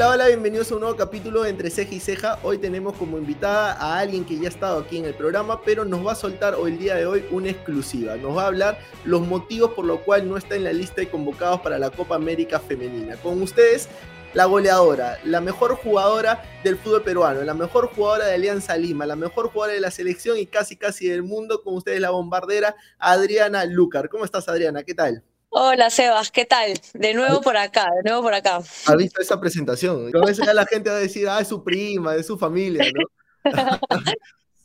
Hola, 0.00 0.12
hola, 0.12 0.26
bienvenidos 0.28 0.72
a 0.72 0.76
un 0.76 0.80
nuevo 0.80 0.96
capítulo 0.96 1.42
de 1.42 1.50
Entre 1.50 1.68
Ceja 1.68 1.94
y 1.94 2.00
Ceja. 2.00 2.38
Hoy 2.42 2.56
tenemos 2.56 2.96
como 2.96 3.18
invitada 3.18 3.74
a 3.74 3.98
alguien 3.98 4.24
que 4.24 4.38
ya 4.38 4.46
ha 4.46 4.48
estado 4.48 4.78
aquí 4.78 4.96
en 4.96 5.04
el 5.04 5.12
programa, 5.12 5.60
pero 5.62 5.84
nos 5.84 6.06
va 6.06 6.12
a 6.12 6.14
soltar 6.14 6.54
hoy 6.54 6.72
el 6.72 6.78
día 6.78 6.94
de 6.94 7.04
hoy 7.04 7.26
una 7.30 7.50
exclusiva. 7.50 8.16
Nos 8.16 8.34
va 8.34 8.44
a 8.44 8.46
hablar 8.46 8.78
los 9.04 9.20
motivos 9.20 9.72
por 9.72 9.84
los 9.84 10.00
cuales 10.00 10.26
no 10.26 10.38
está 10.38 10.56
en 10.56 10.64
la 10.64 10.72
lista 10.72 11.02
de 11.02 11.10
convocados 11.10 11.60
para 11.60 11.78
la 11.78 11.90
Copa 11.90 12.14
América 12.14 12.60
Femenina. 12.60 13.16
Con 13.16 13.42
ustedes, 13.42 13.90
la 14.32 14.46
goleadora, 14.46 15.18
la 15.22 15.42
mejor 15.42 15.74
jugadora 15.74 16.44
del 16.64 16.78
fútbol 16.78 17.02
peruano, 17.02 17.42
la 17.42 17.52
mejor 17.52 17.90
jugadora 17.94 18.24
de 18.24 18.36
Alianza 18.36 18.78
Lima, 18.78 19.04
la 19.04 19.16
mejor 19.16 19.50
jugadora 19.50 19.74
de 19.74 19.80
la 19.80 19.90
selección 19.90 20.38
y 20.38 20.46
casi 20.46 20.76
casi 20.76 21.08
del 21.08 21.24
mundo. 21.24 21.62
Con 21.62 21.74
ustedes, 21.74 22.00
la 22.00 22.08
bombardera 22.08 22.74
Adriana 22.98 23.66
Lucar. 23.66 24.08
¿Cómo 24.08 24.24
estás, 24.24 24.48
Adriana? 24.48 24.82
¿Qué 24.82 24.94
tal? 24.94 25.24
Hola 25.52 25.90
Sebas, 25.90 26.30
¿qué 26.30 26.44
tal? 26.44 26.74
De 26.94 27.12
nuevo 27.12 27.40
por 27.40 27.56
acá, 27.56 27.90
de 27.96 28.08
nuevo 28.08 28.22
por 28.22 28.32
acá. 28.32 28.58
¿Has 28.58 28.96
visto 28.96 29.20
esa 29.20 29.40
presentación? 29.40 30.08
A 30.14 30.24
veces 30.24 30.46
ya 30.46 30.54
la 30.54 30.64
gente 30.64 30.90
va 30.90 30.96
a 30.96 31.00
decir, 31.00 31.28
ah, 31.28 31.40
es 31.40 31.48
su 31.48 31.64
prima, 31.64 32.14
es 32.14 32.26
su 32.26 32.38
familia, 32.38 32.84
¿no? 32.94 33.50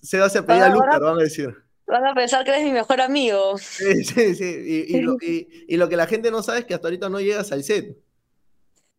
Sebas 0.03 0.31
se 0.31 0.43
pedía 0.43 0.67
a 0.67 0.69
Lucar, 0.69 1.01
van 1.01 1.17
a 1.17 1.23
decir. 1.23 1.55
Van 1.87 2.05
a 2.05 2.13
pensar 2.13 2.45
que 2.45 2.51
eres 2.51 2.63
mi 2.63 2.71
mejor 2.71 3.01
amigo. 3.01 3.57
Sí, 3.57 4.03
sí, 4.03 4.35
sí. 4.35 4.85
Y, 4.89 5.01
lo, 5.01 5.17
y, 5.21 5.75
lo, 5.75 5.89
que 5.89 5.97
la 5.97 6.05
gente 6.05 6.29
no 6.29 6.43
sabe 6.43 6.59
es 6.59 6.65
que 6.65 6.75
hasta 6.75 6.87
ahorita 6.87 7.09
no 7.09 7.19
llegas 7.19 7.51
al 7.51 7.63
set. 7.63 7.97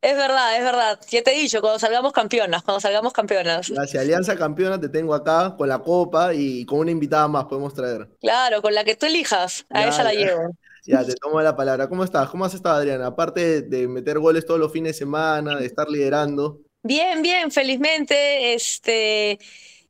Es 0.02 0.16
verdad, 0.16 0.56
es 0.56 0.64
verdad. 0.64 1.00
Ya 1.08 1.22
te 1.22 1.36
he 1.36 1.38
dicho, 1.38 1.60
cuando 1.60 1.78
salgamos 1.78 2.12
campeonas, 2.12 2.64
cuando 2.64 2.80
salgamos 2.80 3.12
campeonas. 3.12 3.70
Gracias, 3.70 4.02
Alianza 4.02 4.36
Campeona 4.36 4.80
te 4.80 4.88
tengo 4.88 5.14
acá 5.14 5.54
con 5.56 5.68
la 5.68 5.78
copa 5.78 6.34
y 6.34 6.66
con 6.66 6.80
una 6.80 6.90
invitada 6.90 7.28
más 7.28 7.44
podemos 7.44 7.74
traer. 7.74 8.08
Claro, 8.20 8.60
con 8.60 8.74
la 8.74 8.82
que 8.82 8.96
tú 8.96 9.06
elijas, 9.06 9.64
a 9.70 9.86
esa 9.86 10.02
la 10.02 10.12
llevo. 10.12 10.50
Ya, 10.86 11.04
te 11.04 11.14
tomo 11.14 11.40
la 11.40 11.56
palabra. 11.56 11.88
¿Cómo 11.88 12.04
estás? 12.04 12.28
¿Cómo 12.28 12.44
has 12.44 12.54
estado, 12.54 12.76
Adriana? 12.76 13.08
Aparte 13.08 13.62
de 13.62 13.88
meter 13.88 14.18
goles 14.18 14.46
todos 14.46 14.60
los 14.60 14.72
fines 14.72 14.92
de 14.92 14.98
semana, 14.98 15.56
de 15.56 15.66
estar 15.66 15.88
liderando. 15.88 16.60
Bien, 16.82 17.20
bien, 17.22 17.50
felizmente, 17.50 18.54
este, 18.54 19.40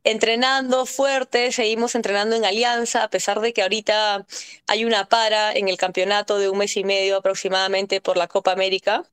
entrenando 0.03 0.87
fuerte, 0.87 1.53
seguimos 1.53 1.95
entrenando 1.95 2.37
en 2.37 2.47
Alianza, 2.47 3.03
a 3.03 3.11
pesar 3.11 3.41
de 3.41 3.53
que 3.53 3.61
ahorita 3.61 4.27
hay 4.67 4.85
una 4.87 5.07
para 5.07 5.53
en 5.53 5.69
el 5.69 5.77
campeonato 5.77 6.39
de 6.39 6.49
un 6.49 6.59
mes 6.59 6.77
y 6.79 6.85
medio 6.85 7.19
aproximadamente 7.19 8.01
por 8.01 8.17
la 8.17 8.29
Copa 8.29 8.53
América. 8.53 9.05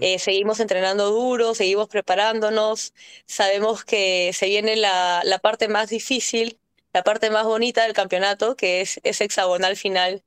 Eh, 0.00 0.20
seguimos 0.20 0.60
entrenando 0.60 1.10
duro, 1.10 1.52
seguimos 1.52 1.88
preparándonos, 1.88 2.94
sabemos 3.26 3.84
que 3.84 4.30
se 4.32 4.46
viene 4.46 4.76
la, 4.76 5.22
la 5.24 5.40
parte 5.40 5.66
más 5.66 5.90
difícil, 5.90 6.60
la 6.92 7.02
parte 7.02 7.28
más 7.30 7.44
bonita 7.44 7.82
del 7.82 7.92
campeonato, 7.92 8.54
que 8.54 8.82
es 8.82 9.00
ese 9.02 9.24
hexagonal 9.24 9.74
final 9.76 10.22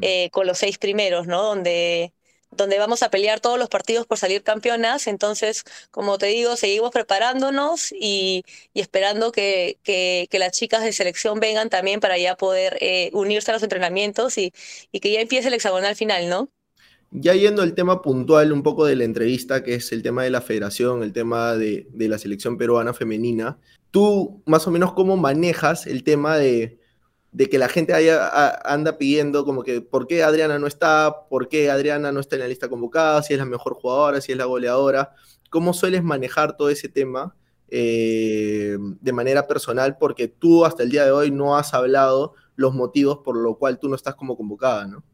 eh, 0.00 0.30
con 0.30 0.46
los 0.46 0.58
seis 0.58 0.78
primeros, 0.78 1.26
¿no? 1.26 1.42
Donde, 1.42 2.12
donde 2.50 2.78
vamos 2.78 3.02
a 3.02 3.10
pelear 3.10 3.40
todos 3.40 3.58
los 3.58 3.68
partidos 3.68 4.06
por 4.06 4.18
salir 4.18 4.42
campeonas. 4.42 5.06
Entonces, 5.06 5.64
como 5.90 6.18
te 6.18 6.26
digo, 6.26 6.56
seguimos 6.56 6.90
preparándonos 6.90 7.92
y, 7.92 8.44
esperando 8.74 9.32
que, 9.32 9.78
que, 9.82 10.28
las 10.38 10.52
chicas 10.52 10.82
de 10.82 10.92
selección 10.92 11.40
vengan 11.40 11.70
también 11.70 12.00
para 12.00 12.18
ya 12.18 12.36
poder 12.36 12.78
eh, 12.80 13.10
unirse 13.12 13.50
a 13.50 13.54
los 13.54 13.62
entrenamientos 13.62 14.38
y, 14.38 14.52
y 14.92 15.00
que 15.00 15.12
ya 15.12 15.20
empiece 15.20 15.48
el 15.48 15.54
hexagonal 15.54 15.94
final, 15.94 16.28
¿no? 16.28 16.48
Ya 17.12 17.34
yendo 17.34 17.62
al 17.62 17.74
tema 17.74 18.02
puntual 18.02 18.52
un 18.52 18.62
poco 18.62 18.86
de 18.86 18.94
la 18.94 19.04
entrevista, 19.04 19.64
que 19.64 19.74
es 19.74 19.90
el 19.90 20.02
tema 20.02 20.22
de 20.22 20.30
la 20.30 20.40
federación, 20.40 21.02
el 21.02 21.12
tema 21.12 21.56
de, 21.56 21.88
de 21.90 22.08
la 22.08 22.18
selección 22.18 22.56
peruana 22.56 22.94
femenina, 22.94 23.58
tú 23.90 24.42
más 24.46 24.66
o 24.68 24.70
menos 24.70 24.92
cómo 24.92 25.16
manejas 25.16 25.88
el 25.88 26.04
tema 26.04 26.36
de, 26.38 26.79
de 27.32 27.48
que 27.48 27.58
la 27.58 27.68
gente 27.68 27.94
haya, 27.94 28.60
anda 28.64 28.98
pidiendo 28.98 29.44
como 29.44 29.62
que 29.62 29.80
por 29.80 30.06
qué 30.06 30.22
Adriana 30.22 30.58
no 30.58 30.66
está, 30.66 31.28
por 31.28 31.48
qué 31.48 31.70
Adriana 31.70 32.10
no 32.12 32.20
está 32.20 32.36
en 32.36 32.42
la 32.42 32.48
lista 32.48 32.68
convocada, 32.68 33.22
si 33.22 33.34
es 33.34 33.38
la 33.38 33.44
mejor 33.44 33.74
jugadora, 33.74 34.20
si 34.20 34.32
es 34.32 34.38
la 34.38 34.46
goleadora. 34.46 35.14
¿Cómo 35.48 35.72
sueles 35.72 36.02
manejar 36.02 36.56
todo 36.56 36.70
ese 36.70 36.88
tema 36.88 37.36
eh, 37.68 38.76
de 38.78 39.12
manera 39.12 39.46
personal? 39.46 39.96
Porque 39.98 40.28
tú 40.28 40.64
hasta 40.64 40.82
el 40.82 40.90
día 40.90 41.04
de 41.04 41.12
hoy 41.12 41.30
no 41.30 41.56
has 41.56 41.72
hablado 41.74 42.34
los 42.56 42.74
motivos 42.74 43.18
por 43.24 43.36
lo 43.36 43.56
cual 43.56 43.78
tú 43.78 43.88
no 43.88 43.96
estás 43.96 44.14
como 44.16 44.36
convocada, 44.36 44.86
¿no? 44.86 45.04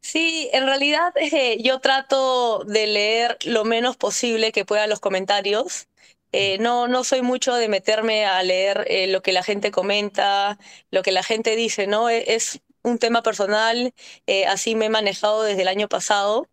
Sí, 0.00 0.50
en 0.52 0.66
realidad 0.66 1.12
eh, 1.16 1.62
yo 1.62 1.78
trato 1.78 2.64
de 2.64 2.88
leer 2.88 3.38
lo 3.44 3.64
menos 3.64 3.96
posible 3.96 4.50
que 4.50 4.64
pueda 4.64 4.88
los 4.88 4.98
comentarios 4.98 5.86
eh, 6.32 6.58
no, 6.58 6.88
no 6.88 7.04
soy 7.04 7.22
mucho 7.22 7.54
de 7.54 7.68
meterme 7.68 8.26
a 8.26 8.42
leer 8.42 8.84
eh, 8.88 9.06
lo 9.08 9.22
que 9.22 9.32
la 9.32 9.42
gente 9.42 9.70
comenta, 9.70 10.58
lo 10.90 11.02
que 11.02 11.12
la 11.12 11.22
gente 11.22 11.56
dice, 11.56 11.86
¿no? 11.86 12.08
E, 12.10 12.34
es, 12.34 12.60
un 12.82 12.98
tema 12.98 13.22
personal, 13.22 13.94
eh, 14.26 14.46
así 14.46 14.74
me 14.74 14.86
he 14.86 14.90
manejado 14.90 15.42
desde 15.42 15.62
el 15.62 15.68
año 15.68 15.88
pasado. 15.88 16.48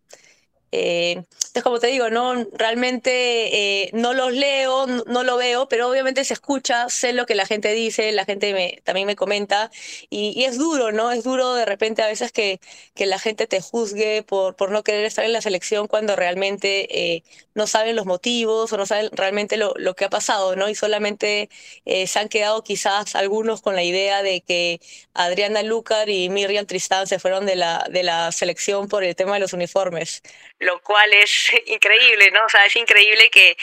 Entonces, 0.72 1.62
como 1.62 1.80
te 1.80 1.88
digo, 1.88 2.10
no 2.10 2.46
realmente 2.52 3.90
no 3.92 4.14
los 4.14 4.32
leo, 4.32 4.86
no, 4.86 5.24
lo 5.24 5.36
veo, 5.36 5.68
pero 5.68 5.88
obviamente 5.88 6.24
se 6.24 6.34
escucha, 6.34 6.88
sé 6.88 7.12
lo 7.12 7.26
que 7.26 7.34
la 7.34 7.46
gente 7.46 7.72
dice, 7.72 8.12
la 8.12 8.24
gente 8.24 8.52
me, 8.52 8.80
también 8.84 9.06
me 9.06 9.16
comenta, 9.16 9.70
y, 10.10 10.44
es 10.44 10.58
duro, 10.58 10.92
¿no? 10.92 11.10
Es 11.12 11.24
duro 11.24 11.54
de 11.54 11.64
repente 11.64 12.02
a 12.02 12.06
veces 12.06 12.32
que, 12.32 12.60
que 12.94 13.06
la 13.06 13.18
gente 13.18 13.46
te 13.46 13.60
juzgue 13.60 14.22
por, 14.22 14.56
por 14.56 14.70
no 14.70 14.84
querer 14.84 15.04
estar 15.04 15.24
en 15.24 15.32
la 15.32 15.42
selección 15.42 15.88
cuando 15.88 16.16
realmente 16.16 17.22
no 17.54 17.66
saben 17.66 17.96
los 17.96 18.06
motivos 18.06 18.72
o 18.72 18.76
no 18.76 18.86
saben 18.86 19.10
realmente 19.12 19.56
lo, 19.56 19.74
lo 19.76 19.94
que 19.94 20.04
ha 20.04 20.10
pasado, 20.10 20.56
¿no? 20.56 20.68
Y 20.68 20.74
solamente 20.74 21.50
eh, 21.84 22.06
se 22.06 22.18
han 22.18 22.28
quedado 22.28 22.62
quizás 22.62 23.14
algunos 23.14 23.60
con 23.60 23.74
la 23.74 23.82
idea 23.82 24.22
de 24.22 24.40
que 24.42 24.80
Adriana 25.14 25.62
Lucar 25.62 26.08
y 26.08 26.28
Miriam 26.30 26.66
Tristán 26.66 27.06
se 27.06 27.18
fueron 27.18 27.46
de 27.46 27.56
la, 27.56 27.86
de 27.90 28.02
la 28.02 28.32
selección 28.32 28.88
por 28.88 29.04
el 29.04 29.16
tema 29.16 29.34
de 29.34 29.40
los 29.40 29.52
uniformes, 29.52 30.22
lo 30.60 30.80
cual 30.82 31.12
es 31.12 31.50
increíble, 31.66 32.30
¿no? 32.30 32.44
O 32.44 32.48
sea, 32.48 32.64
es 32.66 32.76
increíble 32.76 33.30
que, 33.30 33.56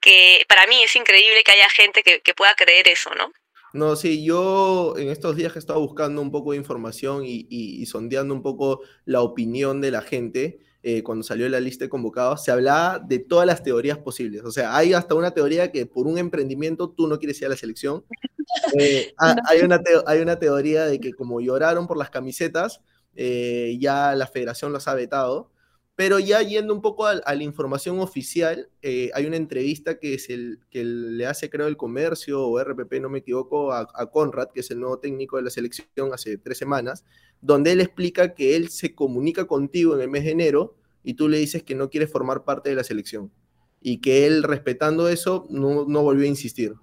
que 0.00 0.44
para 0.48 0.66
mí 0.66 0.82
es 0.82 0.96
increíble 0.96 1.44
que 1.44 1.52
haya 1.52 1.68
gente 1.68 2.02
que, 2.02 2.20
que 2.20 2.34
pueda 2.34 2.54
creer 2.54 2.88
eso, 2.88 3.14
¿no? 3.14 3.30
No, 3.72 3.94
sí, 3.94 4.24
yo 4.24 4.94
en 4.96 5.10
estos 5.10 5.36
días 5.36 5.54
he 5.54 5.58
estado 5.58 5.80
buscando 5.80 6.22
un 6.22 6.30
poco 6.30 6.52
de 6.52 6.56
información 6.56 7.26
y, 7.26 7.46
y, 7.50 7.82
y 7.82 7.86
sondeando 7.86 8.32
un 8.32 8.42
poco 8.42 8.80
la 9.04 9.20
opinión 9.20 9.82
de 9.82 9.90
la 9.90 10.00
gente. 10.00 10.60
Eh, 10.88 11.02
cuando 11.02 11.24
salió 11.24 11.48
la 11.48 11.58
lista 11.58 11.84
de 11.84 11.88
convocados, 11.88 12.44
se 12.44 12.52
hablaba 12.52 13.00
de 13.00 13.18
todas 13.18 13.44
las 13.44 13.64
teorías 13.64 13.98
posibles. 13.98 14.44
O 14.44 14.52
sea, 14.52 14.76
hay 14.76 14.94
hasta 14.94 15.16
una 15.16 15.32
teoría 15.32 15.72
que 15.72 15.84
por 15.84 16.06
un 16.06 16.16
emprendimiento 16.16 16.90
tú 16.90 17.08
no 17.08 17.18
quieres 17.18 17.40
ir 17.40 17.46
a 17.46 17.50
la 17.50 17.56
selección. 17.56 18.04
Eh, 18.78 19.12
hay, 19.18 19.60
una 19.60 19.80
hay 20.06 20.20
una 20.20 20.38
teoría 20.38 20.86
de 20.86 20.98
que 20.98 21.12
como 21.12 21.40
lloraron 21.40 21.86
por 21.86 21.98
las 21.98 22.10
camisetas, 22.10 22.80
eh, 23.14 23.76
ya 23.78 24.14
la 24.14 24.26
federación 24.26 24.72
los 24.72 24.88
ha 24.88 24.94
vetado. 24.94 25.50
Pero 25.96 26.18
ya 26.18 26.42
yendo 26.42 26.74
un 26.74 26.82
poco 26.82 27.06
a, 27.06 27.14
la 27.14 27.42
información 27.42 28.00
oficial, 28.00 28.68
hay 28.82 29.26
una 29.26 29.36
entrevista 29.36 29.98
que, 29.98 30.14
es 30.14 30.28
el, 30.28 30.60
que 30.70 30.84
le 30.84 31.26
hace, 31.26 31.48
creo, 31.48 31.66
el 31.66 31.78
comercio 31.78 32.46
o 32.46 32.62
RPP, 32.62 33.00
no 33.00 33.08
me 33.08 33.20
equivoco, 33.20 33.72
a, 33.72 33.88
a 33.94 34.10
Conrad, 34.10 34.50
que 34.52 34.60
es 34.60 34.70
el 34.70 34.78
nuevo 34.78 34.98
técnico 34.98 35.38
de 35.38 35.44
la 35.44 35.50
selección 35.50 36.12
hace 36.12 36.36
tres 36.36 36.58
semanas, 36.58 37.04
donde 37.40 37.72
él 37.72 37.80
explica 37.80 38.34
que 38.34 38.56
él 38.56 38.68
se 38.68 38.94
comunica 38.94 39.46
contigo 39.46 39.94
en 39.94 40.02
el 40.02 40.10
mes 40.10 40.24
de 40.24 40.32
enero 40.32 40.76
y 41.02 41.14
tú 41.14 41.28
le 41.28 41.38
dices 41.38 41.62
que 41.62 41.74
no 41.74 41.88
quieres 41.88 42.12
formar 42.12 42.44
parte 42.44 42.68
de 42.68 42.76
la 42.76 42.84
selección 42.84 43.32
y 43.80 44.00
que 44.00 44.26
él, 44.26 44.42
respetando 44.42 45.08
eso, 45.08 45.46
no, 45.48 45.84
no 45.86 46.02
volvió 46.02 46.24
a 46.24 46.28
insistir. 46.28 46.74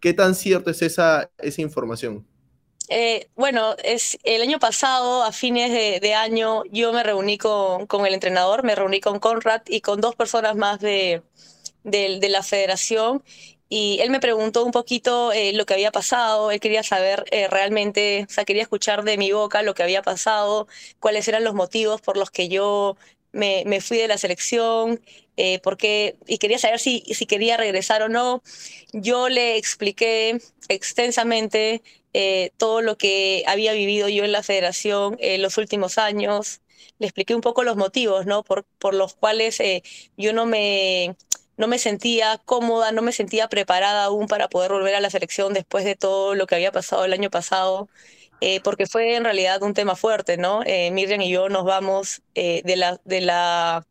¿Qué 0.00 0.14
tan 0.14 0.34
cierto 0.34 0.70
es 0.70 0.80
esa, 0.80 1.30
esa 1.38 1.60
información? 1.60 2.26
Eh, 2.92 3.28
bueno, 3.36 3.76
es 3.84 4.18
el 4.24 4.42
año 4.42 4.58
pasado, 4.58 5.22
a 5.22 5.32
fines 5.32 5.70
de, 5.70 6.14
año, 6.14 6.64
yo 6.72 6.92
me 6.92 7.02
reuní 7.04 7.38
con, 7.38 7.86
con, 7.86 8.04
el 8.04 8.14
entrenador, 8.14 8.64
me 8.64 8.74
reuní 8.74 9.00
con 9.00 9.20
Conrad 9.20 9.62
y 9.68 9.80
con 9.80 10.00
dos 10.00 10.16
personas 10.16 10.56
más 10.56 10.80
de, 10.80 11.22
de 11.84 12.28
la 12.28 12.42
federación 12.42 13.22
y 13.72 14.00
él 14.00 14.10
me 14.10 14.20
preguntó 14.20 14.64
un 14.64 14.72
poquito 14.72 15.32
eh, 15.32 15.52
lo 15.54 15.64
que 15.64 15.74
había 15.74 15.92
pasado, 15.92 16.50
él 16.50 16.58
quería 16.60 16.82
saber 16.82 17.24
eh, 17.30 17.46
realmente, 17.48 18.26
o 18.28 18.32
sea, 18.32 18.44
quería 18.44 18.62
escuchar 18.62 19.04
de 19.04 19.16
mi 19.16 19.30
boca 19.32 19.62
lo 19.62 19.74
que 19.74 19.84
había 19.84 20.02
pasado, 20.02 20.66
cuáles 20.98 21.28
eran 21.28 21.44
los 21.44 21.54
motivos 21.54 22.00
por 22.00 22.16
los 22.16 22.32
que 22.32 22.48
yo 22.48 22.96
me, 23.32 23.62
me 23.66 23.80
fui 23.80 23.96
de 23.98 24.08
la 24.08 24.18
selección, 24.18 25.00
eh, 25.36 25.60
porque, 25.62 26.16
y 26.26 26.38
quería 26.38 26.58
saber 26.58 26.80
si, 26.80 27.02
si 27.14 27.26
quería 27.26 27.56
regresar 27.56 28.02
o 28.02 28.08
no. 28.08 28.42
Yo 28.92 29.28
le 29.28 29.56
expliqué 29.56 30.40
extensamente 30.68 31.82
todo 32.56 32.82
lo 32.82 32.96
que 32.96 33.44
había 33.46 33.72
vivido 33.72 34.08
yo 34.08 34.24
en 34.24 34.32
la 34.32 34.42
federación 34.42 35.16
en 35.20 35.42
los 35.42 35.58
últimos 35.58 35.98
años, 35.98 36.60
le 36.98 37.06
expliqué 37.06 37.34
un 37.34 37.40
poco 37.40 37.62
los 37.62 37.76
motivos, 37.76 38.26
¿no? 38.26 38.42
Por, 38.42 38.64
por 38.78 38.94
los 38.94 39.14
cuales 39.14 39.58
yo 40.16 40.32
no 40.32 40.46
me 40.46 41.16
no 41.60 41.68
me 41.68 41.78
sentía 41.78 42.40
cómoda, 42.46 42.90
no 42.90 43.02
me 43.02 43.12
sentía 43.12 43.48
preparada 43.48 44.04
aún 44.04 44.26
para 44.28 44.48
poder 44.48 44.72
volver 44.72 44.94
a 44.94 45.00
la 45.00 45.10
selección 45.10 45.52
después 45.52 45.84
de 45.84 45.94
todo 45.94 46.34
lo 46.34 46.46
que 46.46 46.54
había 46.54 46.72
pasado 46.72 47.04
el 47.04 47.12
año 47.12 47.30
pasado, 47.30 47.88
eh, 48.40 48.60
porque 48.62 48.86
fue 48.86 49.14
en 49.14 49.24
realidad 49.24 49.62
un 49.62 49.74
tema 49.74 49.94
fuerte, 49.94 50.38
¿no? 50.38 50.62
Eh, 50.64 50.90
Miriam 50.90 51.20
y 51.20 51.30
yo 51.30 51.50
nos 51.50 51.64
vamos 51.64 52.22
eh, 52.34 52.62
de, 52.64 52.76
la, 52.76 52.98
de, 53.04 53.20
la, 53.20 53.86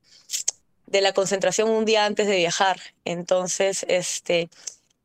de 0.87 1.01
la 1.01 1.13
concentración 1.13 1.69
un 1.69 1.85
día 1.85 2.05
antes 2.05 2.27
de 2.27 2.37
viajar, 2.37 2.79
entonces, 3.05 3.85
este... 3.87 4.49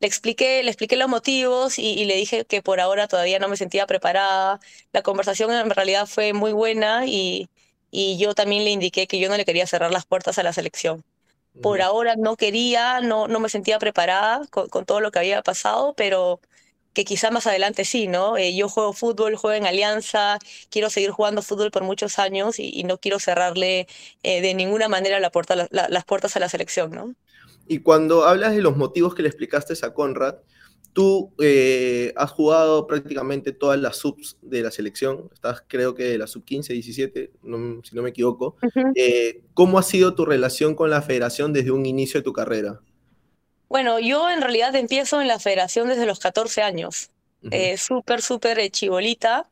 Le 0.05 0.09
expliqué, 0.09 0.63
le 0.63 0.71
expliqué 0.71 0.97
los 0.97 1.09
motivos 1.09 1.79
y, 1.79 1.95
y 1.95 2.05
le 2.05 2.15
dije 2.17 2.45
que 2.45 2.61
por 2.63 2.79
ahora 2.81 3.09
todavía 3.09 3.39
no 3.39 3.49
me 3.49 3.57
sentía 3.57 3.87
preparada. 3.87 4.61
La 4.93 5.03
conversación 5.03 5.51
en 5.51 5.71
realidad 5.71 6.07
fue 6.07 6.35
muy 6.35 6.53
buena 6.53 7.07
y, 7.07 7.49
y 7.91 8.19
yo 8.19 8.35
también 8.35 8.65
le 8.65 8.71
indiqué 8.71 9.07
que 9.07 9.19
yo 9.19 9.31
no 9.31 9.37
le 9.39 9.47
quería 9.47 9.67
cerrar 9.67 9.91
las 9.93 10.05
puertas 10.05 10.39
a 10.39 10.43
la 10.43 10.53
selección 10.53 11.05
Por 11.63 11.83
ahora 11.83 12.17
no 12.17 12.37
quería, 12.37 13.01
no, 13.03 13.29
no 13.29 13.41
me 13.41 13.51
sentía 13.51 13.79
preparada 13.81 14.47
con, 14.51 14.69
con 14.71 14.87
todo 14.87 15.01
lo 15.01 15.13
que 15.13 15.21
había 15.21 15.43
pasado, 15.43 15.95
pero 15.97 16.41
que 16.95 17.05
quizá 17.07 17.31
más 17.31 17.47
adelante 17.47 17.85
sí, 17.87 18.09
¿no? 18.09 18.37
Eh, 18.39 18.57
yo 18.57 18.69
juego 18.71 18.95
fútbol, 18.95 19.37
juego 19.37 19.57
en 19.57 19.67
Alianza, 19.67 20.39
quiero 20.71 20.91
seguir 20.91 21.11
jugando 21.13 21.43
fútbol 21.43 21.71
por 21.73 21.85
muchos 21.85 22.19
años 22.19 22.59
y, 22.61 22.85
no 22.85 22.99
quiero 22.99 23.21
cerrarle 23.21 23.89
eh, 24.25 24.41
de 24.43 24.55
ninguna 24.55 24.89
manera 24.89 25.21
la 25.21 25.31
puerta, 25.31 25.69
las 25.71 26.05
puertas 26.07 26.37
a 26.37 26.41
la 26.41 26.49
selección, 26.51 26.93
¿no? 26.93 27.15
Y 27.67 27.79
cuando 27.79 28.25
hablas 28.25 28.55
de 28.55 28.63
los 28.63 28.77
motivos 28.77 29.15
que 29.15 29.23
le 29.23 29.29
explicaste 29.29 29.75
a 29.85 29.95
Conrad, 29.95 30.37
tú 30.93 31.33
eh, 31.41 32.13
has 32.17 32.31
jugado 32.31 32.87
prácticamente 32.87 33.53
todas 33.53 33.81
las 33.81 33.97
subs 33.97 34.37
de 34.43 34.63
la 34.63 34.71
selección, 34.71 35.29
estás 35.33 35.65
creo 35.67 35.95
que 35.95 36.05
de 36.05 36.19
la 36.19 36.27
sub 36.27 36.45
15, 36.45 36.73
17, 36.73 37.33
si 37.83 37.97
no 37.97 38.03
me 38.03 38.11
equivoco. 38.11 38.57
¿Cómo 39.55 39.79
ha 39.79 39.83
sido 39.83 40.15
tu 40.15 40.25
relación 40.25 40.75
con 40.75 40.91
la 40.91 41.03
federación 41.03 41.53
desde 41.53 41.73
un 41.73 41.85
inicio 41.85 42.21
de 42.21 42.25
tu 42.25 42.33
carrera? 42.33 42.81
Bueno, 43.69 43.99
yo 43.99 44.31
en 44.31 44.41
realidad 44.41 44.75
empiezo 44.77 45.21
en 45.21 45.27
la 45.27 45.41
federación 45.41 45.89
desde 45.89 46.07
los 46.07 46.21
14 46.21 46.63
años, 46.63 47.11
eh, 47.51 47.77
súper, 47.77 48.23
súper 48.23 48.71
chibolita. 48.71 49.49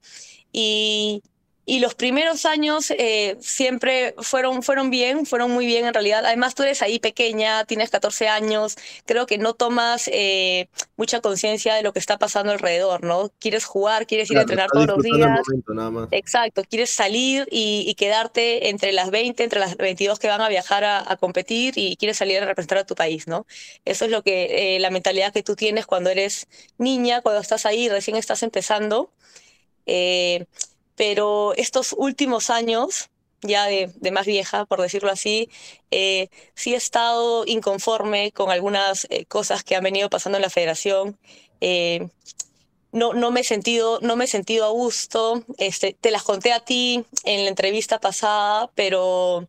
Y 0.52 1.22
y 1.64 1.78
los 1.78 1.94
primeros 1.94 2.44
años 2.44 2.90
eh, 2.90 3.36
siempre 3.40 4.16
fueron, 4.18 4.64
fueron 4.64 4.90
bien, 4.90 5.26
fueron 5.26 5.52
muy 5.52 5.64
bien 5.64 5.86
en 5.86 5.94
realidad. 5.94 6.26
Además, 6.26 6.56
tú 6.56 6.64
eres 6.64 6.82
ahí 6.82 6.98
pequeña, 6.98 7.64
tienes 7.64 7.90
14 7.90 8.26
años, 8.26 8.76
creo 9.06 9.26
que 9.26 9.38
no 9.38 9.54
tomas 9.54 10.08
eh, 10.12 10.68
mucha 10.96 11.20
conciencia 11.20 11.74
de 11.74 11.82
lo 11.82 11.92
que 11.92 12.00
está 12.00 12.18
pasando 12.18 12.50
alrededor, 12.50 13.04
¿no? 13.04 13.30
Quieres 13.38 13.64
jugar, 13.64 14.08
quieres 14.08 14.28
ir 14.32 14.38
a 14.38 14.42
entrenar 14.42 14.70
todos 14.72 14.88
los 14.88 15.02
días. 15.02 15.40
Exacto, 16.10 16.64
quieres 16.68 16.90
salir 16.90 17.46
y, 17.50 17.94
quedarte 17.94 18.70
entre 18.70 18.90
las 18.90 19.10
20, 19.10 19.44
entre 19.44 19.60
las 19.60 19.76
22 19.76 20.18
que 20.18 20.26
van 20.26 20.40
a 20.40 20.48
viajar 20.48 20.82
a, 20.84 21.16
competir 21.20 21.74
y 21.76 21.96
quieres 21.96 22.16
salir 22.16 22.42
a 22.42 22.46
representar 22.46 22.78
a 22.78 22.84
tu 22.84 22.96
país, 22.96 23.28
¿no? 23.28 23.46
Eso 23.84 24.06
es 24.06 24.10
lo 24.10 24.22
que, 24.22 24.74
eh, 24.76 24.80
la 24.80 24.90
mentalidad 24.90 25.32
que 25.32 25.44
tú 25.44 25.54
tienes 25.54 25.86
cuando 25.86 26.10
eres 26.10 26.48
niña, 26.78 27.20
cuando 27.20 27.40
estás 27.40 27.66
ahí, 27.66 27.88
recién 27.88 28.16
estás 28.16 28.42
empezando. 28.42 29.12
Eh, 29.86 30.46
pero 30.96 31.54
estos 31.56 31.94
últimos 31.96 32.50
años, 32.50 33.10
ya 33.42 33.66
de, 33.66 33.92
más 34.12 34.26
vieja, 34.26 34.66
por 34.66 34.80
decirlo 34.80 35.10
así, 35.10 35.48
eh, 35.90 36.28
sí 36.54 36.74
he 36.74 36.76
estado 36.76 37.44
inconforme 37.46 38.32
con 38.32 38.50
algunas 38.50 39.06
eh, 39.10 39.24
cosas 39.26 39.64
que 39.64 39.76
han 39.76 39.84
venido 39.84 40.10
pasando 40.10 40.38
en 40.38 40.42
la 40.42 40.50
federación. 40.50 41.18
Eh, 41.60 42.08
no, 42.92 43.14
no, 43.14 43.30
me 43.30 43.40
he 43.40 43.44
sentido, 43.44 43.98
no 44.02 44.16
me 44.16 44.24
he 44.24 44.28
sentido 44.28 44.66
a 44.66 44.70
gusto. 44.70 45.44
Este, 45.58 45.96
te 45.98 46.10
las 46.10 46.22
conté 46.22 46.52
a 46.52 46.60
ti 46.60 47.04
en 47.24 47.44
la 47.44 47.48
entrevista 47.48 47.98
pasada, 47.98 48.70
pero 48.74 49.48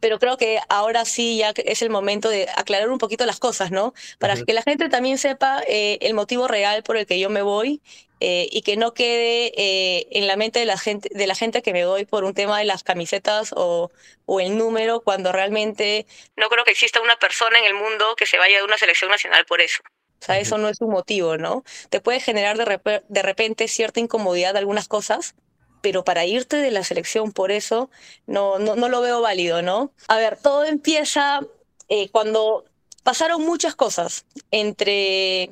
pero 0.00 0.18
creo 0.18 0.36
que 0.36 0.60
ahora 0.68 1.04
sí 1.04 1.38
ya 1.38 1.52
es 1.56 1.82
el 1.82 1.90
momento 1.90 2.28
de 2.28 2.48
aclarar 2.54 2.90
un 2.90 2.98
poquito 2.98 3.26
las 3.26 3.40
cosas, 3.40 3.70
¿no? 3.70 3.94
Para 4.18 4.36
que 4.36 4.52
la 4.52 4.62
gente 4.62 4.88
también 4.88 5.18
sepa 5.18 5.62
eh, 5.66 5.98
el 6.00 6.14
motivo 6.14 6.46
real 6.46 6.82
por 6.82 6.96
el 6.96 7.06
que 7.06 7.18
yo 7.18 7.30
me 7.30 7.42
voy 7.42 7.80
eh, 8.20 8.48
y 8.50 8.62
que 8.62 8.76
no 8.76 8.94
quede 8.94 9.52
eh, 9.56 10.06
en 10.10 10.26
la 10.26 10.36
mente 10.36 10.58
de 10.58 10.64
la, 10.64 10.78
gente, 10.78 11.10
de 11.12 11.26
la 11.26 11.34
gente 11.34 11.62
que 11.62 11.72
me 11.72 11.84
voy 11.84 12.06
por 12.06 12.24
un 12.24 12.34
tema 12.34 12.58
de 12.58 12.64
las 12.64 12.82
camisetas 12.82 13.52
o, 13.54 13.90
o 14.24 14.40
el 14.40 14.56
número, 14.56 15.00
cuando 15.02 15.32
realmente 15.32 16.06
no 16.36 16.48
creo 16.48 16.64
que 16.64 16.70
exista 16.70 17.00
una 17.00 17.16
persona 17.16 17.58
en 17.58 17.66
el 17.66 17.74
mundo 17.74 18.16
que 18.16 18.26
se 18.26 18.38
vaya 18.38 18.58
de 18.58 18.64
una 18.64 18.78
selección 18.78 19.10
nacional 19.10 19.44
por 19.44 19.60
eso. 19.60 19.82
O 20.20 20.24
sea, 20.24 20.38
eso 20.38 20.56
no 20.56 20.68
es 20.68 20.80
un 20.80 20.90
motivo, 20.90 21.36
¿no? 21.36 21.62
Te 21.90 22.00
puede 22.00 22.20
generar 22.20 22.56
de, 22.56 23.02
de 23.06 23.22
repente 23.22 23.68
cierta 23.68 24.00
incomodidad 24.00 24.54
de 24.54 24.60
algunas 24.60 24.88
cosas, 24.88 25.34
pero 25.82 26.04
para 26.04 26.24
irte 26.24 26.56
de 26.56 26.70
la 26.70 26.84
selección 26.84 27.32
por 27.32 27.52
eso 27.52 27.90
no, 28.26 28.58
no, 28.58 28.76
no 28.76 28.88
lo 28.88 29.02
veo 29.02 29.20
válido, 29.20 29.60
¿no? 29.62 29.92
A 30.08 30.16
ver, 30.16 30.38
todo 30.38 30.64
empieza 30.64 31.40
eh, 31.88 32.08
cuando 32.08 32.64
pasaron 33.02 33.42
muchas 33.42 33.76
cosas 33.76 34.26
entre, 34.50 35.50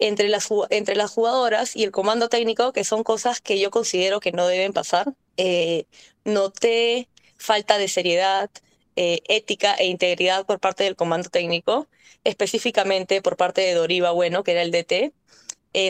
entre, 0.00 0.28
las, 0.28 0.48
entre 0.70 0.96
las 0.96 1.10
jugadoras 1.12 1.76
y 1.76 1.84
el 1.84 1.92
comando 1.92 2.28
técnico, 2.28 2.72
que 2.72 2.84
son 2.84 3.04
cosas 3.04 3.40
que 3.40 3.60
yo 3.60 3.70
considero 3.70 4.20
que 4.20 4.32
no 4.32 4.46
deben 4.46 4.72
pasar. 4.72 5.14
Eh, 5.36 5.86
noté 6.24 7.08
falta 7.36 7.78
de 7.78 7.88
seriedad, 7.88 8.50
eh, 8.96 9.20
ética 9.28 9.74
e 9.74 9.86
integridad 9.86 10.46
por 10.46 10.58
parte 10.58 10.84
del 10.84 10.96
comando 10.96 11.30
técnico, 11.30 11.86
específicamente 12.24 13.22
por 13.22 13.36
parte 13.36 13.60
de 13.60 13.74
Doriva 13.74 14.10
Bueno, 14.10 14.42
que 14.42 14.52
era 14.52 14.62
el 14.62 14.72
DT. 14.72 15.12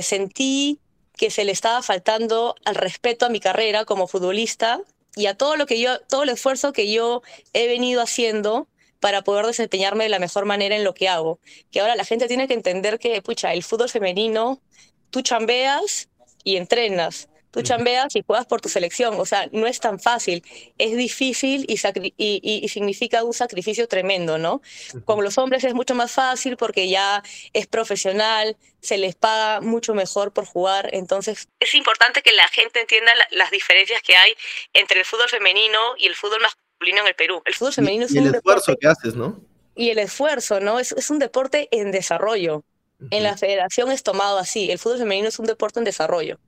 sentí 0.03 0.81
que 1.17 1.31
se 1.31 1.45
le 1.45 1.53
estaba 1.53 1.83
faltando 1.83 2.55
al 2.65 2.75
respeto 2.75 3.27
a 3.27 3.29
mi 3.29 3.41
carrera 3.41 3.85
como 3.85 4.07
futbolista 4.07 4.81
y 5.17 5.27
a 5.27 5.37
todo 5.37 5.57
lo 5.57 5.67
que 5.67 5.81
yo, 5.81 6.01
todo 6.09 6.23
el 6.23 6.31
esfuerzo 6.31 6.73
que 6.73 6.91
yo 6.91 7.23
he 7.53 7.67
venido 7.67 8.01
haciendo 8.01 8.69
para 9.01 9.23
poder 9.23 9.47
desempeñarme 9.47 10.05
de 10.05 10.11
la 10.11 10.19
mejor 10.19 10.45
manera 10.45 10.77
en 10.77 10.85
lo 10.85 10.95
que 10.95 11.09
hago. 11.09 11.41
Que 11.71 11.81
ahora 11.81 11.97
la 11.97 12.05
gente 12.05 12.29
tiene 12.29 12.47
que 12.47 12.55
entender 12.55 12.99
que, 12.99 13.21
pucha, 13.23 13.53
el 13.53 13.63
fútbol 13.65 13.89
femenino, 13.89 14.61
tú 15.11 15.23
chambeas 15.23 16.09
y 16.45 16.57
entrenas 16.57 17.31
tú 17.51 17.63
chambeas 17.63 18.15
y 18.17 18.23
juegas 18.23 18.47
por 18.47 18.61
tu 18.61 18.69
selección. 18.69 19.19
O 19.19 19.27
sea, 19.27 19.49
no 19.53 19.67
es 19.67 19.81
tan 19.81 19.99
fácil, 19.99 20.45
es 20.79 20.97
difícil 20.97 21.67
y, 21.69 21.79
y, 22.17 22.69
significa 22.69 23.25
un 23.25 23.35
sacrificio 23.35 23.89
tremendo, 23.89 24.39
¿no? 24.39 24.63
Con 25.05 25.23
los 25.25 25.39
hombres 25.39 25.65
es 25.65 25.75
mucho 25.75 25.95
más 25.95 26.13
fácil 26.13 26.57
porque 26.57 26.89
ya 26.89 27.23
es 27.53 27.67
profesional, 27.67 28.57
se 28.81 28.99
les 28.99 29.15
paga 29.15 29.61
mucho 29.61 29.95
mejor 29.95 30.33
por 30.33 30.47
jugar. 30.47 30.91
Entonces, 30.93 31.49
es 31.59 31.75
importante 31.75 32.23
que 32.23 32.33
la 32.33 32.49
gente 32.49 32.81
entienda 32.81 33.13
las 33.31 33.51
diferencias 33.51 34.03
que 34.03 34.17
hay 34.17 34.35
entre 34.73 35.01
el 35.01 35.07
fútbol 35.07 35.29
femenino 35.29 35.95
y 35.99 36.07
el 36.07 36.15
fútbol 36.15 36.41
masculino 36.41 36.60
en 36.81 37.07
el 37.07 37.15
Perú. 37.15 37.43
El 37.45 37.55
fútbol 37.55 37.73
femenino 37.73 38.07
es 38.07 38.13
y 38.13 38.19
el 38.19 38.35
esfuerzo 38.35 38.75
que 38.77 38.89
haces, 38.89 39.15
¿no? 39.15 39.41
Y 39.75 39.91
el 39.91 39.99
esfuerzo, 39.99 40.61
¿no? 40.61 40.79
Es, 40.79 40.93
es 40.93 41.11
un 41.11 41.19
deporte 41.19 41.69
en 41.71 41.91
desarrollo. 41.91 42.65
En 43.11 43.23
la 43.23 43.37
federación 43.37 43.91
es 43.91 44.03
tomado 44.03 44.39
así. 44.39 44.71
El 44.71 44.79
fútbol 44.79 44.99
femenino 44.99 45.29
es 45.29 45.39
un 45.39 45.47
deporte 45.47 45.79
en 45.79 45.85
desarrollo. 45.85 46.39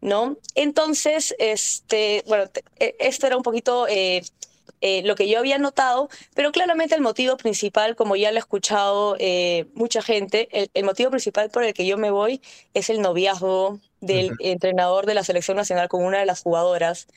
¿no? 0.00 0.36
Entonces, 0.54 1.34
este, 1.38 2.22
bueno, 2.26 2.44
e, 2.78 2.96
esto 2.98 3.26
era 3.26 3.36
un 3.36 3.42
poquito 3.42 3.86
eh, 3.88 4.22
eh, 4.80 5.02
lo 5.02 5.14
que 5.14 5.28
yo 5.28 5.38
había 5.38 5.58
notado, 5.58 6.08
pero 6.34 6.52
claramente 6.52 6.94
el 6.94 7.00
motivo 7.00 7.36
principal, 7.36 7.96
como 7.96 8.16
ya 8.16 8.30
lo 8.30 8.36
ha 8.36 8.40
escuchado 8.40 9.16
eh, 9.18 9.66
mucha 9.74 10.02
gente, 10.02 10.48
el, 10.74 10.84
motivo 10.84 11.10
principal 11.10 11.50
por 11.50 11.64
el 11.64 11.74
que 11.74 11.86
yo 11.86 11.96
me 11.96 12.10
voy 12.10 12.40
es 12.74 12.90
el 12.90 13.00
noviazgo 13.00 13.80
del 14.00 14.32
entrenador 14.40 15.06
de 15.06 15.14
la 15.14 15.24
selección 15.24 15.56
nacional 15.56 15.88
con 15.88 16.04
una 16.04 16.18
de 16.18 16.26
las 16.26 16.42
jugadoras. 16.42 17.08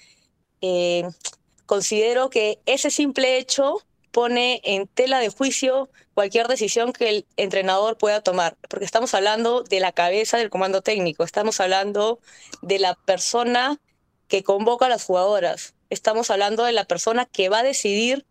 Considero 1.69 2.31
que 2.31 2.57
ese 2.65 2.89
simple 2.89 3.37
hecho 3.37 3.85
pone 4.09 4.59
en 4.63 4.87
tela 4.87 5.19
de 5.19 5.29
juicio 5.29 5.91
cualquier 6.15 6.47
decisión 6.47 6.93
que 6.93 7.09
el 7.09 7.27
entrenador 7.37 7.95
pueda 7.95 8.21
tomar, 8.21 8.57
porque 8.67 8.85
estamos 8.85 9.13
hablando 9.13 9.61
de 9.61 9.79
la 9.79 9.91
cabeza 9.91 10.39
del 10.39 10.49
comando 10.49 10.81
técnico, 10.81 11.23
estamos 11.23 11.59
hablando 11.59 12.17
de 12.63 12.79
la 12.79 12.95
persona 12.95 13.79
que 14.27 14.41
convoca 14.41 14.87
a 14.87 14.89
las 14.89 15.03
jugadoras, 15.03 15.75
estamos 15.91 16.31
hablando 16.31 16.63
de 16.63 16.71
la 16.71 16.85
persona 16.85 17.27
que 17.27 17.49
va 17.49 17.59
a 17.59 17.63
decidir 17.63 18.25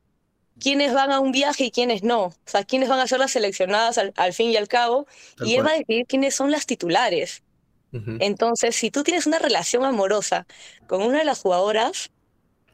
quiénes 0.58 0.92
van 0.92 1.12
a 1.12 1.20
un 1.20 1.30
viaje 1.30 1.66
y 1.66 1.70
quiénes 1.70 2.02
no, 2.02 2.24
o 2.24 2.34
sea, 2.44 2.64
quiénes 2.64 2.88
van 2.88 2.98
a 2.98 3.06
ser 3.06 3.20
las 3.20 3.30
seleccionadas 3.30 3.98
al, 3.98 4.32
fin 4.32 4.50
y 4.50 4.56
al 4.56 4.66
cabo, 4.66 5.06
y 5.44 5.54
él 5.54 5.64
va 5.64 5.70
a 5.70 5.78
decidir 5.78 6.06
quiénes 6.06 6.34
son 6.34 6.50
las 6.50 6.66
titulares. 6.66 7.44
Entonces, 7.92 8.74
si 8.74 8.90
tú 8.90 9.04
tienes 9.04 9.26
una 9.26 9.38
relación 9.38 9.84
amorosa 9.84 10.44
con 10.88 11.02
una 11.02 11.18
de 11.20 11.24
las 11.24 11.40
jugadoras, 11.40 12.10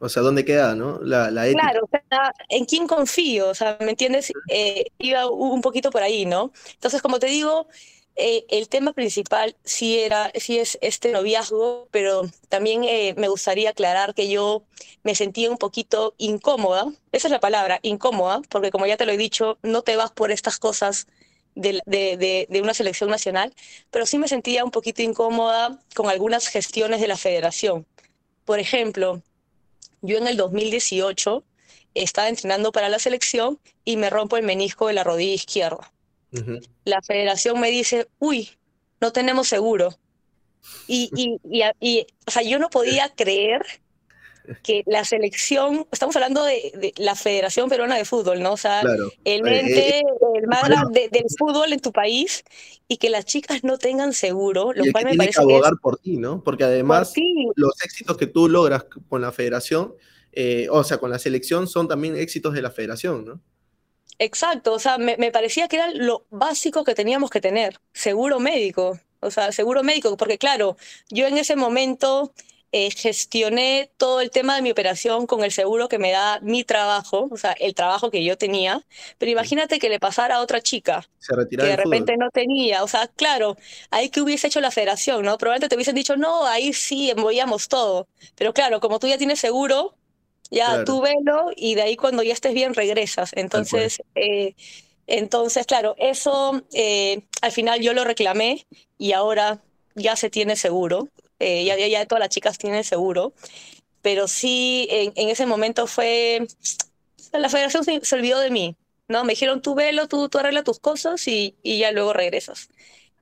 o 0.05 0.09
sea, 0.09 0.23
¿dónde 0.23 0.45
queda, 0.45 0.75
no? 0.75 1.01
La, 1.03 1.31
la 1.31 1.47
ética. 1.47 1.63
Claro, 1.63 1.85
o 1.85 1.89
sea, 1.89 2.33
¿en 2.49 2.67
quién 2.67 2.87
confío? 2.87 3.49
O 3.49 3.55
sea, 3.55 3.79
¿me 3.81 3.91
entiendes? 3.91 4.33
Eh, 4.49 4.85
iba 4.99 5.27
un 5.31 5.63
poquito 5.63 5.91
por 5.91 6.03
ahí, 6.03 6.27
¿no? 6.27 6.53
Entonces, 6.75 7.01
como 7.01 7.19
te 7.19 7.27
digo, 7.27 7.67
eh, 8.17 8.45
el 8.51 8.69
tema 8.69 8.93
principal 8.93 9.57
sí, 9.65 9.99
era, 9.99 10.31
sí 10.35 10.59
es 10.59 10.79
este 10.83 11.11
noviazgo, 11.11 11.89
pero 11.91 12.23
también 12.51 12.85
eh, 12.85 13.15
me 13.17 13.29
gustaría 13.29 13.71
aclarar 13.71 14.15
que 14.15 14.29
yo 14.29 14.65
me 15.03 15.15
sentía 15.15 15.51
un 15.51 15.57
poquito 15.57 16.15
incómoda, 16.19 16.93
esa 17.13 17.29
es 17.29 17.33
la 17.33 17.41
palabra, 17.41 17.81
incómoda, 17.83 18.43
porque 18.51 18.71
como 18.71 18.87
ya 18.87 18.97
te 18.97 19.07
lo 19.07 19.13
he 19.13 19.17
dicho, 19.17 19.59
no 19.63 19.83
te 19.83 19.97
vas 19.97 20.13
por 20.13 20.31
estas 20.31 20.59
cosas 20.59 21.07
de, 21.55 21.81
de, 21.87 22.47
de, 22.49 22.61
una 22.63 22.75
selección 22.75 23.11
nacional, 23.11 23.55
pero 23.91 24.07
sí 24.07 24.19
me 24.19 24.29
sentía 24.29 24.65
un 24.65 24.71
poquito 24.71 25.03
incómoda 25.03 25.81
con 25.95 26.09
algunas 26.09 26.49
gestiones 26.49 27.01
de 27.01 27.09
la 27.09 27.17
federación. 27.17 27.87
Por 28.45 28.59
ejemplo, 28.59 29.23
yo 30.05 30.19
en 30.19 30.27
el 30.27 30.37
2018 30.37 31.43
estaba 31.95 32.29
entrenando 32.29 32.73
para 32.73 32.89
la 32.89 32.99
selección 32.99 33.59
y 33.85 33.97
me 33.97 34.11
rompo 34.11 34.37
el 34.37 34.45
menisco 34.45 34.89
de 34.89 34.93
la 34.93 35.05
rodilla 35.05 35.35
izquierda. 35.35 35.93
La 36.85 37.01
federación 37.01 37.59
me 37.61 37.71
dice, 37.71 38.09
uy, 38.19 38.51
no 39.01 39.13
tenemos 39.13 39.49
seguro. 39.49 39.97
Y, 40.87 41.11
y, 41.17 41.39
y, 41.81 42.07
o 42.27 42.31
sea, 42.31 42.43
yo 42.43 42.59
no 42.59 42.69
podía 42.69 43.09
creer 43.15 43.63
que 44.63 44.83
la 44.87 45.05
selección, 45.05 45.87
estamos 45.91 46.15
hablando 46.17 46.45
de, 46.45 46.93
la 46.97 47.15
Federación 47.15 47.69
Peruana 47.69 47.97
de 47.97 48.05
Fútbol, 48.05 48.43
¿no? 48.43 48.53
O 48.53 48.57
sea, 48.57 48.83
el 48.83 49.47
eh, 49.47 49.61
ente, 49.61 49.99
eh, 49.99 50.05
el 50.35 50.47
más 50.47 50.69
del 50.93 51.25
fútbol 51.39 51.73
en 51.73 51.81
tu 51.81 51.93
país 51.93 52.45
y 52.87 52.99
que 52.99 53.11
las 53.11 53.25
chicas 53.25 53.65
no 53.65 53.79
tengan 53.79 54.13
seguro, 54.13 54.73
lo 54.73 54.85
cual 54.93 55.05
me 55.07 55.17
parece 55.17 55.39
que 55.39 55.43
abogar 55.43 55.75
por 55.81 55.99
ti, 55.99 56.17
¿no? 56.17 56.43
Porque 56.43 56.65
además 56.65 57.13
los 57.57 57.83
éxitos 57.83 58.17
que 58.17 58.27
tú 58.27 58.49
logras 58.49 58.85
con 59.09 59.23
la 59.23 59.33
federación, 59.33 59.95
eh, 60.33 60.69
o 60.71 60.85
sea, 60.85 60.99
con 60.99 61.11
la 61.11 61.19
selección, 61.19 61.67
son 61.67 61.89
también 61.89 62.17
éxitos 62.17 62.55
de 62.55 62.63
la 62.63 62.71
federación, 62.71 63.25
¿no? 63.25 63.41
Exacto, 64.19 64.75
o 64.75 64.79
sea, 64.79 64.97
me, 64.97 65.17
me, 65.17 65.33
parecía 65.33 65.67
que 65.67 65.77
era 65.77 65.91
lo 65.91 66.25
básico 66.31 66.85
que 66.85 66.95
teníamos 66.95 67.31
que 67.31 67.41
tener, 67.41 67.81
seguro 67.93 68.39
médico, 68.39 69.01
o 69.19 69.31
sea, 69.31 69.51
seguro 69.51 69.83
médico, 69.83 70.17
porque 70.17 70.39
claro, 70.39 70.77
yo 71.09 71.27
en 71.27 71.37
ese 71.37 71.57
momento 71.57 72.33
eh, 72.77 72.91
gestioné 72.91 73.93
todo 73.99 74.21
el 74.21 74.33
tema 74.33 74.57
de 74.57 74.63
mi 74.63 74.73
operación 74.73 75.29
con 75.29 75.45
el 75.45 75.53
seguro 75.53 75.89
que 75.89 76.01
me 76.01 76.11
da 76.11 76.41
mi 76.41 76.65
trabajo, 76.65 77.29
o 77.31 77.37
sea, 77.37 77.53
el 77.61 77.73
trabajo 77.73 78.11
que 78.11 78.25
yo 78.25 78.37
tenía, 78.37 78.83
pero 79.17 79.31
imagínate 79.31 79.79
que 79.79 79.89
le 79.89 80.01
pasara 80.01 80.35
a 80.35 80.41
otra 80.41 80.61
chica 80.61 81.09
que 81.51 81.57
de 81.57 81.77
repente 81.77 82.17
no 82.17 82.31
tenía, 82.31 82.83
o 82.83 82.89
sea, 82.89 83.07
claro, 83.07 83.57
ahí 83.91 84.09
que 84.09 84.21
hubiese 84.21 84.49
hecho 84.49 84.61
la 84.61 84.73
federación, 84.73 85.25
¿no? 85.25 85.39
Probablemente 85.39 85.69
te 85.69 85.77
hubiesen 85.77 85.95
dicho, 85.95 86.17
no, 86.17 86.47
ahí 86.47 86.73
sí, 86.73 87.11
envolvíamos 87.11 87.69
todo, 87.69 88.09
pero 88.35 88.53
claro, 88.53 88.81
como 88.81 88.99
tú 88.99 89.07
ya 89.07 89.19
tienes 89.19 89.39
seguro, 89.39 89.95
ya 90.51 90.83
tú 90.83 91.01
velo 91.01 91.53
y 91.55 91.77
de 91.77 91.83
ahí 91.83 91.95
cuando 91.95 92.25
ya 92.25 92.33
estés 92.33 92.55
bien 92.55 92.75
regresas, 92.75 93.31
entonces... 93.37 94.03
Eh, 94.17 94.57
entonces, 95.07 95.67
claro, 95.67 95.95
eso 95.99 96.63
eh, 96.73 97.25
al 97.43 97.53
final 97.53 97.81
yo 97.81 97.93
lo 97.93 98.05
reclamé 98.05 98.67
y 98.97 99.13
ahora 99.13 99.61
ya 99.95 100.17
se 100.17 100.31
tiene 100.31 100.57
seguro. 100.57 101.11
Eh, 101.41 101.65
ya, 101.65 101.77
ya 101.77 102.07
todas 102.07 102.21
las 102.21 102.29
chicas 102.31 102.59
tienen 102.59 102.85
seguro, 102.85 103.33
pero 104.03 104.29
sí, 104.29 104.87
en, 104.91 105.29
ese 105.29 105.47
momento 105.47 105.87
fue, 105.87 106.47
la 107.33 107.49
federación 107.49 107.85
se, 107.85 108.17
olvidó 108.17 108.41
de 108.41 108.51
mí, 108.51 108.77
¿no? 109.09 109.25
Me 109.25 109.33
dijeron, 109.33 109.63
tú 109.63 109.75
velo, 109.75 110.09
tú, 110.09 110.29
tú 110.29 110.39
arregla 110.39 110.65
tus 110.65 110.79
cosas 110.79 111.27
y, 111.29 111.57
y 111.63 111.79
ya 111.79 111.93
luego 111.93 112.13
regresas. 112.13 112.69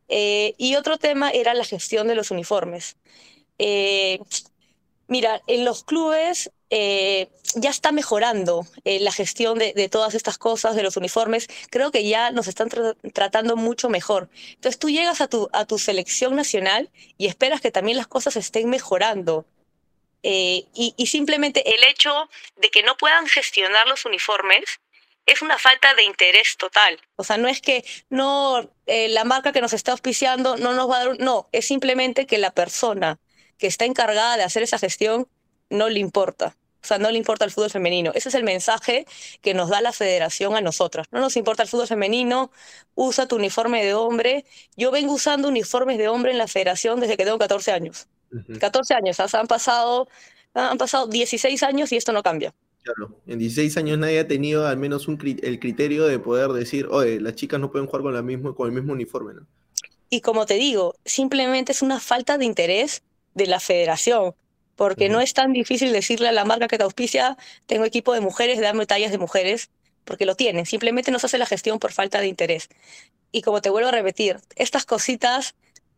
Eh, 0.09 0.55
y 0.59 0.77
otro 0.77 0.99
tema 0.99 1.31
era 1.31 1.55
la 1.55 1.65
gestión 1.65 2.07
de 2.09 2.15
los 2.15 2.31
uniformes. 2.31 2.97
Eh, 3.59 4.19
mira, 5.09 5.41
en 5.47 5.65
los 5.65 5.85
clubes 5.85 6.51
eh, 6.75 7.29
ya 7.55 7.69
está 7.69 7.93
mejorando 7.93 8.67
eh, 8.85 8.99
la 8.99 9.13
gestión 9.13 9.59
de, 9.59 9.89
todas 9.91 10.15
estas 10.15 10.39
cosas, 10.39 10.75
de 10.75 10.83
los 10.83 10.97
uniformes. 10.97 11.47
Creo 11.69 11.91
que 11.91 12.09
ya 12.09 12.31
nos 12.31 12.49
están 12.49 12.71
tra 12.71 12.95
tratando 13.13 13.57
mucho 13.57 13.91
mejor. 13.91 14.31
Entonces 14.55 14.79
tú 14.79 14.89
llegas 14.89 15.21
a 15.21 15.29
tu, 15.29 15.79
selección 15.79 16.35
nacional 16.35 16.91
y 17.19 17.27
esperas 17.27 17.61
que 17.61 17.71
también 17.71 17.99
las 17.99 18.07
cosas 18.07 18.37
estén 18.37 18.71
mejorando. 18.71 19.45
Eh, 20.23 20.65
y, 20.73 21.07
simplemente 21.09 21.63
el 21.75 21.85
hecho 21.85 22.31
de 22.57 22.71
que 22.71 22.83
no 22.83 22.97
puedan 22.97 23.27
gestionar 23.27 23.87
los 23.87 24.07
uniformes 24.07 24.81
es 25.27 25.43
una 25.43 25.59
falta 25.59 25.93
de 25.93 26.05
interés 26.05 26.57
total. 26.57 26.99
O 27.17 27.25
sea, 27.25 27.37
no 27.37 27.49
es 27.49 27.61
que 27.61 27.85
no 28.09 28.71
la 28.87 29.25
marca 29.25 29.53
que 29.53 29.61
nos 29.61 29.75
está 29.75 29.93
auspiciando 29.93 30.57
no 30.57 30.73
nos 30.73 30.89
va 30.89 30.97
a 30.97 31.05
dar, 31.05 31.19
no, 31.21 31.51
es 31.53 31.67
simplemente 31.67 32.27
que 32.27 32.39
la 32.39 32.51
persona 32.51 33.19
que 33.59 33.67
está 33.67 33.85
encargada 33.85 34.39
de 34.39 34.45
hacer 34.45 34.63
esa 34.63 34.79
gestión 34.79 35.29
no 35.69 35.91
le 35.91 36.01
importa. 36.01 36.57
O 36.83 36.87
sea, 36.87 36.99
no 36.99 37.11
le 37.11 37.19
importa 37.19 37.45
el 37.45 37.53
fútbol 37.53 37.71
femenino. 37.71 38.11
Ese 38.15 38.29
es 38.29 38.35
el 38.35 38.43
mensaje 38.43 39.07
que 39.41 39.55
nos 39.55 39.69
da 39.69 39.81
la 39.81 39.93
federación 39.93 40.57
a 40.57 40.61
nosotras. 40.61 41.07
No 41.13 41.21
nos 41.21 41.37
importa 41.37 41.63
el 41.63 41.69
fútbol 41.69 41.87
femenino, 41.87 42.51
usa 42.95 43.29
tu 43.29 43.37
uniforme 43.37 43.85
de 43.85 43.95
hombre. 43.95 44.45
Yo 44.77 44.91
vengo 44.91 45.15
usando 45.15 45.49
uniformes 45.49 45.99
de 45.99 46.09
hombre 46.09 46.33
en 46.33 46.39
la 46.39 46.49
federación 46.49 46.99
desde 46.99 47.17
que 47.17 47.25
tengo 47.25 47.39
14 47.39 47.71
años. 47.73 48.09
Uh 48.33 48.37
-huh. 48.39 48.59
14 48.59 48.95
años, 48.95 49.21
o 49.21 49.29
sea, 49.29 49.41
han 49.41 49.47
pasado, 49.47 50.09
han 50.55 50.79
pasado 50.79 51.07
16 51.07 51.63
años 51.63 51.93
y 51.93 51.97
esto 51.97 52.13
no 52.13 52.23
cambia. 52.23 52.53
Claro, 52.83 53.17
en 53.29 53.39
16 53.39 53.77
años 53.77 53.99
nadie 53.99 54.19
ha 54.19 54.27
tenido 54.27 54.67
al 54.67 54.77
menos 54.77 55.07
un, 55.07 55.17
el 55.43 55.61
criterio 55.61 56.07
de 56.07 56.19
poder 56.19 56.51
decir, 56.51 56.89
oye, 56.91 57.21
las 57.21 57.37
chicas 57.37 57.61
no 57.61 57.71
pueden 57.71 57.87
jugar 57.87 58.03
con, 58.03 58.13
la 58.13 58.23
mismo, 58.23 58.57
con 58.57 58.67
el 58.67 58.73
mismo 58.73 58.93
uniforme. 58.93 59.35
¿no? 59.35 59.47
Y 60.11 60.21
como 60.21 60.47
te 60.47 60.55
digo, 60.55 60.97
simplemente 61.05 61.71
es 61.71 61.81
una 61.81 62.01
falta 62.01 62.39
de 62.39 62.45
interés 62.45 63.03
de 63.35 63.47
la 63.47 63.61
federación 63.61 64.35
porque 64.77 65.09
no 65.09 65.21
es 65.21 65.35
tan 65.35 65.53
difícil 65.53 65.93
decirle 65.93 66.29
a 66.29 66.33
la 66.33 66.45
marca 66.45 66.69
que 66.69 66.79
te 66.79 66.85
auspicia, 66.85 67.37
tengo 67.67 67.85
equipo 67.85 68.15
de 68.15 68.21
mujeres, 68.21 68.61
dame 68.61 68.87
tallas 68.87 69.11
de 69.11 69.19
mujeres, 69.19 69.71
porque 70.05 70.27
lo 70.27 70.35
tienen, 70.35 70.67
simplemente 70.67 71.11
no 71.11 71.19
se 71.19 71.27
hace 71.27 71.39
la 71.39 71.47
gestión 71.47 71.79
por 71.79 71.93
falta 71.93 72.21
de 72.21 72.27
interés. 72.27 72.69
Y 73.31 73.43
como 73.43 73.63
te 73.63 73.71
vuelvo 73.71 73.89
a 73.89 73.93
repetir, 73.93 74.39
estas 74.57 74.85
cositas 74.85 75.55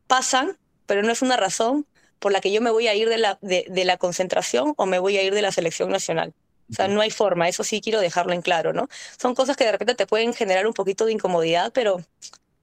pasan, 0.07 0.59
pero 0.87 1.03
no 1.03 1.11
es 1.11 1.23
una 1.23 1.37
razón 1.37 1.87
por 2.19 2.33
la 2.33 2.41
que 2.41 2.53
yo 2.53 2.61
me 2.61 2.71
voy 2.71 2.89
a 2.89 2.95
ir 2.95 3.09
de 3.09 3.19
la, 3.19 3.39
de, 3.43 3.67
de 3.69 3.85
la 3.85 3.97
concentración 3.97 4.75
o 4.77 4.87
me 4.87 4.99
voy 4.99 5.17
a 5.17 5.23
ir 5.23 5.35
de 5.35 5.43
la 5.43 5.53
selección 5.53 5.91
nacional. 5.91 6.35
O 6.71 6.75
sea, 6.75 6.89
no 6.89 7.01
hay 7.03 7.11
forma, 7.11 7.49
eso 7.49 7.63
sí 7.63 7.81
quiero 7.81 8.01
dejarlo 8.01 8.33
en 8.33 8.41
claro, 8.41 8.73
¿no? 8.73 8.89
Son 9.21 9.35
cosas 9.35 9.57
que 9.57 9.65
de 9.65 9.73
repente 9.73 9.95
te 9.95 10.07
pueden 10.07 10.33
generar 10.33 10.67
un 10.67 10.73
poquito 10.73 11.05
de 11.05 11.13
incomodidad, 11.13 11.73
pero, 11.75 12.01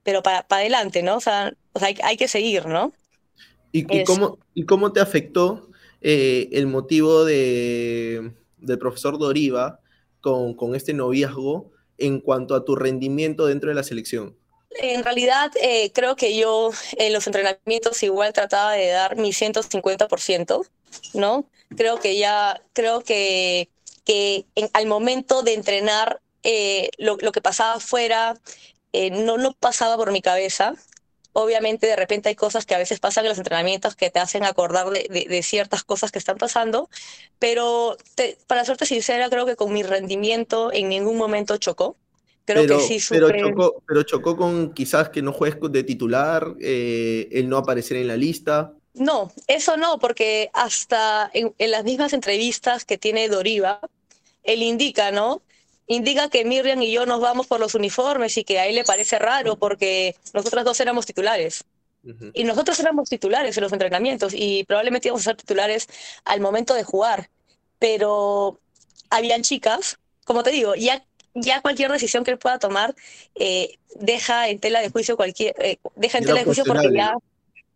pero 0.02 0.22
para 0.22 0.42
pa 0.42 0.56
adelante, 0.56 1.02
¿no? 1.02 1.16
O 1.16 1.20
sea, 1.20 1.52
o 1.72 1.78
sea 1.78 1.88
hay, 1.88 1.98
hay, 2.02 2.16
que 2.16 2.26
seguir, 2.26 2.66
¿no? 2.66 2.92
¿Y, 3.70 4.00
y 4.00 4.04
cómo, 4.04 4.38
¿Y 4.54 4.66
cómo 4.66 4.92
te 4.92 5.00
afectó 5.00 5.68
eh, 6.02 6.48
el 6.52 6.66
motivo 6.66 7.24
de, 7.24 8.32
del 8.58 8.78
profesor 8.78 9.18
Doriva 9.18 9.80
con, 10.20 10.54
con, 10.54 10.74
este 10.74 10.94
noviazgo 10.94 11.70
en 11.98 12.20
cuanto 12.20 12.54
a 12.54 12.64
tu 12.64 12.76
rendimiento 12.76 13.46
dentro 13.46 13.68
de 13.68 13.74
la 13.76 13.82
selección? 13.82 14.36
En 14.70 15.04
realidad, 15.04 15.52
eh, 15.60 15.92
creo 15.92 16.16
que 16.16 16.36
yo 16.36 16.70
en 16.96 17.12
los 17.12 17.26
entrenamientos 17.26 18.02
igual 18.02 18.32
trataba 18.32 18.72
de 18.72 18.88
dar 18.88 19.16
mi 19.16 19.32
150%, 19.32 20.66
¿no? 21.14 21.44
Creo 21.76 22.00
que 22.00 22.16
ya, 22.16 22.62
creo 22.72 23.02
que, 23.02 23.68
que 24.04 24.46
al 24.72 24.86
momento 24.86 25.42
de 25.42 25.54
entrenar, 25.54 26.20
eh, 26.42 26.90
lo, 26.98 27.16
lo, 27.20 27.32
que 27.32 27.40
pasaba 27.40 27.74
afuera 27.74 28.40
no, 29.12 29.38
no 29.38 29.52
pasaba 29.52 29.96
por 29.96 30.10
mi 30.10 30.20
cabeza, 30.20 30.74
Obviamente 31.32 31.86
de 31.86 31.96
repente 31.96 32.28
hay 32.28 32.34
cosas 32.34 32.66
que 32.66 32.74
a 32.74 32.78
veces 32.78 33.00
pasan 33.00 33.24
en 33.24 33.30
los 33.30 33.38
entrenamientos 33.38 33.96
que 33.96 34.10
te 34.10 34.18
hacen 34.18 34.44
acordar 34.44 34.90
de, 34.90 35.06
de, 35.10 35.26
de 35.28 35.42
ciertas 35.42 35.84
cosas 35.84 36.12
que 36.12 36.18
están 36.18 36.36
pasando, 36.36 36.90
pero 37.38 37.96
te, 38.14 38.36
para 38.46 38.64
serte 38.64 38.86
sincera, 38.86 39.30
creo 39.30 39.46
que 39.46 39.56
con 39.56 39.72
mi 39.72 39.82
rendimiento 39.82 40.72
en 40.72 40.88
ningún 40.88 41.16
momento 41.16 41.56
chocó. 41.56 41.96
Creo 42.44 42.62
pero, 42.62 42.78
que 42.78 42.84
sí 42.84 42.98
pero, 43.08 43.30
chocó, 43.30 43.82
pero 43.86 44.02
chocó 44.02 44.36
con 44.36 44.74
quizás 44.74 45.08
que 45.10 45.22
no 45.22 45.32
juegues 45.32 45.58
de 45.70 45.84
titular, 45.84 46.54
eh, 46.60 47.28
el 47.30 47.48
no 47.48 47.56
aparecer 47.56 47.96
en 47.98 48.08
la 48.08 48.16
lista. 48.16 48.72
No, 48.94 49.32
eso 49.46 49.76
no, 49.76 49.98
porque 49.98 50.50
hasta 50.52 51.30
en, 51.32 51.54
en 51.58 51.70
las 51.70 51.84
mismas 51.84 52.12
entrevistas 52.12 52.84
que 52.84 52.98
tiene 52.98 53.28
Doriva, 53.28 53.80
él 54.42 54.62
indica, 54.62 55.12
¿no? 55.12 55.42
Indica 55.92 56.28
que 56.28 56.44
Miriam 56.44 56.82
y 56.82 56.92
yo 56.92 57.06
nos 57.06 57.20
vamos 57.20 57.46
por 57.46 57.60
los 57.60 57.74
uniformes 57.74 58.36
y 58.36 58.44
que 58.44 58.58
a 58.58 58.66
él 58.66 58.74
le 58.74 58.84
parece 58.84 59.18
raro 59.18 59.56
porque 59.56 60.16
nosotras 60.32 60.64
dos 60.64 60.80
éramos 60.80 61.06
titulares. 61.06 61.64
Uh 62.04 62.08
-huh. 62.08 62.30
Y 62.34 62.44
nosotros 62.44 62.78
éramos 62.80 63.08
titulares 63.08 63.56
en 63.56 63.62
los 63.62 63.72
entrenamientos 63.72 64.32
y 64.34 64.64
probablemente 64.64 65.08
íbamos 65.08 65.22
a 65.22 65.30
ser 65.30 65.36
titulares 65.36 65.88
al 66.24 66.40
momento 66.40 66.74
de 66.74 66.84
jugar. 66.84 67.30
Pero 67.78 68.58
habían 69.10 69.42
chicas, 69.42 69.98
como 70.24 70.42
te 70.42 70.50
digo, 70.50 70.74
ya, 70.74 71.04
ya 71.34 71.60
cualquier 71.60 71.90
decisión 71.92 72.24
que 72.24 72.32
él 72.32 72.38
pueda 72.38 72.58
tomar 72.58 72.94
eh, 73.34 73.78
deja 73.94 74.48
en 74.48 74.58
tela 74.58 74.80
de 74.80 74.90
juicio 74.90 75.16
cualquier, 75.16 75.54
eh, 75.58 75.78
deja 75.96 76.18
en 76.18 76.24
tela 76.24 76.40
de 76.40 76.44
juicio 76.44 76.64
porque 76.64 76.90
ya, 76.94 77.14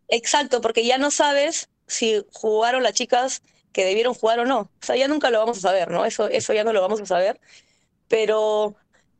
exacto, 0.08 0.60
porque 0.60 0.84
ya 0.84 0.98
no 0.98 1.10
sabes 1.10 1.68
si 1.86 2.24
jugaron 2.32 2.82
las 2.82 2.94
chicas 2.94 3.42
que 3.72 3.84
debieron 3.84 4.14
jugar 4.14 4.40
o 4.40 4.44
no. 4.46 4.60
O 4.60 4.86
sea, 4.86 4.96
ya 4.96 5.06
nunca 5.06 5.30
lo 5.30 5.38
vamos 5.38 5.58
a 5.58 5.60
saber, 5.60 5.90
¿no? 5.90 6.04
Eso, 6.04 6.28
eso 6.28 6.52
ya 6.54 6.64
no 6.64 6.72
lo 6.72 6.80
vamos 6.80 7.00
a 7.00 7.06
saber. 7.06 7.38
Pero 8.08 8.76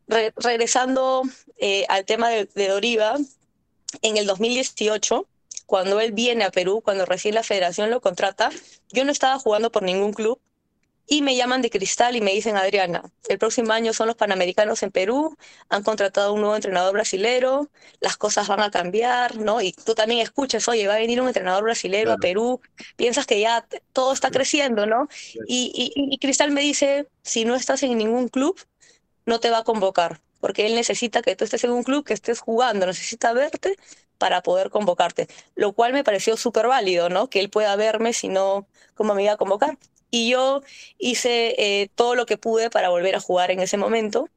re 0.07 0.33
regresando 0.37 1.23
eh, 1.59 1.85
al 1.89 2.05
tema 2.05 2.29
de, 2.29 2.47
de, 2.55 2.69
Doriva, 2.69 3.17
en 4.03 4.17
el 4.17 4.27
2018, 4.27 5.27
cuando 5.67 6.01
él 6.01 6.13
viene 6.13 6.45
a 6.45 6.51
Perú, 6.51 6.81
cuando 6.85 7.07
recién 7.07 7.35
la 7.35 7.43
federación 7.43 7.91
lo 7.91 8.01
contrata, 8.01 8.51
yo 8.91 9.05
no 9.05 9.13
estaba 9.13 9.39
jugando 9.39 9.71
por 9.73 9.83
ningún 9.83 10.13
club 10.13 10.41
y 11.09 11.23
me 11.23 11.37
llaman 11.37 11.63
de 11.63 11.71
Cristal 11.71 12.17
y 12.17 12.21
me 12.21 12.33
dicen, 12.33 12.57
Adriana, 12.57 13.03
el 13.29 13.39
próximo 13.39 13.73
año 13.73 13.93
son 13.93 14.09
los 14.09 14.17
Panamericanos 14.17 14.83
en 14.83 14.91
Perú, 14.91 15.37
han 15.69 15.85
contratado 15.85 16.33
un 16.33 16.41
nuevo 16.41 16.57
entrenador 16.57 16.95
brasilero, 16.95 17.71
las 18.01 18.17
cosas 18.17 18.49
van 18.49 18.61
a 18.61 18.71
cambiar, 18.71 19.37
¿no? 19.37 19.61
Y 19.61 19.73
tú 19.73 19.95
también 19.95 20.21
escuchas, 20.21 20.67
oye, 20.67 20.89
va 20.89 20.95
a 20.95 20.99
venir 20.99 21.21
un 21.21 21.29
entrenador 21.29 21.63
brasilero 21.63 22.07
claro. 22.07 22.19
a 22.19 22.21
Perú, 22.21 22.61
piensas 22.97 23.25
que 23.25 23.41
ya 23.41 23.67
todo 23.93 24.13
está 24.13 24.31
creciendo, 24.31 24.87
¿no? 24.87 25.09
Y, 25.47 25.71
y, 25.75 25.93
y 26.13 26.19
Cristal 26.19 26.51
me 26.51 26.61
dice, 26.61 27.07
si 27.23 27.45
no 27.45 27.55
estás 27.55 27.85
en 27.85 27.97
ningún 27.97 28.29
club, 28.29 28.59
no 29.27 29.41
te 29.41 29.51
va 29.51 29.59
a 29.59 29.65
convocar, 29.65 30.21
porque 30.41 30.67
él 30.67 30.75
necesita 30.75 31.23
que 31.23 31.37
tú 31.37 31.45
estés 31.45 31.65
en 31.65 31.73
un 31.73 31.83
club, 31.83 32.05
que 32.05 32.15
estés 32.15 32.41
jugando, 32.41 32.87
necesita 32.87 33.33
verte 33.33 33.77
para 34.19 34.43
poder 34.43 34.71
convocarte, 34.71 35.29
lo 35.55 35.73
cual 35.73 35.93
me 35.93 36.05
pareció 36.05 36.37
súper 36.37 36.67
válido, 36.69 37.09
¿no? 37.09 37.29
Que 37.29 37.41
él 37.41 37.51
pueda 37.51 37.77
verme, 37.77 38.13
si 38.13 38.29
no, 38.29 38.67
¿cómo 38.95 39.15
me 39.15 39.25
iba 39.25 39.33
a 39.33 39.37
convocar? 39.37 39.79
Y 40.11 40.31
yo 40.31 40.63
hice 40.99 41.55
eh, 41.59 41.91
todo 41.95 42.15
lo 42.15 42.27
que 42.27 42.39
pude 42.39 42.71
para 42.71 42.89
volver 42.89 43.17
a 43.17 43.21
jugar 43.21 43.51
en 43.51 43.61
ese 43.61 43.77
momento. 43.77 44.31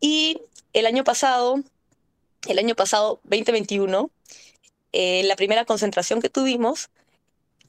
Y 0.00 0.40
el 0.72 0.86
año 0.86 1.04
pasado, 1.04 1.60
el 2.46 2.58
año 2.58 2.74
pasado, 2.76 3.20
2021, 3.24 4.10
eh, 4.92 5.22
la 5.24 5.36
primera 5.36 5.64
concentración 5.64 6.20
que 6.20 6.28
tuvimos, 6.28 6.90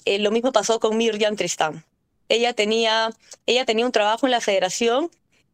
eh, 0.06 0.20
lo 0.20 0.32
mismo 0.32 0.52
pasó 0.52 0.80
con 0.80 0.98
Miriam 0.98 1.36
Tristán. 1.36 1.86
Ella 2.30 2.54
tenía, 2.54 3.12
ella 3.46 3.66
tenía 3.66 3.86
un 3.86 3.92
trabajo 3.92 4.28
en 4.28 4.32
la 4.32 4.42
federación 4.42 5.12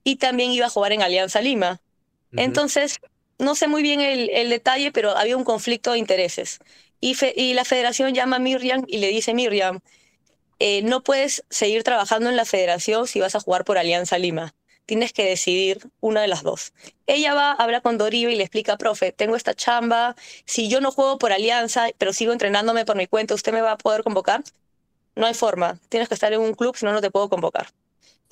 y 0.08 0.16
también 0.16 0.52
iba 0.52 0.68
a 0.68 0.70
jugar 0.70 0.94
en 0.94 1.02
Alianza 1.02 1.42
Lima. 1.42 1.82
Uh 2.32 2.38
-huh. 2.38 2.44
Entonces, 2.46 3.00
no 3.40 3.56
sé 3.56 3.68
muy 3.68 3.82
bien 3.84 4.00
el, 4.00 4.30
el, 4.30 4.50
detalle, 4.50 4.94
pero 4.94 5.18
había 5.18 5.36
un 5.36 5.44
conflicto 5.44 5.92
de 5.92 5.98
intereses. 5.98 6.60
Y, 7.02 7.16
fe, 7.16 7.34
y, 7.36 7.54
la 7.54 7.66
federación 7.66 8.14
llama 8.14 8.38
a 8.38 8.40
Miriam 8.40 8.86
y 8.88 9.00
le 9.00 9.10
dice, 9.10 9.34
Miriam, 9.34 9.82
eh, 10.60 10.82
no 10.84 11.04
puedes 11.04 11.44
seguir 11.50 11.84
trabajando 11.84 12.30
en 12.30 12.38
la 12.38 12.46
federación 12.46 13.06
si 13.06 13.20
vas 13.20 13.36
a 13.36 13.42
jugar 13.42 13.66
por 13.66 13.78
Alianza 13.78 14.18
Lima. 14.18 14.54
tienes 14.86 15.12
que 15.12 15.26
decidir 15.26 15.80
una 16.00 16.22
de 16.22 16.30
las 16.30 16.44
dos. 16.44 16.72
Ella 17.06 17.34
va, 17.34 17.52
habla 17.52 17.82
con 17.82 17.98
Doriva 17.98 18.32
y 18.32 18.38
le 18.38 18.44
explica, 18.44 18.78
profe, 18.78 19.12
tengo 19.12 19.36
esta 19.36 19.54
chamba, 19.54 20.16
si 20.46 20.70
yo 20.70 20.80
no 20.80 20.92
juego 20.92 21.18
por 21.18 21.34
alianza, 21.34 21.90
pero 21.98 22.14
sigo 22.14 22.32
entrenándome 22.32 22.86
por 22.86 22.96
mi 22.96 23.08
cuenta, 23.08 23.36
¿usted 23.36 23.52
me 23.52 23.62
va 23.62 23.74
a 23.74 23.78
poder 23.78 24.04
convocar? 24.04 24.42
No 25.16 25.26
hay 25.26 25.34
forma, 25.34 25.80
tienes 25.90 26.08
que 26.08 26.14
estar 26.16 26.32
en 26.32 26.40
un 26.40 26.54
club, 26.54 26.78
si 26.78 26.86
no, 26.86 26.94
no 26.94 27.02
te 27.02 27.12
puedo 27.12 27.28
convocar. 27.28 27.68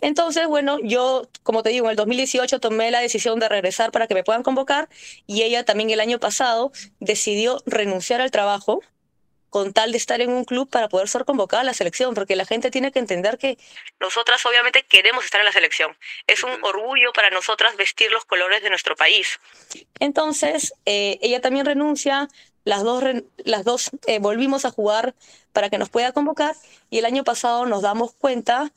Entonces, 0.02 0.48
bueno, 0.48 0.78
yo, 0.82 1.28
como 1.44 1.64
te 1.64 1.70
digo, 1.70 1.86
en 1.86 1.92
el 1.92 1.96
2018 1.96 2.60
tomé 2.60 2.92
la 2.92 3.00
decisión 3.00 3.40
de 3.40 3.50
regresar 3.50 3.92
para 3.92 4.08
que 4.08 4.14
me 4.14 4.24
puedan 4.24 4.44
convocar 4.44 4.90
y 5.26 5.44
ella 5.44 5.64
también 5.64 5.90
el 5.90 6.00
año 6.00 6.20
pasado 6.20 6.72
decidió 7.00 7.62
renunciar 7.66 8.22
al 8.22 8.32
trabajo 8.32 8.82
con 9.56 9.72
tal 9.72 9.94
de 9.94 9.98
estar 9.98 10.20
en 10.20 10.32
un 10.32 10.44
club 10.44 10.70
para 10.70 10.90
poder 10.90 11.08
ser 11.08 11.24
convocada 11.24 11.62
a 11.62 11.64
la 11.64 11.74
selección, 11.74 12.14
porque 12.14 12.36
la 12.36 12.46
gente 12.46 12.72
tiene 12.72 12.92
que 12.92 13.00
entender 13.00 13.38
que 13.38 13.58
nosotras 14.02 14.46
obviamente 14.46 14.84
queremos 14.84 15.24
estar 15.24 15.40
en 15.40 15.46
la 15.46 15.54
selección. 15.54 15.96
Es 16.28 16.44
un 16.44 16.62
orgullo 16.62 17.14
para 17.14 17.30
nosotras 17.30 17.78
vestir 17.78 18.12
los 18.12 18.26
colores 18.26 18.62
de 18.64 18.70
nuestro 18.70 18.98
país. 18.98 19.40
Entonces, 20.02 20.74
eh, 20.86 21.20
ella 21.22 21.40
también 21.40 21.66
renuncia, 21.66 22.28
las 22.66 22.84
dos, 22.84 23.02
las 23.46 23.64
dos 23.64 23.92
eh, 24.08 24.20
volvimos 24.20 24.66
a 24.66 24.72
jugar 24.72 25.16
para 25.54 25.70
que 25.70 25.78
nos 25.78 25.88
pueda 25.88 26.12
convocar 26.12 26.54
y 26.90 26.98
el 26.98 27.06
año 27.06 27.24
pasado 27.24 27.66
nos 27.66 27.82
damos 27.82 28.14
cuenta 28.14 28.74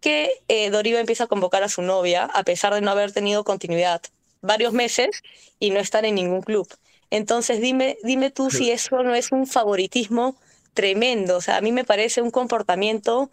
que 0.00 0.30
eh, 0.48 0.70
Doriva 0.70 1.00
empieza 1.00 1.24
a 1.24 1.26
convocar 1.26 1.62
a 1.62 1.68
su 1.68 1.82
novia 1.82 2.24
a 2.24 2.42
pesar 2.44 2.74
de 2.74 2.80
no 2.80 2.90
haber 2.90 3.12
tenido 3.12 3.44
continuidad 3.44 4.00
varios 4.40 4.72
meses 4.72 5.22
y 5.58 5.70
no 5.70 5.80
estar 5.80 6.04
en 6.04 6.14
ningún 6.14 6.42
club. 6.42 6.68
Entonces 7.10 7.60
dime, 7.60 7.98
dime 8.02 8.30
tú 8.30 8.50
si 8.50 8.70
eso 8.70 9.02
no 9.02 9.14
es 9.14 9.32
un 9.32 9.46
favoritismo 9.46 10.36
tremendo. 10.74 11.36
O 11.36 11.40
sea, 11.40 11.56
a 11.56 11.60
mí 11.60 11.72
me 11.72 11.84
parece 11.84 12.22
un 12.22 12.30
comportamiento 12.30 13.30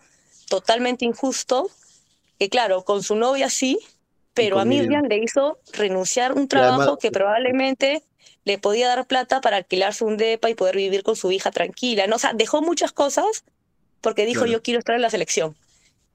totalmente 0.50 1.06
injusto, 1.06 1.70
que 2.40 2.50
claro, 2.50 2.84
con 2.84 3.04
su 3.04 3.16
novia 3.16 3.50
sí, 3.50 3.80
pero 4.34 4.60
a 4.60 4.66
Miriam 4.66 5.06
le 5.06 5.20
hizo 5.20 5.60
renunciar 5.74 6.34
un 6.34 6.48
trabajo 6.48 6.98
que 6.98 7.12
probablemente 7.12 8.04
le 8.44 8.58
podía 8.58 8.88
dar 8.88 9.06
plata 9.08 9.42
para 9.42 9.58
alquilarse 9.58 10.04
un 10.04 10.18
depa 10.18 10.50
y 10.50 10.56
poder 10.56 10.76
vivir 10.76 11.04
con 11.04 11.16
su 11.16 11.32
hija 11.32 11.52
tranquila. 11.52 12.08
¿no? 12.08 12.18
O 12.18 12.20
sea, 12.20 12.34
dejó 12.34 12.62
muchas 12.62 12.92
cosas 12.92 13.44
porque 14.02 14.26
dijo 14.26 14.46
yo 14.46 14.62
quiero 14.62 14.80
estar 14.80 14.96
en 14.96 15.02
la 15.02 15.10
selección. 15.10 15.56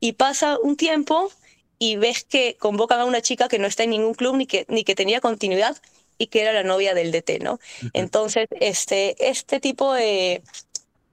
Y 0.00 0.12
pasa 0.12 0.58
un 0.58 0.76
tiempo 0.76 1.30
y 1.78 1.96
ves 1.96 2.24
que 2.24 2.56
convocan 2.58 3.00
a 3.00 3.04
una 3.04 3.22
chica 3.22 3.48
que 3.48 3.58
no 3.58 3.66
está 3.66 3.84
en 3.84 3.90
ningún 3.90 4.14
club 4.14 4.36
ni 4.36 4.46
que, 4.46 4.66
ni 4.68 4.84
que 4.84 4.94
tenía 4.94 5.20
continuidad 5.20 5.76
y 6.18 6.26
que 6.26 6.42
era 6.42 6.52
la 6.52 6.62
novia 6.62 6.94
del 6.94 7.12
DT, 7.12 7.42
¿no? 7.42 7.58
Entonces, 7.94 8.48
este, 8.60 9.30
este 9.30 9.60
tipo 9.60 9.94
de, 9.94 10.42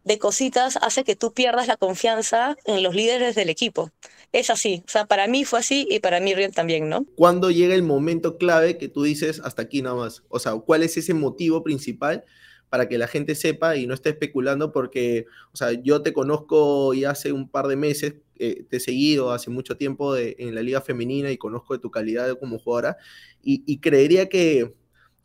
de 0.08 0.20
cositas 0.20 0.78
hace 0.82 1.04
que 1.04 1.18
tú 1.18 1.34
pierdas 1.34 1.68
la 1.68 1.76
confianza 1.76 2.58
en 2.66 2.82
los 2.82 2.96
líderes 2.96 3.36
del 3.36 3.50
equipo. 3.50 3.92
Es 4.32 4.50
así, 4.50 4.84
o 4.88 4.90
sea, 4.90 5.06
para 5.06 5.28
mí 5.28 5.44
fue 5.44 5.60
así 5.60 5.86
y 5.90 6.00
para 6.00 6.22
Miriam 6.22 6.52
también, 6.52 6.88
¿no? 6.88 7.06
¿Cuándo 7.16 7.52
llega 7.52 7.76
el 7.76 7.84
momento 7.84 8.38
clave 8.38 8.78
que 8.78 8.88
tú 8.88 9.04
dices 9.04 9.42
hasta 9.44 9.64
aquí 9.64 9.82
nada 9.82 9.96
más? 9.96 10.24
O 10.30 10.40
sea, 10.40 10.54
¿cuál 10.54 10.84
es 10.84 10.96
ese 10.96 11.14
motivo 11.14 11.62
principal 11.62 12.24
para 12.70 12.88
que 12.90 12.98
la 12.98 13.08
gente 13.08 13.36
sepa 13.36 13.76
y 13.76 13.88
no 13.88 13.94
esté 13.94 14.10
especulando? 14.10 14.72
Porque, 14.72 15.26
o 15.54 15.58
sea, 15.58 15.72
yo 15.72 16.02
te 16.02 16.14
conozco 16.14 16.94
ya 16.94 17.12
hace 17.12 17.32
un 17.32 17.50
par 17.50 17.68
de 17.68 17.76
meses, 17.76 18.16
eh, 18.40 18.66
te 18.70 18.78
he 18.78 18.80
seguido 18.80 19.32
hace 19.32 19.50
mucho 19.50 19.78
tiempo 19.78 20.14
de, 20.14 20.36
en 20.40 20.54
la 20.56 20.62
liga 20.62 20.82
femenina 20.82 21.32
y 21.32 21.38
conozco 21.38 21.74
de 21.74 21.80
tu 21.80 21.92
calidad 21.92 22.38
como 22.40 22.60
jugadora 22.60 22.98
y 23.42 23.80
creería 23.80 24.28
que 24.28 24.76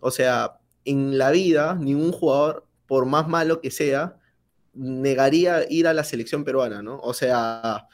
o 0.05 0.11
sea, 0.11 0.59
en 0.85 1.17
la 1.17 1.31
vida, 1.31 1.77
ningún 1.77 2.11
jugador, 2.11 2.67
por 2.89 3.07
más 3.07 3.29
malo 3.29 3.61
que 3.61 3.71
sea, 3.71 4.17
negaría 4.75 5.65
ir 5.71 5.87
a 5.87 5.95
la 5.95 6.03
selección 6.03 6.43
peruana, 6.43 6.83
¿no? 6.83 6.99
O 6.99 7.15
sea, 7.15 7.87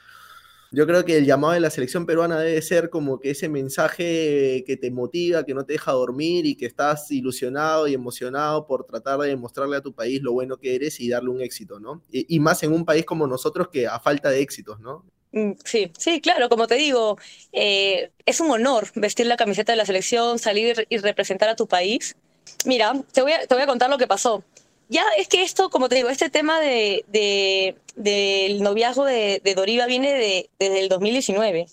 yo 0.70 0.86
creo 0.86 1.04
que 1.04 1.16
el 1.16 1.24
llamado 1.24 1.54
de 1.54 1.60
la 1.60 1.70
selección 1.70 2.04
peruana 2.04 2.40
debe 2.40 2.60
ser 2.60 2.90
como 2.90 3.18
que 3.18 3.30
ese 3.30 3.48
mensaje 3.48 4.64
que 4.66 4.76
te 4.76 4.90
motiva, 4.90 5.44
que 5.44 5.54
no 5.54 5.64
te 5.64 5.72
deja 5.74 5.92
dormir 5.92 6.44
y 6.44 6.56
que 6.56 6.66
estás 6.66 7.10
ilusionado 7.10 7.88
y 7.88 7.94
emocionado 7.94 8.66
por 8.66 8.84
tratar 8.84 9.18
de 9.20 9.28
demostrarle 9.28 9.76
a 9.76 9.80
tu 9.80 9.94
país 9.94 10.20
lo 10.22 10.32
bueno 10.32 10.58
que 10.58 10.74
eres 10.74 11.00
y 11.00 11.08
darle 11.08 11.30
un 11.30 11.40
éxito, 11.40 11.80
¿no? 11.80 12.02
Y, 12.10 12.38
más 12.40 12.62
en 12.62 12.72
un 12.72 12.84
país 12.84 13.04
como 13.04 13.26
nosotros 13.26 13.68
que 13.68 13.86
a 13.86 13.98
falta 13.98 14.30
de 14.30 14.40
éxitos, 14.40 14.78
¿no? 14.80 15.04
Mm, 15.32 15.52
sí, 15.64 15.90
sí, 15.98 16.20
claro, 16.20 16.48
como 16.48 16.66
te 16.66 16.76
digo, 16.76 17.18
eh, 17.52 18.10
es 18.24 18.40
un 18.40 18.50
honor 18.50 18.88
vestir 18.94 19.26
la 19.26 19.36
camiseta 19.36 19.72
de 19.72 19.76
la 19.76 19.86
selección, 19.86 20.38
salir 20.38 20.86
y 20.88 20.98
representar 20.98 21.48
a 21.48 21.56
tu 21.56 21.66
país. 21.66 22.16
Mira, 22.64 22.92
te 23.12 23.22
voy 23.22 23.32
a, 23.32 23.46
te 23.46 23.54
voy 23.54 23.62
a 23.62 23.66
contar 23.66 23.90
lo 23.90 23.98
que 23.98 24.06
pasó. 24.06 24.44
Ya 24.88 25.04
es 25.18 25.28
que 25.28 25.42
esto, 25.42 25.70
como 25.70 25.88
te 25.88 25.96
digo, 25.96 26.08
este 26.08 26.30
tema 26.30 26.60
de, 26.60 27.04
de 27.08 27.76
del 27.94 28.62
noviazgo 28.62 29.04
de, 29.04 29.40
de, 29.44 29.54
Doriva 29.54 29.86
viene 29.86 30.12
de, 30.12 30.50
desde 30.58 30.80
el 30.80 30.88
2019. 30.88 31.66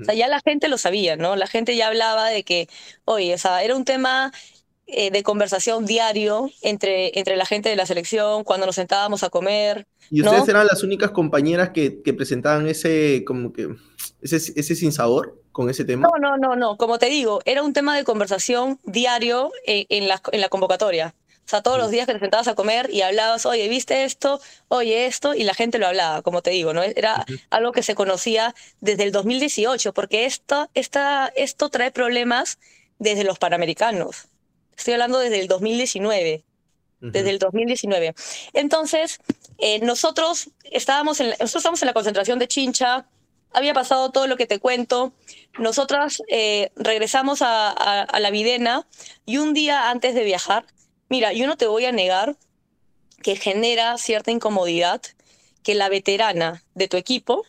O 0.00 0.04
sea, 0.04 0.14
ya 0.14 0.28
la 0.28 0.40
gente 0.40 0.68
lo 0.68 0.76
sabía, 0.76 1.16
¿no? 1.16 1.34
La 1.34 1.46
gente 1.46 1.74
ya 1.74 1.88
hablaba 1.88 2.28
de 2.28 2.42
que, 2.42 2.68
oye, 3.06 3.32
o 3.32 3.38
sea, 3.38 3.62
era 3.62 3.74
un 3.74 3.86
tema 3.86 4.32
eh, 4.86 5.10
de 5.10 5.22
conversación 5.22 5.86
diario 5.86 6.50
entre, 6.60 7.18
entre 7.18 7.36
la 7.36 7.46
gente 7.46 7.70
de 7.70 7.76
la 7.76 7.86
selección, 7.86 8.44
cuando 8.44 8.66
nos 8.66 8.74
sentábamos 8.74 9.22
a 9.22 9.30
comer. 9.30 9.86
¿Y 10.10 10.22
ustedes 10.22 10.48
eran 10.48 10.66
las 10.66 10.82
únicas 10.82 11.10
compañeras 11.10 11.70
que, 11.70 12.02
que, 12.02 12.12
presentaban 12.12 12.66
ese, 12.66 13.22
como 13.26 13.52
que, 13.52 13.68
ese, 14.20 14.36
ese 14.36 14.74
sinsabor 14.74 15.42
con 15.52 15.70
ese 15.70 15.84
tema? 15.84 16.08
No, 16.08 16.18
no, 16.18 16.36
no, 16.36 16.56
no. 16.56 16.76
Como 16.76 16.98
te 16.98 17.06
digo, 17.06 17.40
era 17.46 17.62
un 17.62 17.72
tema 17.72 17.96
de 17.96 18.04
conversación 18.04 18.78
diario 18.84 19.52
en, 19.64 19.86
en, 19.88 20.08
la, 20.08 20.20
en 20.32 20.40
la 20.40 20.48
convocatoria. 20.48 21.14
O 21.48 21.50
sea, 21.50 21.62
todos 21.62 21.78
los 21.78 21.90
días 21.90 22.06
que 22.06 22.12
te 22.12 22.20
sentabas 22.20 22.46
a 22.46 22.54
comer 22.54 22.90
y 22.92 23.00
hablabas, 23.00 23.46
oye, 23.46 23.66
¿viste 23.68 24.04
esto? 24.04 24.38
Oye, 24.68 25.06
esto, 25.06 25.32
y 25.32 25.44
la 25.44 25.54
gente 25.54 25.78
lo 25.78 25.86
hablaba, 25.86 26.20
como 26.20 26.42
te 26.42 26.50
digo, 26.50 26.74
¿no? 26.74 26.82
Era 26.82 27.24
algo 27.48 27.72
que 27.72 27.82
se 27.82 27.94
conocía 27.94 28.54
desde 28.82 29.04
el 29.04 29.12
2018, 29.12 29.94
porque 29.94 30.26
esto, 30.26 30.68
esta, 30.74 31.32
esto 31.36 31.70
trae 31.70 31.90
problemas 31.90 32.58
desde 32.98 33.24
los 33.24 33.38
panamericanos. 33.38 34.28
Estoy 34.76 34.92
hablando 34.92 35.20
desde 35.20 35.40
el 35.40 35.48
2019. 35.48 36.44
Desde 37.00 37.30
el 37.30 37.38
2019. 37.38 38.14
Entonces, 38.52 39.18
eh, 39.56 39.78
nosotros, 39.78 40.50
estábamos 40.64 41.18
en, 41.20 41.30
nosotros 41.30 41.56
estábamos 41.56 41.80
en 41.80 41.86
la 41.86 41.94
concentración 41.94 42.38
de 42.38 42.48
Chincha, 42.48 43.06
había 43.54 43.72
pasado 43.72 44.10
todo 44.10 44.26
lo 44.26 44.36
que 44.36 44.44
te 44.44 44.58
cuento. 44.58 45.14
Nosotras 45.58 46.22
eh, 46.28 46.72
regresamos 46.76 47.40
a, 47.40 47.70
a, 47.70 48.20
la 48.20 48.30
Videna 48.30 48.86
y 49.24 49.38
un 49.38 49.54
día 49.54 49.88
antes 49.88 50.14
de 50.14 50.24
viajar, 50.24 50.66
mira, 51.08 51.32
yo 51.32 51.46
no 51.46 51.56
te 51.56 51.66
voy 51.66 51.84
a 51.84 51.92
negar 51.92 52.36
que 53.22 53.36
genera 53.36 53.98
cierta 53.98 54.30
incomodidad 54.30 55.02
que 55.62 55.74
la 55.74 55.88
veterana 55.88 56.62
de 56.74 56.88
tu 56.88 56.96
equipo 56.96 57.44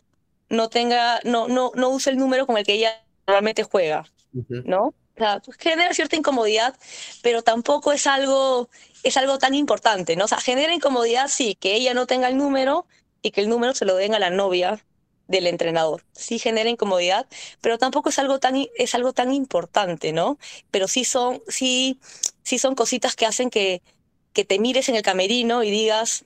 no 0.50 0.70
tenga, 0.70 1.20
no, 1.24 1.48
no, 1.48 1.72
no 1.76 1.90
use 1.90 2.10
el 2.10 2.18
número 2.18 2.48
con 2.48 2.58
el 2.58 2.66
que 2.66 2.74
ella 2.74 3.04
realmente 3.28 3.64
juega, 3.64 4.06
¿no? 4.66 4.94
sea, 5.20 5.42
genera 5.60 5.94
cierta 5.94 6.16
incomodidad, 6.16 6.76
pero 7.22 7.44
tampoco 7.44 7.92
es 7.92 8.08
algo, 8.08 8.70
es 9.04 9.18
algo 9.18 9.38
tan 9.38 9.54
importante, 9.54 10.16
¿no? 10.16 10.26
O 10.26 10.28
sea, 10.28 10.40
genera 10.40 10.74
incomodidad, 10.74 11.28
sí, 11.28 11.56
que 11.56 11.76
ella 11.76 11.94
no 11.94 12.08
tenga 12.08 12.30
el 12.30 12.38
número 12.38 12.88
y 13.22 13.32
que 13.32 13.42
el 13.42 13.50
número 13.50 13.76
se 13.76 13.86
lo 13.86 13.96
den 13.96 14.16
a 14.16 14.20
la 14.20 14.30
novia 14.30 14.84
del 15.28 15.46
entrenador. 15.46 16.04
Sí 16.14 16.40
genera 16.40 16.70
incomodidad, 16.70 17.28
pero 17.62 17.78
tampoco 17.78 18.10
es 18.10 18.18
algo 18.18 18.40
tan, 18.40 18.56
es 18.78 18.96
algo 18.96 19.14
tan 19.14 19.32
importante, 19.34 20.12
¿no? 20.12 20.40
Pero 20.72 20.88
sí 20.88 21.04
son, 21.06 21.44
sí, 21.48 22.00
sí 22.50 22.58
son 22.58 22.74
cositas 22.74 23.16
que 23.16 23.28
hacen 23.28 23.52
que, 23.52 23.84
que 24.34 24.44
te 24.44 24.58
mires 24.58 24.90
en 24.90 24.96
el 24.96 25.04
camerino 25.04 25.62
y 25.62 25.70
digas, 25.70 26.26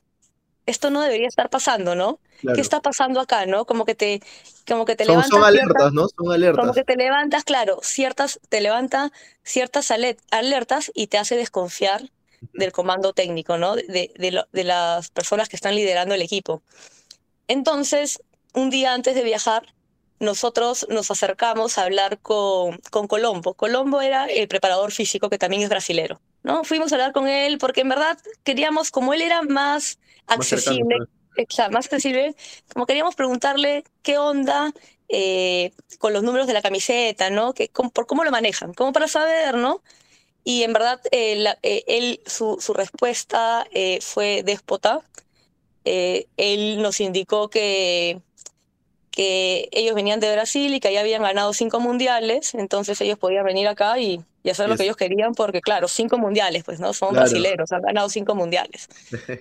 esto 0.66 0.90
no 0.90 1.02
debería 1.02 1.28
estar 1.28 1.50
pasando, 1.50 1.96
¿no? 1.96 2.20
¿Qué 2.56 2.62
está 2.62 2.82
pasando 2.82 3.20
acá, 3.20 3.46
no? 3.46 3.66
Como 3.66 3.84
que 3.86 3.96
te, 3.96 4.22
como 4.66 4.86
que 4.86 4.96
te 4.96 5.04
son, 5.04 5.16
levantas. 5.16 5.32
Son 5.32 5.44
alertas, 5.44 5.94
¿no? 5.94 6.08
Son 6.08 6.32
alertas. 6.32 6.62
Como 6.62 6.74
que 6.74 6.84
te 6.86 6.96
levantas, 6.96 7.44
claro, 7.44 7.80
ciertas, 7.82 8.40
te 8.48 8.62
levanta 8.62 9.12
ciertas 9.44 9.92
alertas 10.32 10.92
y 10.94 11.08
te 11.08 11.18
hace 11.18 11.36
desconfiar 11.36 12.10
del 12.54 12.72
comando 12.72 13.12
técnico, 13.14 13.58
¿no? 13.58 13.76
De, 13.76 14.12
de, 14.16 14.44
de 14.52 14.64
las 14.64 15.10
personas 15.10 15.50
que 15.50 15.58
están 15.58 15.76
liderando 15.76 16.16
el 16.16 16.22
equipo. 16.22 16.64
Entonces, 17.50 18.22
un 18.54 18.70
día 18.70 18.94
antes 18.94 19.16
de 19.16 19.24
viajar, 19.24 19.74
nosotros 20.24 20.88
nos 20.90 21.12
acercamos 21.12 21.78
a 21.78 21.84
hablar 21.84 22.20
con, 22.20 22.80
con 22.90 23.08
Colombo. 23.08 23.54
Colombo 23.54 24.02
era 24.02 24.26
el 24.26 24.48
preparador 24.48 24.92
físico 24.92 25.30
que 25.30 25.38
también 25.38 25.62
es 25.62 25.70
brasilero. 25.70 26.20
¿no? 26.44 26.64
Fuimos 26.64 26.92
a 26.92 26.96
hablar 26.96 27.14
con 27.14 27.28
él 27.28 27.58
porque 27.58 27.82
en 27.82 27.90
verdad 27.90 28.18
queríamos, 28.44 28.92
como 28.92 29.14
él 29.14 29.22
era 29.22 29.42
más 29.42 30.00
accesible, 30.28 30.98
más, 31.38 31.72
más 31.72 31.86
accesible, 31.86 32.36
como 32.74 32.86
queríamos 32.86 33.16
preguntarle 33.16 33.84
qué 34.02 34.18
onda 34.18 34.72
eh, 35.10 35.72
con 36.00 36.14
los 36.14 36.24
números 36.24 36.48
de 36.48 36.54
la 36.54 36.62
camiseta, 36.62 37.30
¿no? 37.30 37.54
Que, 37.54 37.70
por 37.70 38.06
cómo 38.06 38.24
lo 38.24 38.32
manejan, 38.32 38.74
como 38.74 38.94
para 38.94 39.08
saber, 39.08 39.56
¿no? 39.56 39.82
Y 40.44 40.64
en 40.64 40.74
verdad, 40.74 41.00
eh, 41.12 41.56
eh, 41.64 41.84
él, 41.88 42.22
su, 42.26 42.58
su 42.60 42.74
respuesta 42.74 43.66
fue 44.02 44.44
déspota. 44.44 45.02
él 45.86 46.82
nos 46.82 47.00
indicó 47.00 47.50
que 47.50 48.22
que 49.14 49.70
ellos 49.72 49.94
venían 49.94 50.20
de 50.20 50.32
Brasil 50.34 50.74
y 50.74 50.80
que 50.80 50.92
ya 50.92 51.02
habían 51.02 51.22
ganado 51.22 51.54
cinco 51.54 51.80
mundiales, 51.80 52.56
entonces 52.56 53.00
ellos 53.00 53.20
podían 53.20 53.46
venir 53.46 53.68
acá 53.68 54.00
y, 54.00 54.20
hacer 54.50 54.68
lo 54.68 54.76
que 54.76 54.84
ellos 54.84 54.98
querían, 54.98 55.36
porque 55.36 55.62
claro, 55.62 55.88
cinco 55.88 56.18
mundiales, 56.18 56.64
pues, 56.64 56.80
¿no? 56.80 56.94
Son 56.94 57.14
brasileros, 57.14 57.72
han 57.72 57.82
ganado 57.84 58.10
cinco 58.10 58.36
mundiales. 58.36 58.90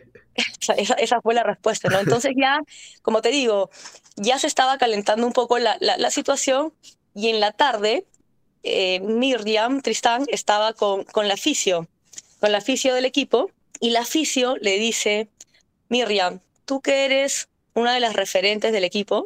esa, 0.59 0.75
esa, 0.75 1.21
fue 1.23 1.35
la 1.35 1.43
respuesta, 1.43 1.89
¿no? 1.89 1.99
Entonces 1.99 2.35
ya, 2.37 2.61
como 3.01 3.23
te 3.23 3.31
digo, 3.31 3.71
ya 4.17 4.39
se 4.39 4.47
estaba 4.47 4.77
calentando 4.77 5.27
un 5.27 5.33
poco 5.33 5.59
la, 5.59 5.77
la, 5.81 6.11
situación 6.11 6.73
Y 7.15 7.31
en 7.31 7.41
la 7.41 7.53
tarde, 7.53 8.05
eh, 8.63 9.01
Miriam 9.01 9.81
Tristán 9.81 10.27
estaba 10.29 10.75
con, 10.75 11.05
con 11.05 11.29
la 11.29 11.39
fisio, 11.39 11.89
con 12.41 12.53
la 12.53 12.61
fisio 12.61 12.95
del 12.95 13.07
equipo, 13.07 13.51
y 13.81 13.91
la 13.91 14.05
fisio 14.05 14.57
le 14.61 14.79
dice, 14.79 15.29
Miriam, 15.89 16.41
tú 16.67 16.83
que 16.83 17.07
eres 17.07 17.49
una 17.75 17.95
de 17.95 18.01
las 18.01 18.13
referentes 18.13 18.73
del 18.73 18.85
equipo, 18.85 19.25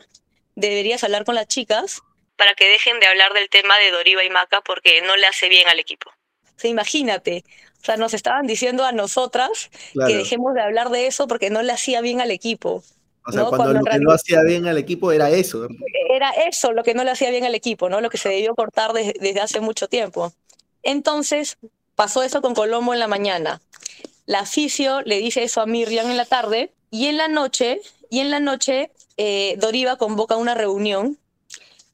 deberías 0.56 1.04
hablar 1.04 1.24
con 1.24 1.36
las 1.36 1.46
chicas 1.46 2.02
para 2.36 2.54
que 2.54 2.68
dejen 2.68 3.00
de 3.00 3.06
hablar 3.06 3.32
del 3.32 3.48
tema 3.48 3.78
de 3.78 3.90
Doriva 3.90 4.24
y 4.24 4.30
Maca 4.30 4.60
porque 4.60 5.00
no 5.02 5.16
le 5.16 5.26
hace 5.26 5.48
bien 5.48 5.68
al 5.68 5.78
equipo. 5.78 6.10
Sea, 6.56 6.70
imagínate, 6.70 7.44
o 7.80 7.84
sea, 7.84 7.96
nos 7.96 8.14
estaban 8.14 8.46
diciendo 8.46 8.84
a 8.84 8.92
nosotras 8.92 9.70
que 10.06 10.16
dejemos 10.16 10.54
de 10.54 10.60
hablar 10.60 10.90
de 10.90 11.06
eso 11.06 11.28
porque 11.28 11.50
no 11.50 11.62
le 11.62 11.72
hacía 11.72 12.00
bien 12.00 12.20
al 12.20 12.30
equipo. 12.30 12.82
O 13.28 13.32
sea, 13.32 13.44
cuando, 13.44 13.72
lo 13.72 13.84
que 13.84 13.98
no 13.98 14.12
hacía 14.12 14.42
bien 14.42 14.66
al 14.66 14.78
equipo 14.78 15.10
era 15.10 15.30
eso. 15.30 15.66
Era 16.08 16.30
eso 16.30 16.72
lo 16.72 16.84
que 16.84 16.94
no 16.94 17.02
le 17.04 17.10
hacía 17.10 17.30
bien 17.30 17.44
al 17.44 17.54
equipo, 17.54 17.88
¿no? 17.88 18.00
Lo 18.00 18.08
que 18.08 18.18
se 18.18 18.28
debió 18.28 18.54
cortar 18.54 18.92
desde 18.92 19.40
hace 19.40 19.60
mucho 19.60 19.88
tiempo. 19.88 20.32
Entonces, 20.82 21.58
pasó 21.96 22.22
eso 22.22 22.40
con 22.40 22.54
Colombo 22.54 22.94
en 22.94 23.00
la 23.00 23.08
mañana. 23.08 23.60
La 24.26 24.46
fisio 24.46 25.02
le 25.02 25.18
dice 25.18 25.42
eso 25.42 25.60
a 25.60 25.66
Miriam 25.66 26.08
en 26.08 26.16
la 26.16 26.24
tarde 26.24 26.72
y 26.90 27.06
en 27.06 27.16
la 27.16 27.26
noche, 27.28 27.80
y 28.10 28.20
en 28.20 28.30
la 28.30 28.38
noche 28.38 28.90
eh, 29.16 29.56
Doriva 29.58 29.96
convoca 29.96 30.36
una 30.36 30.54
reunión 30.54 31.18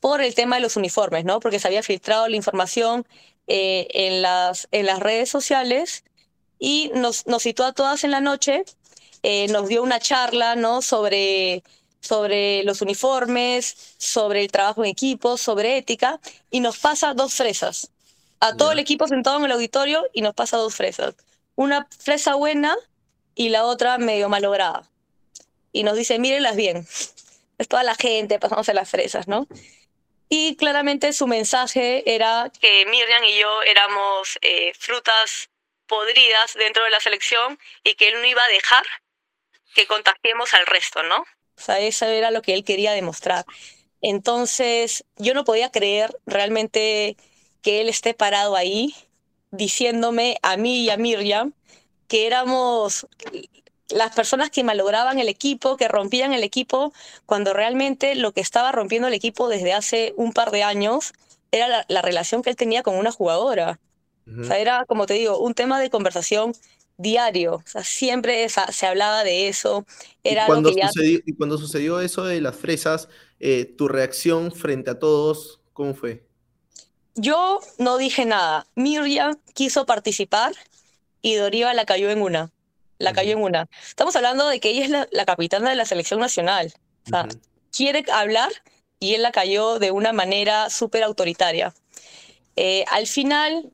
por 0.00 0.20
el 0.20 0.34
tema 0.34 0.56
de 0.56 0.62
los 0.62 0.76
uniformes, 0.76 1.24
¿no? 1.24 1.38
Porque 1.40 1.60
se 1.60 1.68
había 1.68 1.82
filtrado 1.82 2.28
la 2.28 2.36
información 2.36 3.06
eh, 3.46 3.86
en, 3.90 4.22
las, 4.22 4.68
en 4.72 4.86
las 4.86 4.98
redes 4.98 5.28
sociales 5.28 6.04
y 6.58 6.90
nos, 6.94 7.26
nos 7.26 7.42
citó 7.44 7.64
a 7.64 7.72
todas 7.72 8.04
en 8.04 8.10
la 8.10 8.20
noche, 8.20 8.64
eh, 9.22 9.46
nos 9.48 9.68
dio 9.68 9.82
una 9.82 10.00
charla, 10.00 10.56
¿no? 10.56 10.82
Sobre, 10.82 11.62
sobre 12.00 12.64
los 12.64 12.82
uniformes, 12.82 13.94
sobre 13.98 14.42
el 14.42 14.50
trabajo 14.50 14.84
en 14.84 14.90
equipo, 14.90 15.36
sobre 15.36 15.76
ética, 15.78 16.20
y 16.50 16.60
nos 16.60 16.78
pasa 16.78 17.14
dos 17.14 17.34
fresas. 17.34 17.90
A 18.40 18.56
todo 18.56 18.72
el 18.72 18.80
equipo 18.80 19.06
sentado 19.06 19.38
en 19.38 19.44
el 19.44 19.52
auditorio 19.52 20.04
y 20.12 20.22
nos 20.22 20.34
pasa 20.34 20.56
dos 20.56 20.74
fresas. 20.74 21.14
Una 21.54 21.86
fresa 21.96 22.34
buena 22.34 22.76
y 23.36 23.50
la 23.50 23.64
otra 23.64 23.98
medio 23.98 24.28
malograda. 24.28 24.82
Y 25.72 25.84
nos 25.84 25.96
dice, 25.96 26.18
mírenlas 26.18 26.56
bien. 26.56 26.86
Es 27.58 27.68
toda 27.68 27.82
la 27.82 27.94
gente 27.94 28.38
pasándose 28.38 28.74
las 28.74 28.90
fresas, 28.90 29.28
¿no? 29.28 29.46
Y 30.28 30.56
claramente 30.56 31.12
su 31.12 31.26
mensaje 31.26 32.14
era 32.14 32.50
que 32.60 32.86
Miriam 32.86 33.22
y 33.24 33.38
yo 33.38 33.62
éramos 33.62 34.38
eh, 34.40 34.72
frutas 34.78 35.50
podridas 35.86 36.54
dentro 36.54 36.84
de 36.84 36.90
la 36.90 37.00
selección 37.00 37.58
y 37.84 37.94
que 37.94 38.08
él 38.08 38.14
no 38.20 38.26
iba 38.26 38.42
a 38.42 38.48
dejar 38.48 38.84
que 39.74 39.86
contagiemos 39.86 40.54
al 40.54 40.66
resto, 40.66 41.02
¿no? 41.02 41.20
O 41.56 41.60
sea, 41.60 41.78
eso 41.80 42.06
era 42.06 42.30
lo 42.30 42.42
que 42.42 42.54
él 42.54 42.64
quería 42.64 42.92
demostrar. 42.92 43.44
Entonces, 44.00 45.04
yo 45.16 45.34
no 45.34 45.44
podía 45.44 45.70
creer 45.70 46.16
realmente 46.26 47.16
que 47.62 47.80
él 47.80 47.88
esté 47.88 48.14
parado 48.14 48.56
ahí 48.56 48.94
diciéndome 49.50 50.38
a 50.42 50.56
mí 50.56 50.84
y 50.84 50.90
a 50.90 50.96
Miriam 50.96 51.52
que 52.08 52.26
éramos 52.26 53.06
las 53.92 54.14
personas 54.14 54.50
que 54.50 54.64
malograban 54.64 55.18
el 55.18 55.28
equipo, 55.28 55.76
que 55.76 55.88
rompían 55.88 56.32
el 56.32 56.42
equipo, 56.42 56.92
cuando 57.26 57.52
realmente 57.52 58.14
lo 58.14 58.32
que 58.32 58.40
estaba 58.40 58.72
rompiendo 58.72 59.08
el 59.08 59.14
equipo 59.14 59.48
desde 59.48 59.72
hace 59.72 60.14
un 60.16 60.32
par 60.32 60.50
de 60.50 60.62
años 60.62 61.12
era 61.50 61.84
la, 61.86 62.02
relación 62.02 62.42
que 62.42 62.50
él 62.50 62.56
tenía 62.56 62.82
con 62.82 62.96
una 62.96 63.12
jugadora. 63.12 63.78
O 64.40 64.44
sea, 64.44 64.58
era, 64.58 64.84
como 64.86 65.06
te 65.06 65.14
digo, 65.14 65.38
un 65.38 65.52
tema 65.52 65.80
de 65.80 65.90
conversación 65.90 66.54
diario. 66.96 67.56
O 67.56 67.62
sea, 67.66 67.82
siempre 67.84 68.46
se 68.48 68.86
hablaba 68.86 69.24
de 69.24 69.48
eso. 69.48 69.84
Era 70.22 70.44
¿Y, 70.44 70.46
cuando 70.46 70.72
sucedió, 70.72 71.20
y 71.26 71.32
cuando 71.34 71.58
sucedió 71.58 72.00
eso 72.00 72.24
de 72.24 72.40
las 72.40 72.56
fresas, 72.56 73.08
eh, 73.40 73.64
tu 73.64 73.88
reacción 73.88 74.52
frente 74.52 74.90
a 74.90 74.98
todos, 74.98 75.60
¿cómo 75.72 75.94
fue? 75.94 76.24
Yo 77.14 77.60
no 77.78 77.98
dije 77.98 78.24
nada. 78.24 78.66
Miriam 78.76 79.36
quiso 79.52 79.84
participar 79.84 80.52
y 81.20 81.34
Doriva 81.34 81.74
la 81.74 81.84
cayó 81.84 82.10
en 82.10 82.22
una 82.22 82.50
la 83.02 83.12
cayó 83.12 83.32
en 83.32 83.42
una. 83.42 83.68
Estamos 83.86 84.14
hablando 84.16 84.48
de 84.48 84.60
que 84.60 84.70
ella 84.70 84.84
es 84.84 85.08
la, 85.10 85.24
capitana 85.24 85.70
de 85.70 85.76
la 85.76 85.84
selección 85.84 86.20
nacional. 86.20 86.72
O 87.06 87.10
sea, 87.10 87.28
quiere 87.70 88.04
hablar 88.12 88.50
y 88.98 89.14
él 89.14 89.22
la 89.22 89.32
cayó 89.32 89.78
de 89.78 89.90
una 89.90 90.12
manera 90.12 90.70
súper 90.70 91.02
autoritaria. 91.02 91.74
Eh, 92.56 92.84
al 92.90 93.06
final, 93.06 93.72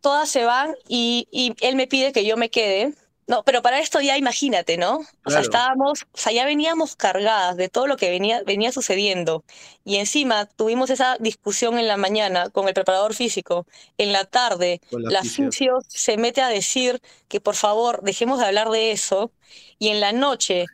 todas 0.00 0.28
se 0.28 0.44
van 0.44 0.74
y, 0.88 1.28
y, 1.30 1.54
él 1.60 1.76
me 1.76 1.86
pide 1.86 2.12
que 2.12 2.26
yo 2.26 2.36
me 2.36 2.50
quede 2.50 2.92
no, 3.28 3.42
pero 3.42 3.60
para 3.60 3.80
esto 3.80 4.00
ya 4.00 4.16
imagínate, 4.16 4.76
¿no? 4.76 5.00
O 5.24 5.30
sea, 5.30 5.40
estábamos, 5.40 6.02
o 6.12 6.16
sea, 6.16 6.32
ya 6.32 6.44
veníamos 6.44 6.94
cargadas 6.94 7.56
de 7.56 7.68
todo 7.68 7.88
lo 7.88 7.96
que 7.96 8.08
venía, 8.08 8.42
venía 8.44 8.70
sucediendo. 8.70 9.42
Y 9.84 9.96
encima 9.96 10.46
tuvimos 10.46 10.90
esa 10.90 11.16
discusión 11.18 11.76
en 11.78 11.88
la 11.88 11.96
mañana 11.96 12.50
con 12.50 12.68
el 12.68 12.74
preparador 12.74 13.14
físico. 13.14 13.66
En 13.98 14.12
la 14.12 14.26
tarde, 14.26 14.80
la, 14.92 15.24
fisio 15.24 15.78
se 15.88 16.16
mete 16.16 16.40
a 16.40 16.48
decir 16.48 17.00
que 17.26 17.40
por 17.40 17.56
favor 17.56 18.00
dejemos 18.02 18.38
de 18.38 18.46
hablar 18.46 18.70
de 18.70 18.92
eso. 18.92 19.32
Y 19.80 19.88
en 19.88 20.00
la 20.00 20.12
noche 20.12 20.66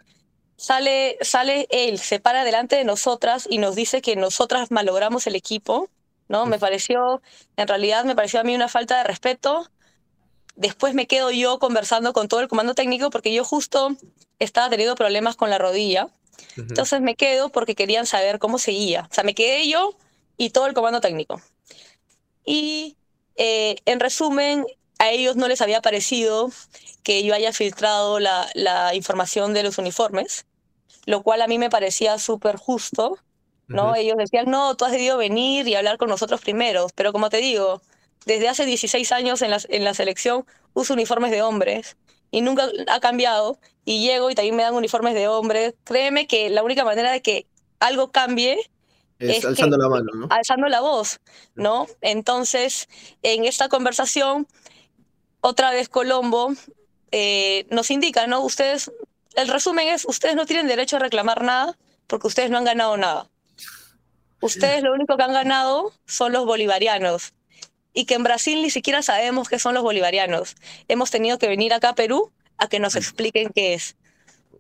sale, 0.56 1.16
sale 1.22 1.66
él, 1.70 1.98
se 1.98 2.20
para 2.20 2.44
delante 2.44 2.76
de 2.76 2.84
nosotras 2.84 3.46
y 3.48 3.58
nos 3.58 3.76
dice 3.76 4.02
que 4.02 4.14
nosotras 4.14 4.70
malogramos 4.70 5.26
el 5.26 5.36
equipo. 5.36 5.88
¿no? 6.28 6.44
Me 6.44 6.58
pareció, 6.58 7.22
en 7.56 7.66
realidad 7.66 8.04
me 8.04 8.14
pareció 8.14 8.40
a 8.40 8.44
mí 8.44 8.54
una 8.54 8.68
falta 8.68 8.98
de 8.98 9.04
respeto 9.04 9.70
Después 10.54 10.94
me 10.94 11.06
quedo 11.06 11.30
yo 11.30 11.58
conversando 11.58 12.12
con 12.12 12.28
todo 12.28 12.40
el 12.40 12.48
comando 12.48 12.74
técnico 12.74 13.10
porque 13.10 13.32
yo 13.32 13.44
justo 13.44 13.96
estaba 14.38 14.68
teniendo 14.68 14.94
problemas 14.94 15.36
con 15.36 15.50
la 15.50 15.58
rodilla. 15.58 16.08
Entonces 16.56 17.00
me 17.00 17.14
quedo 17.14 17.48
porque 17.48 17.74
querían 17.74 18.06
saber 18.06 18.38
cómo 18.38 18.58
seguía. 18.58 19.08
O 19.10 19.14
sea, 19.14 19.24
me 19.24 19.34
quedé 19.34 19.68
yo 19.68 19.96
y 20.36 20.50
todo 20.50 20.66
el 20.66 20.74
comando 20.74 21.00
técnico. 21.00 21.40
Y 22.44 22.96
eh, 23.36 23.76
en 23.86 24.00
resumen, 24.00 24.66
a 24.98 25.10
ellos 25.10 25.36
no 25.36 25.48
les 25.48 25.60
había 25.60 25.80
parecido 25.80 26.50
que 27.02 27.24
yo 27.24 27.34
haya 27.34 27.52
filtrado 27.52 28.20
la, 28.20 28.48
la 28.54 28.94
información 28.94 29.54
de 29.54 29.62
los 29.62 29.78
uniformes, 29.78 30.46
lo 31.06 31.22
cual 31.22 31.42
a 31.42 31.48
mí 31.48 31.58
me 31.58 31.70
parecía 31.70 32.18
súper 32.18 32.56
justo. 32.56 33.18
¿no? 33.68 33.94
Ellos 33.94 34.16
decían, 34.18 34.50
no, 34.50 34.76
tú 34.76 34.84
has 34.84 34.92
debido 34.92 35.16
venir 35.16 35.66
y 35.66 35.74
hablar 35.74 35.96
con 35.96 36.08
nosotros 36.08 36.40
primero. 36.40 36.88
Pero 36.94 37.12
como 37.12 37.30
te 37.30 37.38
digo, 37.38 37.80
desde 38.26 38.48
hace 38.48 38.64
16 38.64 39.12
años 39.12 39.42
en 39.42 39.50
la, 39.50 39.60
en 39.68 39.84
la 39.84 39.94
selección 39.94 40.44
uso 40.74 40.94
uniformes 40.94 41.30
de 41.30 41.42
hombres 41.42 41.96
y 42.30 42.40
nunca 42.40 42.68
ha 42.88 43.00
cambiado 43.00 43.58
y 43.84 44.00
llego 44.00 44.30
y 44.30 44.34
también 44.34 44.56
me 44.56 44.62
dan 44.62 44.74
uniformes 44.74 45.14
de 45.14 45.28
hombres. 45.28 45.74
Créeme 45.84 46.26
que 46.26 46.50
la 46.50 46.62
única 46.62 46.84
manera 46.84 47.12
de 47.12 47.20
que 47.20 47.46
algo 47.78 48.10
cambie 48.10 48.58
es, 49.18 49.44
alzando 49.44 49.76
la 49.76 49.88
mano, 49.88 50.10
¿no? 50.14 50.26
Alzando 50.30 50.68
la 50.68 50.80
voz, 50.80 51.20
¿no? 51.54 51.86
Entonces, 52.00 52.88
en 53.22 53.44
esta 53.44 53.68
conversación, 53.68 54.48
otra 55.40 55.70
vez 55.70 55.88
Colombo 55.88 56.54
eh, 57.12 57.66
nos 57.70 57.90
indica, 57.90 58.26
¿no? 58.26 58.40
Ustedes, 58.40 58.90
el 59.34 59.48
resumen 59.48 59.88
es, 59.88 60.04
ustedes 60.06 60.34
no 60.34 60.46
tienen 60.46 60.66
derecho 60.66 60.96
a 60.96 61.00
reclamar 61.00 61.42
nada 61.42 61.78
porque 62.06 62.26
ustedes 62.26 62.50
no 62.50 62.58
han 62.58 62.64
ganado 62.64 62.96
nada. 62.96 63.28
Ustedes 64.40 64.82
lo 64.82 64.92
único 64.92 65.16
que 65.16 65.22
han 65.22 65.32
ganado 65.32 65.92
son 66.04 66.32
los 66.32 66.44
bolivarianos 66.44 67.32
y 67.92 68.04
que 68.06 68.14
en 68.14 68.22
Brasil 68.22 68.62
ni 68.62 68.70
siquiera 68.70 69.02
sabemos 69.02 69.48
qué 69.48 69.58
son 69.58 69.74
los 69.74 69.82
bolivarianos. 69.82 70.56
Hemos 70.88 71.10
tenido 71.10 71.38
que 71.38 71.48
venir 71.48 71.72
acá 71.72 71.90
a 71.90 71.94
Perú 71.94 72.32
a 72.58 72.68
que 72.68 72.80
nos 72.80 72.96
expliquen 72.96 73.50
qué 73.54 73.74
es. 73.74 73.96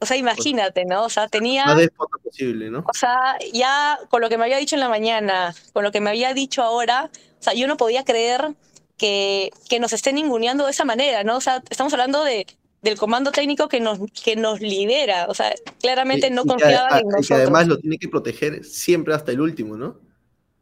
O 0.00 0.06
sea, 0.06 0.16
imagínate, 0.16 0.84
¿no? 0.84 1.04
O 1.04 1.08
sea, 1.08 1.28
tenía... 1.28 1.64
Más 1.64 1.88
posible, 2.24 2.70
¿no? 2.70 2.80
O 2.80 2.94
sea, 2.94 3.38
ya 3.52 3.98
con 4.10 4.20
lo 4.20 4.28
que 4.28 4.36
me 4.36 4.44
había 4.44 4.56
dicho 4.56 4.74
en 4.74 4.80
la 4.80 4.88
mañana, 4.88 5.54
con 5.72 5.84
lo 5.84 5.92
que 5.92 6.00
me 6.00 6.10
había 6.10 6.34
dicho 6.34 6.62
ahora, 6.62 7.10
o 7.38 7.42
sea, 7.42 7.54
yo 7.54 7.66
no 7.68 7.76
podía 7.76 8.04
creer 8.04 8.54
que, 8.96 9.50
que 9.68 9.78
nos 9.78 9.92
estén 9.92 10.16
ninguneando 10.16 10.64
de 10.64 10.72
esa 10.72 10.84
manera, 10.84 11.22
¿no? 11.22 11.36
O 11.36 11.40
sea, 11.40 11.62
estamos 11.70 11.92
hablando 11.92 12.24
de, 12.24 12.46
del 12.82 12.98
comando 12.98 13.30
técnico 13.30 13.68
que 13.68 13.80
nos, 13.80 14.00
que 14.24 14.34
nos 14.36 14.60
lidera. 14.60 15.26
O 15.28 15.34
sea, 15.34 15.54
claramente 15.80 16.30
no 16.30 16.44
confiaba 16.44 16.98
en 16.98 17.06
nosotros. 17.06 17.24
Y 17.24 17.28
que 17.28 17.34
además 17.34 17.66
lo 17.68 17.78
tiene 17.78 17.98
que 17.98 18.08
proteger 18.08 18.64
siempre 18.64 19.14
hasta 19.14 19.32
el 19.32 19.40
último, 19.40 19.76
¿no? 19.76 20.00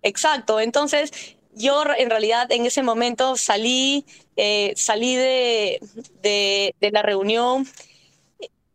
Exacto. 0.02 0.60
Entonces, 0.60 1.10
yo 1.54 1.84
en 1.96 2.10
realidad 2.10 2.50
en 2.52 2.66
ese 2.66 2.82
momento 2.82 3.36
salí, 3.36 4.04
eh, 4.36 4.72
salí 4.76 5.16
de, 5.16 5.80
de, 6.22 6.90
la 6.90 7.02
reunión 7.02 7.66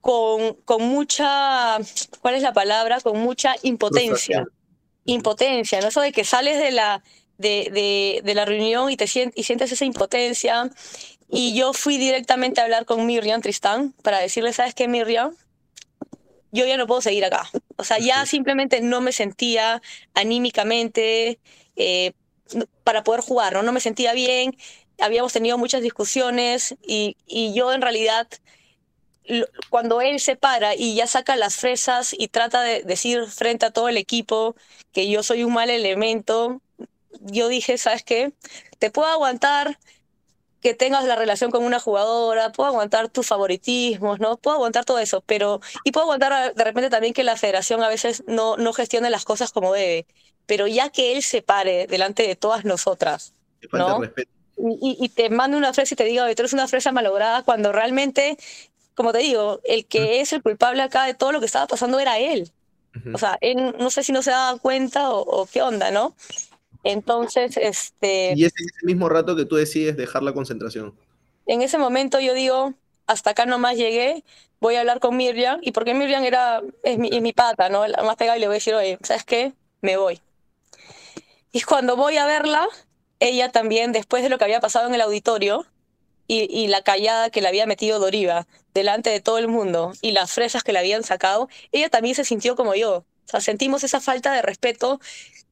con, 0.02 0.54
con, 0.66 0.84
mucha, 0.84 1.78
¿cuál 2.22 2.36
es 2.36 2.42
la 2.42 2.54
palabra? 2.54 3.00
Con 3.02 3.20
mucha 3.20 3.56
impotencia. 3.64 4.46
Impotencia, 5.06 5.82
¿no? 5.82 5.88
Eso 5.88 6.02
de 6.02 6.12
que 6.12 6.24
sales 6.24 6.58
de 6.60 6.72
la, 6.72 7.04
de, 7.38 8.22
de, 8.24 8.34
la 8.34 8.46
reunión 8.46 8.90
y, 8.90 8.98
te 8.98 9.08
sientes, 9.08 9.38
y 9.40 9.44
sientes 9.44 9.72
esa 9.72 9.86
impotencia. 9.86 10.70
Y 11.30 11.56
yo 11.56 11.74
fui 11.74 11.98
directamente 11.98 12.62
a 12.62 12.66
hablar 12.66 12.86
con 12.86 13.06
Miriam 13.06 13.42
Tristán 13.42 13.94
para 14.04 14.20
decirle, 14.20 14.54
¿sabes 14.54 14.76
qué, 14.76 14.88
Miriam? 14.88 15.36
Yo 16.52 16.66
ya 16.66 16.78
no 16.78 16.88
puedo 16.88 17.02
seguir 17.02 17.26
acá. 17.26 17.50
O 17.78 17.84
sea, 17.84 18.00
ya 18.00 18.26
simplemente 18.26 18.82
no 18.82 19.02
me 19.02 19.12
sentía 19.12 19.82
anímicamente, 20.14 21.40
eh, 21.76 22.14
para 22.84 23.04
poder 23.04 23.22
jugar, 23.22 23.54
¿no? 23.54 23.64
No 23.64 23.72
me 23.72 23.80
sentía 23.80 24.14
bien, 24.14 24.58
habíamos 25.00 25.34
tenido 25.34 25.58
muchas 25.58 25.82
discusiones 25.82 26.76
y, 26.86 27.18
y 27.26 27.54
yo 27.54 27.74
en 27.74 27.82
realidad 27.82 28.28
cuando 29.70 30.02
él 30.02 30.20
se 30.20 30.36
para 30.36 30.76
y 30.76 30.96
ya 30.96 31.08
saca 31.08 31.36
las 31.36 31.56
fresas 31.56 32.16
y 32.18 32.28
trata 32.28 32.62
de 32.62 32.84
decir 32.84 33.26
frente 33.28 33.66
a 33.66 33.72
todo 33.72 33.90
el 33.90 33.98
equipo 33.98 34.56
que 34.92 35.10
yo 35.10 35.24
soy 35.24 35.44
un 35.44 35.54
mal 35.54 35.70
elemento, 35.70 36.62
yo 37.22 37.48
dije, 37.48 37.78
¿sabes 37.78 38.04
qué? 38.04 38.34
Te 38.80 38.92
puedo 38.92 39.08
aguantar 39.08 39.80
que 40.62 40.74
tengas 40.74 41.06
la 41.06 41.16
relación 41.16 41.52
con 41.52 41.64
una 41.64 41.80
jugadora, 41.80 42.52
puedo 42.52 42.70
aguantar 42.70 43.10
tus 43.10 43.28
favoritismos, 43.28 44.20
¿no? 44.20 44.38
Puedo 44.38 44.56
aguantar 44.56 44.84
todo 44.84 45.00
eso, 45.00 45.22
pero... 45.22 45.60
Y 45.84 45.92
puedo 45.92 46.06
aguantar 46.06 46.56
de 46.56 46.64
repente 46.64 46.90
también 46.90 47.14
que 47.14 47.24
la 47.24 47.38
federación 47.38 47.84
a 47.84 47.88
veces 47.88 48.24
no, 48.28 48.58
no 48.58 48.74
gestione 48.74 49.12
las 49.12 49.26
cosas 49.26 49.52
como 49.52 49.74
debe, 49.74 50.08
pero 50.46 50.68
ya 50.68 50.90
que 50.90 51.16
él 51.16 51.24
se 51.24 51.42
pare 51.42 51.88
delante 51.88 52.24
de 52.28 52.36
todas 52.36 52.66
nosotras, 52.66 53.34
¿no? 53.72 54.02
Y, 54.58 54.98
y, 55.02 55.10
te 55.10 55.30
mande 55.30 55.58
una 55.58 55.74
fresa 55.74 55.94
y 55.94 55.98
te 55.98 56.06
diga, 56.06 56.24
oye, 56.24 56.34
tú 56.34 56.44
eres 56.44 56.54
una 56.54 56.68
fresa 56.68 56.94
malograda, 56.94 57.44
cuando 57.44 57.74
realmente, 57.74 58.38
como 58.94 59.12
te 59.12 59.20
digo, 59.20 59.60
el 59.66 59.86
que 59.86 60.22
es 60.22 60.32
el 60.32 60.42
culpable 60.42 60.82
acá 60.82 61.06
de 61.06 61.14
todo 61.14 61.34
lo 61.34 61.42
que 61.42 61.46
estaba 61.46 61.68
pasando 61.68 62.00
era 62.00 62.20
él. 62.20 62.52
O 63.14 63.18
sea, 63.18 63.38
él 63.42 63.76
no 63.78 63.90
sé 63.90 64.04
si 64.04 64.14
no 64.14 64.22
se 64.22 64.32
daba 64.32 64.58
cuenta 64.58 65.12
o, 65.12 65.20
o 65.20 65.46
qué 65.46 65.62
onda, 65.62 65.92
¿no? 65.92 66.16
Entonces, 66.86 67.58
este... 67.58 68.34
Y 68.36 68.46
es 68.46 68.54
en 68.58 68.68
ese 68.68 68.86
mismo 68.86 69.10
rato 69.10 69.36
que 69.36 69.44
tú 69.44 69.56
decides 69.56 69.98
dejar 69.98 70.24
la 70.24 70.34
concentración. 70.34 70.94
En 71.48 71.62
ese 71.62 71.78
momento 71.78 72.20
yo 72.20 72.34
digo, 72.34 72.74
hasta 73.08 73.32
acá 73.32 73.46
nomás 73.46 73.76
llegué, 73.76 74.24
voy 74.60 74.76
a 74.76 74.82
hablar 74.82 75.00
con 75.00 75.18
Miriam, 75.18 75.60
y 75.62 75.72
porque 75.72 75.94
Miriam 75.94 76.24
era, 76.24 76.62
es 76.84 76.98
mi, 76.98 77.10
es 77.12 77.22
mi 77.22 77.34
pata, 77.34 77.70
¿no? 77.70 77.86
La 77.88 78.04
más 78.04 78.16
pegada, 78.16 78.38
y 78.38 78.40
le 78.40 78.48
voy 78.48 78.54
a 78.54 78.58
decir, 78.58 78.76
oye, 78.76 78.98
¿sabes 79.02 79.24
qué? 79.24 79.54
Me 79.82 79.98
voy. 79.98 80.22
Y 81.56 81.62
cuando 81.62 81.96
voy 81.96 82.18
a 82.18 82.26
verla, 82.26 82.68
ella 83.22 83.50
también, 83.50 83.94
después 83.94 84.22
de 84.22 84.28
lo 84.28 84.38
que 84.38 84.44
había 84.44 84.60
pasado 84.60 84.90
en 84.90 84.94
el 84.94 85.00
auditorio, 85.00 85.66
y, 86.28 86.54
y, 86.54 86.68
la 86.68 86.82
callada 86.82 87.30
que 87.30 87.40
le 87.40 87.48
había 87.48 87.66
metido 87.66 87.98
Doriva 87.98 88.46
delante 88.74 89.10
de 89.10 89.22
todo 89.22 89.38
el 89.38 89.48
mundo, 89.48 89.94
y 90.02 90.12
las 90.12 90.34
fresas 90.34 90.64
que 90.64 90.74
le 90.74 90.80
habían 90.80 91.04
sacado, 91.04 91.48
ella 91.72 91.90
también 91.90 92.14
se 92.14 92.26
sintió 92.26 92.58
como 92.58 92.76
yo. 92.76 92.98
O 92.98 93.06
sea, 93.24 93.40
sentimos 93.40 93.86
esa 93.86 94.02
falta 94.02 94.34
de 94.34 94.42
respeto 94.42 95.00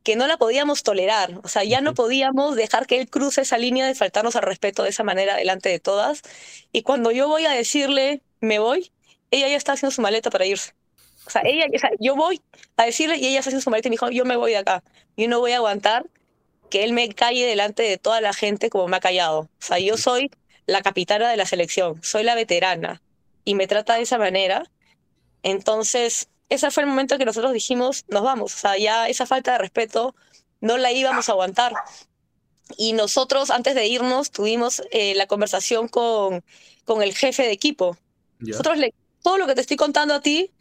que 0.04 0.18
no 0.18 0.28
la 0.28 0.36
podíamos 0.36 0.84
tolerar. 0.84 1.40
O 1.42 1.48
sea, 1.48 1.64
ya 1.64 1.80
no 1.80 1.94
podíamos 1.94 2.58
dejar 2.58 2.86
que 2.86 3.00
él 3.00 3.10
cruce 3.10 3.40
esa 3.40 3.58
línea 3.58 3.88
de 3.88 3.96
faltarnos 3.96 4.36
al 4.36 4.44
respeto 4.44 4.84
de 4.84 4.90
esa 4.90 5.06
manera 5.06 5.38
delante 5.38 5.70
de 5.70 5.80
todas. 5.80 6.22
Y 6.74 6.82
cuando 6.82 7.12
yo 7.12 7.30
voy 7.30 7.46
a 7.46 7.52
decirle, 7.52 8.22
me 8.42 8.60
voy, 8.60 8.92
ella 9.32 9.48
ya 9.48 9.56
está 9.56 9.72
haciendo 9.72 9.96
su 9.96 10.02
maleta 10.02 10.30
para 10.30 10.46
irse. 10.46 10.74
O 11.26 11.30
sea, 11.30 11.42
ella, 11.46 11.66
o 11.74 11.80
sea, 11.80 11.92
yo 12.00 12.16
voy 12.16 12.42
a 12.78 12.86
decirle 12.86 13.18
y 13.18 13.28
ella 13.28 13.40
está 13.40 13.50
haciendo 13.50 13.64
su 13.64 13.70
maleta 13.70 13.88
y 13.88 13.92
me 13.92 13.94
dijo, 13.94 14.10
yo 14.10 14.26
me 14.26 14.36
voy 14.36 14.52
de 14.52 14.58
acá. 14.58 14.84
Yo 15.16 15.28
no 15.28 15.40
voy 15.40 15.52
a 15.54 15.58
aguantar 15.58 16.06
que 16.70 16.84
él 16.84 16.94
me 16.94 17.08
calle 17.10 17.46
delante 17.46 17.84
de 17.84 17.98
toda 17.98 18.20
la 18.20 18.34
gente 18.34 18.70
como 18.70 18.88
me 18.88 18.98
ha 18.98 19.00
callado. 19.00 19.42
O 19.42 19.50
sea, 19.60 19.80
yo 19.80 19.98
soy 19.98 20.32
la 20.66 20.82
capitana 20.82 21.30
de 21.30 21.38
la 21.38 21.46
selección, 21.46 22.02
soy 22.04 22.24
la 22.24 22.36
veterana 22.36 23.02
y 23.46 23.56
me 23.56 23.68
trata 23.68 23.96
de 23.96 24.02
esa 24.02 24.18
manera. 24.18 24.64
Entonces, 25.44 26.30
ese 26.50 26.72
fue 26.72 26.84
el 26.84 26.90
momento 26.90 27.16
en 27.16 27.20
que 27.20 27.26
nosotros 27.26 27.54
dijimos, 27.54 28.06
nos 28.08 28.24
vamos, 28.24 28.54
o 28.56 28.58
sea, 28.58 28.78
ya 28.78 29.08
esa 29.08 29.26
falta 29.26 29.54
de 29.54 29.58
respeto 29.60 30.16
no 30.62 30.78
la 30.78 30.92
íbamos 30.92 31.30
a 31.30 31.34
aguantar. 31.34 31.74
Y 32.78 32.94
nosotros, 32.94 33.52
antes 33.52 33.76
de 33.76 33.86
irnos, 33.88 34.32
tuvimos 34.32 34.82
eh, 34.92 35.14
la 35.16 35.28
conversación 35.28 35.88
con, 35.88 36.44
con 36.86 37.04
el 37.04 37.14
jefe 37.16 37.44
de 37.44 37.52
equipo. 37.52 37.98
Nosotros, 38.40 38.78
le, 38.78 38.94
todo 39.22 39.38
lo 39.38 39.48
que 39.48 39.56
te 39.56 39.62
estoy 39.62 39.78
contando 39.78 40.14
a 40.14 40.22
ti, 40.22 40.52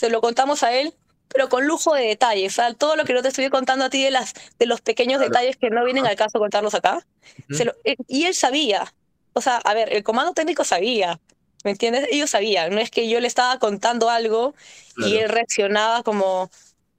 se 0.00 0.08
lo 0.08 0.22
contamos 0.22 0.62
a 0.62 0.72
él, 0.72 0.94
pero 1.28 1.50
con 1.50 1.66
lujo 1.66 1.92
de 1.92 2.06
detalles. 2.06 2.54
Sea, 2.54 2.72
todo 2.72 2.96
lo 2.96 3.04
que 3.04 3.12
no 3.12 3.20
te 3.20 3.28
estoy 3.28 3.50
contando 3.50 3.84
a 3.84 3.90
ti 3.90 4.02
de, 4.02 4.10
las, 4.10 4.32
de 4.58 4.64
los 4.64 4.80
pequeños 4.80 5.20
detalles 5.20 5.58
que 5.58 5.68
no 5.68 5.84
vienen 5.84 6.06
al 6.06 6.16
caso 6.16 6.38
contarlos 6.38 6.74
acá. 6.74 7.06
se 7.50 7.66
lo, 7.66 7.74
eh, 7.84 7.96
y 8.08 8.24
él 8.24 8.34
sabía. 8.34 8.94
O 9.34 9.42
sea, 9.42 9.58
a 9.58 9.74
ver, 9.74 9.92
el 9.92 10.02
comando 10.02 10.32
técnico 10.32 10.64
sabía. 10.64 11.20
¿Me 11.64 11.72
entiendes? 11.72 12.08
Ellos 12.10 12.30
sabían, 12.30 12.74
no 12.74 12.80
es 12.80 12.90
que 12.90 13.10
yo 13.10 13.20
le 13.20 13.26
estaba 13.26 13.58
contando 13.58 14.08
algo 14.08 14.54
y 14.96 15.18
él 15.18 15.28
reaccionaba 15.28 16.02
como, 16.02 16.50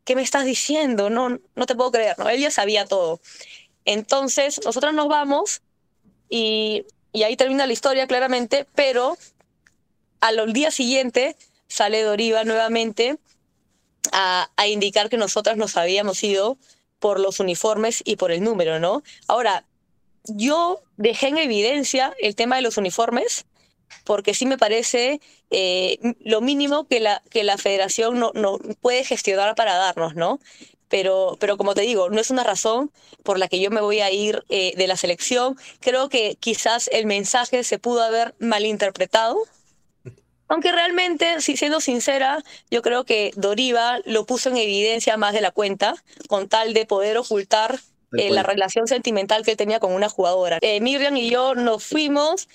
¿qué 0.03 0.15
me 0.15 0.21
estás 0.21 0.45
diciendo? 0.45 1.09
No, 1.09 1.39
no 1.55 1.65
te 1.65 1.73
puedo 1.73 1.91
creer, 1.91 2.19
¿no? 2.19 2.29
Él 2.29 2.39
ya 2.39 2.51
sabía 2.51 2.85
todo. 2.85 3.19
Entonces, 3.85 4.61
nosotros 4.63 4.93
nos 4.93 5.07
vamos 5.07 5.63
y, 6.29 6.85
y 7.11 7.23
ahí 7.23 7.35
termina 7.35 7.65
la 7.65 7.73
historia 7.73 8.05
claramente, 8.05 8.67
pero 8.75 9.17
al 10.19 10.53
día 10.53 10.69
siguiente 10.69 11.35
sale 11.71 12.03
Doriva 12.03 12.43
nuevamente 12.43 13.17
a, 14.11 14.49
a 14.55 14.67
indicar 14.67 15.09
que 15.09 15.17
nosotras 15.17 15.57
nos 15.57 15.77
habíamos 15.77 16.23
ido 16.23 16.57
por 16.99 17.19
los 17.19 17.39
uniformes 17.39 18.01
y 18.05 18.15
por 18.15 18.31
el 18.31 18.43
número, 18.43 18.79
¿no? 18.79 19.03
Ahora, 19.27 19.65
yo 20.25 20.81
dejé 20.97 21.27
en 21.29 21.37
evidencia 21.37 22.13
el 22.19 22.35
tema 22.35 22.57
de 22.57 22.61
los 22.61 22.77
uniformes 22.77 23.45
porque 24.03 24.33
sí 24.33 24.45
me 24.45 24.57
parece 24.57 25.19
eh, 25.49 25.97
lo 26.21 26.41
mínimo 26.41 26.87
que 26.87 26.99
la, 26.99 27.21
que 27.29 27.43
la 27.43 27.57
federación 27.57 28.19
no, 28.19 28.31
no 28.33 28.57
puede 28.81 29.03
gestionar 29.03 29.55
para 29.55 29.75
darnos, 29.75 30.15
¿no? 30.15 30.39
Pero, 30.89 31.37
pero 31.39 31.57
como 31.57 31.73
te 31.73 31.81
digo, 31.81 32.09
no 32.09 32.19
es 32.19 32.31
una 32.31 32.43
razón 32.43 32.91
por 33.23 33.39
la 33.39 33.47
que 33.47 33.59
yo 33.59 33.71
me 33.71 33.81
voy 33.81 34.01
a 34.01 34.11
ir 34.11 34.43
eh, 34.49 34.73
de 34.75 34.87
la 34.87 34.97
selección. 34.97 35.55
Creo 35.79 36.09
que 36.09 36.35
quizás 36.39 36.89
el 36.91 37.05
mensaje 37.05 37.63
se 37.63 37.79
pudo 37.79 38.03
haber 38.03 38.35
malinterpretado. 38.39 39.37
Aunque 40.51 40.73
realmente, 40.73 41.39
si 41.39 41.55
siendo 41.55 41.79
sincera, 41.79 42.43
yo 42.69 42.81
creo 42.81 43.05
que 43.05 43.31
Doriva 43.37 43.99
lo 44.03 44.25
puso 44.25 44.49
en 44.49 44.57
evidencia 44.57 45.15
más 45.15 45.31
de 45.33 45.39
la 45.39 45.51
cuenta, 45.51 45.95
con 46.27 46.49
tal 46.49 46.73
de 46.73 46.85
poder 46.85 47.17
ocultar 47.17 47.79
eh, 48.17 48.31
la 48.31 48.43
relación 48.43 48.85
sentimental 48.85 49.45
que 49.45 49.51
él 49.51 49.57
tenía 49.57 49.79
con 49.79 49.93
una 49.93 50.09
jugadora. 50.09 50.57
Eh, 50.59 50.81
Miriam 50.81 51.15
y 51.15 51.29
yo 51.29 51.55
nos 51.55 51.85
fuimos 51.85 52.49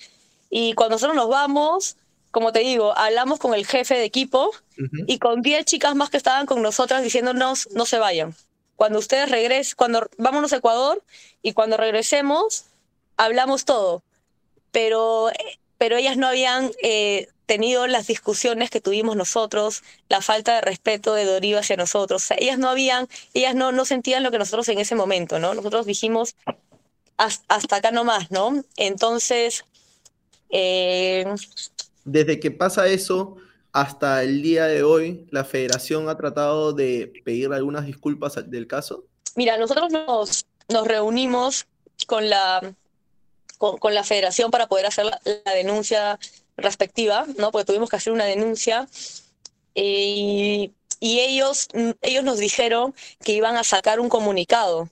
y 0.51 0.73
cuando 0.73 0.93
nosotros 0.93 1.15
nos 1.15 1.27
vamos, 1.27 1.97
como 2.29 2.51
te 2.51 2.59
digo, 2.59 2.95
hablamos 2.95 3.39
con 3.39 3.55
el 3.55 3.65
jefe 3.65 3.95
de 3.95 4.03
equipo 4.03 4.51
y 5.07 5.17
con 5.17 5.41
10 5.41 5.65
chicas 5.65 5.95
más 5.95 6.11
que 6.11 6.17
estaban 6.17 6.45
con 6.45 6.61
nosotras 6.61 7.01
diciéndonos 7.01 7.67
no 7.71 7.87
se 7.87 7.97
vayan. 7.97 8.35
Cuando 8.75 8.99
ustedes 8.99 9.27
regresen, 9.31 9.73
cuando 9.75 10.07
vámonos 10.19 10.53
a 10.53 10.57
Ecuador 10.57 11.01
y 11.41 11.53
cuando 11.53 11.77
regresemos, 11.77 12.65
hablamos 13.17 13.65
todo. 13.65 14.03
Pero, 14.71 15.31
pero 15.77 15.97
ellas 15.97 16.17
no 16.17 16.27
habían 16.27 16.71
eh, 16.81 17.27
tenido 17.45 17.87
las 17.87 18.07
discusiones 18.07 18.69
que 18.69 18.81
tuvimos 18.81 19.15
nosotros, 19.15 19.83
la 20.09 20.21
falta 20.21 20.55
de 20.55 20.61
respeto 20.61 21.13
de 21.13 21.25
Doriva 21.25 21.61
hacia 21.61 21.77
nosotros. 21.77 22.23
O 22.23 22.25
sea, 22.27 22.37
ellas 22.39 22.59
no 22.59 22.69
habían, 22.69 23.07
ellas 23.33 23.55
no, 23.55 23.71
no 23.71 23.85
sentían 23.85 24.23
lo 24.23 24.31
que 24.31 24.39
nosotros 24.39 24.67
en 24.69 24.79
ese 24.79 24.95
momento, 24.95 25.39
¿no? 25.39 25.53
Nosotros 25.53 25.85
dijimos 25.85 26.35
hasta 27.17 27.77
acá 27.77 27.91
nomás, 27.91 28.29
¿no? 28.31 28.63
Entonces, 28.75 29.65
eh, 30.49 31.25
Desde 32.05 32.39
que 32.39 32.51
pasa 32.51 32.87
eso 32.87 33.37
hasta 33.71 34.23
el 34.23 34.41
día 34.41 34.65
de 34.65 34.83
hoy, 34.83 35.27
¿la 35.31 35.43
federación 35.43 36.09
ha 36.09 36.17
tratado 36.17 36.73
de 36.73 37.11
pedir 37.23 37.51
algunas 37.53 37.85
disculpas 37.85 38.35
del 38.49 38.67
caso? 38.67 39.05
Mira, 39.35 39.57
nosotros 39.57 39.91
nos, 39.91 40.45
nos 40.69 40.87
reunimos 40.87 41.65
con 42.07 42.29
la, 42.29 42.73
con, 43.57 43.93
la 43.93 44.03
federación 44.03 44.51
para 44.51 44.67
poder 44.67 44.85
hacer 44.85 45.05
la, 45.05 45.19
denuncia 45.53 46.19
respectiva, 46.57 47.25
¿no? 47.37 47.51
Porque 47.51 47.65
tuvimos 47.65 47.89
que 47.89 47.95
hacer 47.95 48.13
una 48.13 48.25
denuncia 48.25 48.87
y, 49.73 50.73
y 50.99 51.19
ellos, 51.19 51.67
ellos 52.01 52.23
nos 52.23 52.37
dijeron 52.39 52.95
que 53.23 53.33
iban 53.33 53.57
a 53.57 53.63
sacar 53.63 53.99
un 53.99 54.09
comunicado 54.09 54.89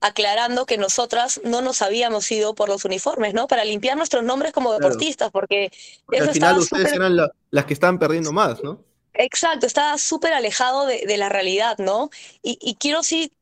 aclarando 0.00 0.66
que 0.66 0.78
nosotras 0.78 1.40
no 1.44 1.62
nos 1.62 1.82
habíamos 1.82 2.30
ido 2.30 2.54
por 2.54 2.68
los 2.68 2.84
uniformes, 2.84 3.34
¿no? 3.34 3.46
Para 3.48 3.64
limpiar 3.64 3.96
nuestros 3.96 4.22
nombres 4.22 4.52
como 4.52 4.72
deportistas, 4.72 5.30
porque, 5.30 5.72
al 6.18 6.30
final 6.30 6.58
ustedes 6.58 6.92
eran 6.92 7.16
las 7.50 7.64
que 7.64 7.74
estaban 7.74 7.98
perdiendo 7.98 8.32
más, 8.32 8.62
¿no? 8.62 8.84
Exacto, 9.14 9.66
estaba 9.66 9.96
súper 9.96 10.34
alejado 10.34 10.84
de, 10.84 11.04
de, 11.06 11.16
la 11.16 11.30
realidad, 11.30 11.78
¿no? 11.78 12.10
Y, 12.42 12.58
y, 12.60 12.74
quiero 12.74 13.02
sí 13.02 13.32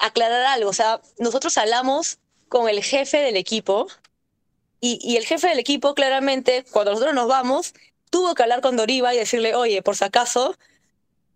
aclarar 0.00 0.44
algo, 0.46 0.70
o 0.70 0.72
sea, 0.72 1.00
nosotros 1.18 1.56
hablamos 1.58 2.18
con 2.48 2.68
el 2.68 2.82
jefe 2.82 3.18
del 3.18 3.36
equipo 3.36 3.88
y, 4.80 4.98
y 5.02 5.16
el 5.16 5.26
jefe 5.26 5.48
del 5.48 5.58
equipo 5.58 5.94
claramente, 5.94 6.64
cuando 6.70 6.92
nosotros 6.92 7.14
nos 7.14 7.28
vamos, 7.28 7.74
tuvo 8.10 8.34
que 8.34 8.42
hablar 8.42 8.60
con 8.60 8.76
Doriva 8.76 9.14
y 9.14 9.18
decirle, 9.18 9.54
oye, 9.54 9.82
por 9.82 9.96
si 9.96 10.04
acaso, 10.04 10.56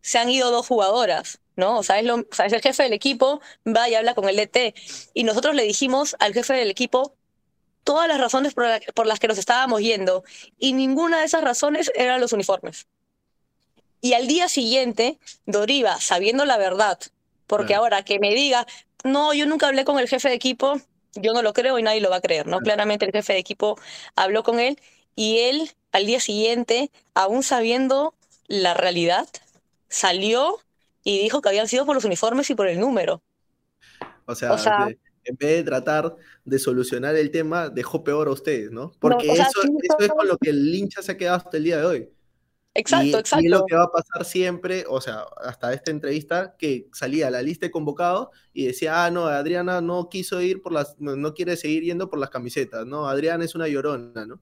se 0.02 0.18
han 0.18 0.30
ido 0.30 0.50
dos 0.50 0.66
jugadoras. 0.66 1.40
¿no? 1.60 1.78
O 1.78 1.82
sea, 1.84 2.00
es, 2.00 2.04
lo, 2.06 2.16
o 2.16 2.26
sea, 2.32 2.46
es 2.46 2.52
el 2.52 2.62
jefe 2.62 2.82
del 2.82 2.92
equipo, 2.92 3.40
va 3.66 3.88
y 3.88 3.94
habla 3.94 4.14
con 4.14 4.28
el 4.28 4.36
DT. 4.36 4.74
Y 5.14 5.24
nosotros 5.24 5.54
le 5.54 5.62
dijimos 5.62 6.16
al 6.18 6.32
jefe 6.32 6.54
del 6.54 6.70
equipo 6.70 7.14
todas 7.84 8.08
las 8.08 8.18
razones 8.20 8.54
por, 8.54 8.64
la, 8.64 8.80
por, 8.94 9.06
las 9.06 9.20
que 9.20 9.28
nos 9.28 9.38
estábamos 9.38 9.80
yendo. 9.80 10.24
Y 10.58 10.72
ninguna 10.72 11.20
de 11.20 11.26
esas 11.26 11.44
razones 11.44 11.92
eran 11.94 12.20
los 12.20 12.32
uniformes. 12.32 12.88
Y 14.00 14.14
al 14.14 14.26
día 14.26 14.48
siguiente, 14.48 15.18
Doriva, 15.44 16.00
sabiendo 16.00 16.44
la 16.46 16.56
verdad, 16.56 16.98
porque 17.46 17.68
claro. 17.68 17.82
ahora 17.82 18.02
que 18.02 18.18
me 18.18 18.34
diga, 18.34 18.66
no, 19.04 19.34
yo 19.34 19.46
nunca 19.46 19.68
hablé 19.68 19.84
con 19.84 19.98
el 19.98 20.08
jefe 20.08 20.30
de 20.30 20.34
equipo, 20.34 20.80
yo 21.14 21.32
no 21.32 21.42
lo 21.42 21.52
creo 21.52 21.78
y 21.78 21.82
nadie 21.82 22.00
lo 22.00 22.10
va 22.10 22.16
a 22.16 22.20
creer, 22.20 22.46
¿no? 22.46 22.58
Claro. 22.58 22.64
Claramente 22.64 23.04
el 23.04 23.12
jefe 23.12 23.32
de 23.32 23.38
equipo 23.38 23.78
habló 24.16 24.42
con 24.42 24.60
él 24.60 24.78
y 25.16 25.38
él 25.38 25.70
al 25.92 26.06
día 26.06 26.20
siguiente, 26.20 26.90
aún 27.14 27.42
sabiendo 27.42 28.14
la 28.46 28.74
realidad, 28.74 29.28
salió 29.88 30.58
y 31.02 31.18
dijo 31.18 31.40
que 31.40 31.48
habían 31.48 31.68
sido 31.68 31.86
por 31.86 31.94
los 31.94 32.04
uniformes 32.04 32.48
y 32.50 32.54
por 32.54 32.68
el 32.68 32.78
número. 32.78 33.22
O 34.26 34.34
sea, 34.34 34.52
o 34.52 34.58
sea 34.58 34.86
de, 34.86 34.98
en 35.24 35.36
vez 35.36 35.56
de 35.56 35.62
tratar 35.64 36.16
de 36.44 36.58
solucionar 36.58 37.16
el 37.16 37.30
tema, 37.30 37.68
dejó 37.68 38.04
peor 38.04 38.28
a 38.28 38.32
ustedes, 38.32 38.70
¿no? 38.70 38.92
Porque 39.00 39.26
no, 39.26 39.32
o 39.32 39.36
sea, 39.36 39.46
eso, 39.46 39.62
sí, 39.62 39.68
eso 39.82 39.98
es 39.98 40.08
con 40.08 40.28
lo 40.28 40.38
que 40.38 40.50
el 40.50 40.74
hincha 40.74 41.02
se 41.02 41.12
ha 41.12 41.16
quedado 41.16 41.38
hasta 41.38 41.56
el 41.56 41.64
día 41.64 41.78
de 41.78 41.86
hoy. 41.86 42.08
Exacto, 42.74 43.18
exacto. 43.18 43.44
Y 43.44 43.48
lo 43.48 43.66
que 43.66 43.74
va 43.74 43.85
a 43.85 43.90
pasar 43.90 44.24
siempre, 44.24 44.85
o 44.88 45.00
sea, 45.00 45.24
hasta 45.38 45.72
esta 45.72 45.90
entrevista, 45.90 46.54
que 46.56 46.88
salía 46.92 47.30
la 47.30 47.42
lista 47.42 47.66
de 47.66 47.72
convocados 47.72 48.28
y 48.52 48.66
decía, 48.66 49.04
ah, 49.04 49.11
no, 49.11 49.26
Adriana 49.26 49.80
no 49.80 50.09
quiso 50.09 50.40
ir 50.40 50.62
por 50.62 50.72
las, 50.72 50.96
no 50.98 51.35
quiere 51.35 51.56
seguir 51.56 51.83
yendo 51.83 52.09
por 52.09 52.20
las 52.20 52.30
camisetas, 52.30 52.87
¿no? 52.87 53.09
Adriana 53.09 53.44
es 53.44 53.54
una 53.54 53.66
llorona, 53.66 54.24
¿no? 54.24 54.40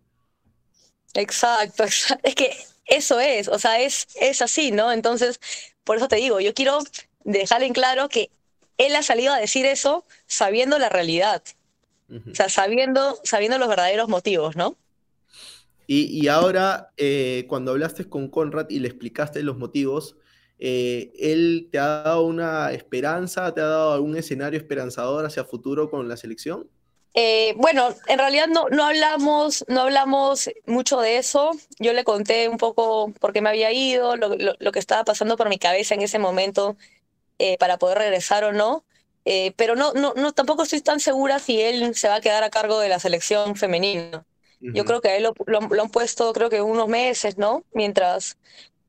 Exacto, 1.14 1.84
exacto. 1.84 2.28
Es 2.28 2.34
que 2.34 2.54
eso 2.84 3.18
es, 3.18 3.48
o 3.48 3.58
sea, 3.58 3.80
es, 3.80 4.06
es 4.20 4.42
así, 4.42 4.72
¿no? 4.72 4.92
Entonces, 4.92 5.40
por 5.84 5.96
eso 5.96 6.08
te 6.08 6.16
digo, 6.16 6.38
yo 6.40 6.52
quiero 6.52 6.80
dejar 7.24 7.62
en 7.62 7.72
claro 7.72 8.08
que 8.08 8.30
él 8.76 8.94
ha 8.94 9.02
salido 9.02 9.32
a 9.32 9.38
decir 9.38 9.64
eso 9.66 10.04
sabiendo 10.26 10.78
la 10.78 10.88
realidad, 10.88 11.42
o 12.10 12.34
sea, 12.34 12.48
sabiendo, 12.48 13.20
sabiendo 13.22 13.58
los 13.58 13.68
verdaderos 13.68 14.08
motivos, 14.08 14.56
¿no? 14.56 14.76
Y, 15.90 16.28
ahora, 16.28 16.92
eh, 16.98 17.46
cuando 17.48 17.70
hablaste 17.70 18.10
con 18.10 18.28
Conrad 18.28 18.68
y 18.68 18.78
le 18.78 18.88
explicaste 18.88 19.42
los 19.42 19.56
motivos, 19.56 20.16
eh, 20.58 21.10
¿él 21.18 21.70
te 21.72 21.78
ha 21.78 22.02
dado 22.02 22.26
una 22.26 22.72
esperanza, 22.72 23.54
te 23.54 23.62
ha 23.62 23.68
dado 23.68 23.94
algún 23.94 24.14
escenario 24.14 24.58
esperanzador 24.58 25.24
hacia 25.24 25.44
futuro 25.44 25.90
con 25.90 26.06
la 26.06 26.18
selección? 26.18 26.68
Eh, 27.14 27.54
bueno, 27.56 27.88
en 28.06 28.18
realidad 28.18 28.48
no, 28.48 28.68
no, 28.68 28.84
hablamos, 28.84 29.64
no 29.66 29.80
hablamos 29.80 30.50
mucho 30.66 31.00
de 31.00 31.16
eso. 31.16 31.52
Yo 31.78 31.94
le 31.94 32.04
conté 32.04 32.50
un 32.50 32.58
poco 32.58 33.10
por 33.18 33.32
qué 33.32 33.40
me 33.40 33.48
había 33.48 33.72
ido, 33.72 34.14
lo, 34.16 34.72
que 34.72 34.78
estaba 34.78 35.04
pasando 35.04 35.38
por 35.38 35.48
mi 35.48 35.58
cabeza 35.58 35.94
en 35.94 36.02
ese 36.02 36.18
momento 36.18 36.76
para 37.58 37.78
poder 37.78 37.96
regresar 37.96 38.44
o 38.44 38.52
no. 38.52 38.84
pero 39.56 39.74
no, 39.74 39.94
no, 39.94 40.12
no, 40.14 40.32
tampoco 40.32 40.64
estoy 40.64 40.82
tan 40.82 41.00
segura 41.00 41.38
si 41.38 41.62
él 41.62 41.94
se 41.94 42.08
va 42.08 42.16
a 42.16 42.20
quedar 42.20 42.44
a 42.44 42.50
cargo 42.50 42.78
de 42.78 42.90
la 42.90 42.98
selección 42.98 43.56
femenina. 43.56 44.26
Yo 44.60 44.84
creo 44.84 45.00
que 45.00 45.08
a 45.08 45.16
él 45.16 45.22
lo, 45.46 45.82
han 45.82 45.90
puesto, 45.90 46.32
creo 46.32 46.50
que 46.50 46.60
unos 46.60 46.88
meses, 46.88 47.38
¿no? 47.38 47.64
Mientras 47.72 48.36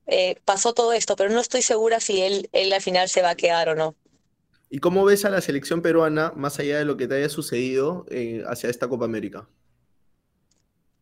eh, 0.08 0.36
pasó 0.43 0.73
todo 0.73 0.93
esto, 0.93 1.15
pero 1.15 1.29
no 1.29 1.39
estoy 1.39 1.62
segura 1.62 1.99
si 1.99 2.21
él, 2.21 2.49
él 2.53 2.73
al 2.73 2.82
final 2.82 3.08
se 3.08 3.21
va 3.21 3.32
a 3.32 3.36
quedar 3.36 3.69
o 3.69 3.75
no. 3.75 3.95
¿Y 4.71 4.79
cómo 4.79 5.05
ves 5.05 5.25
a 5.25 5.29
la 5.29 5.41
selección 5.41 5.82
peruana, 5.82 6.34
más 6.36 6.60
allá 6.60 6.79
de 6.79 6.86
lo 6.86 6.97
que 6.97 7.08
te 7.08 7.15
haya 7.15 7.29
sucedido 7.29 8.05
eh, 8.10 8.43
hacia 8.47 8.69
esta 8.69 8.88
Copa 8.88 9.05
América? 9.05 9.47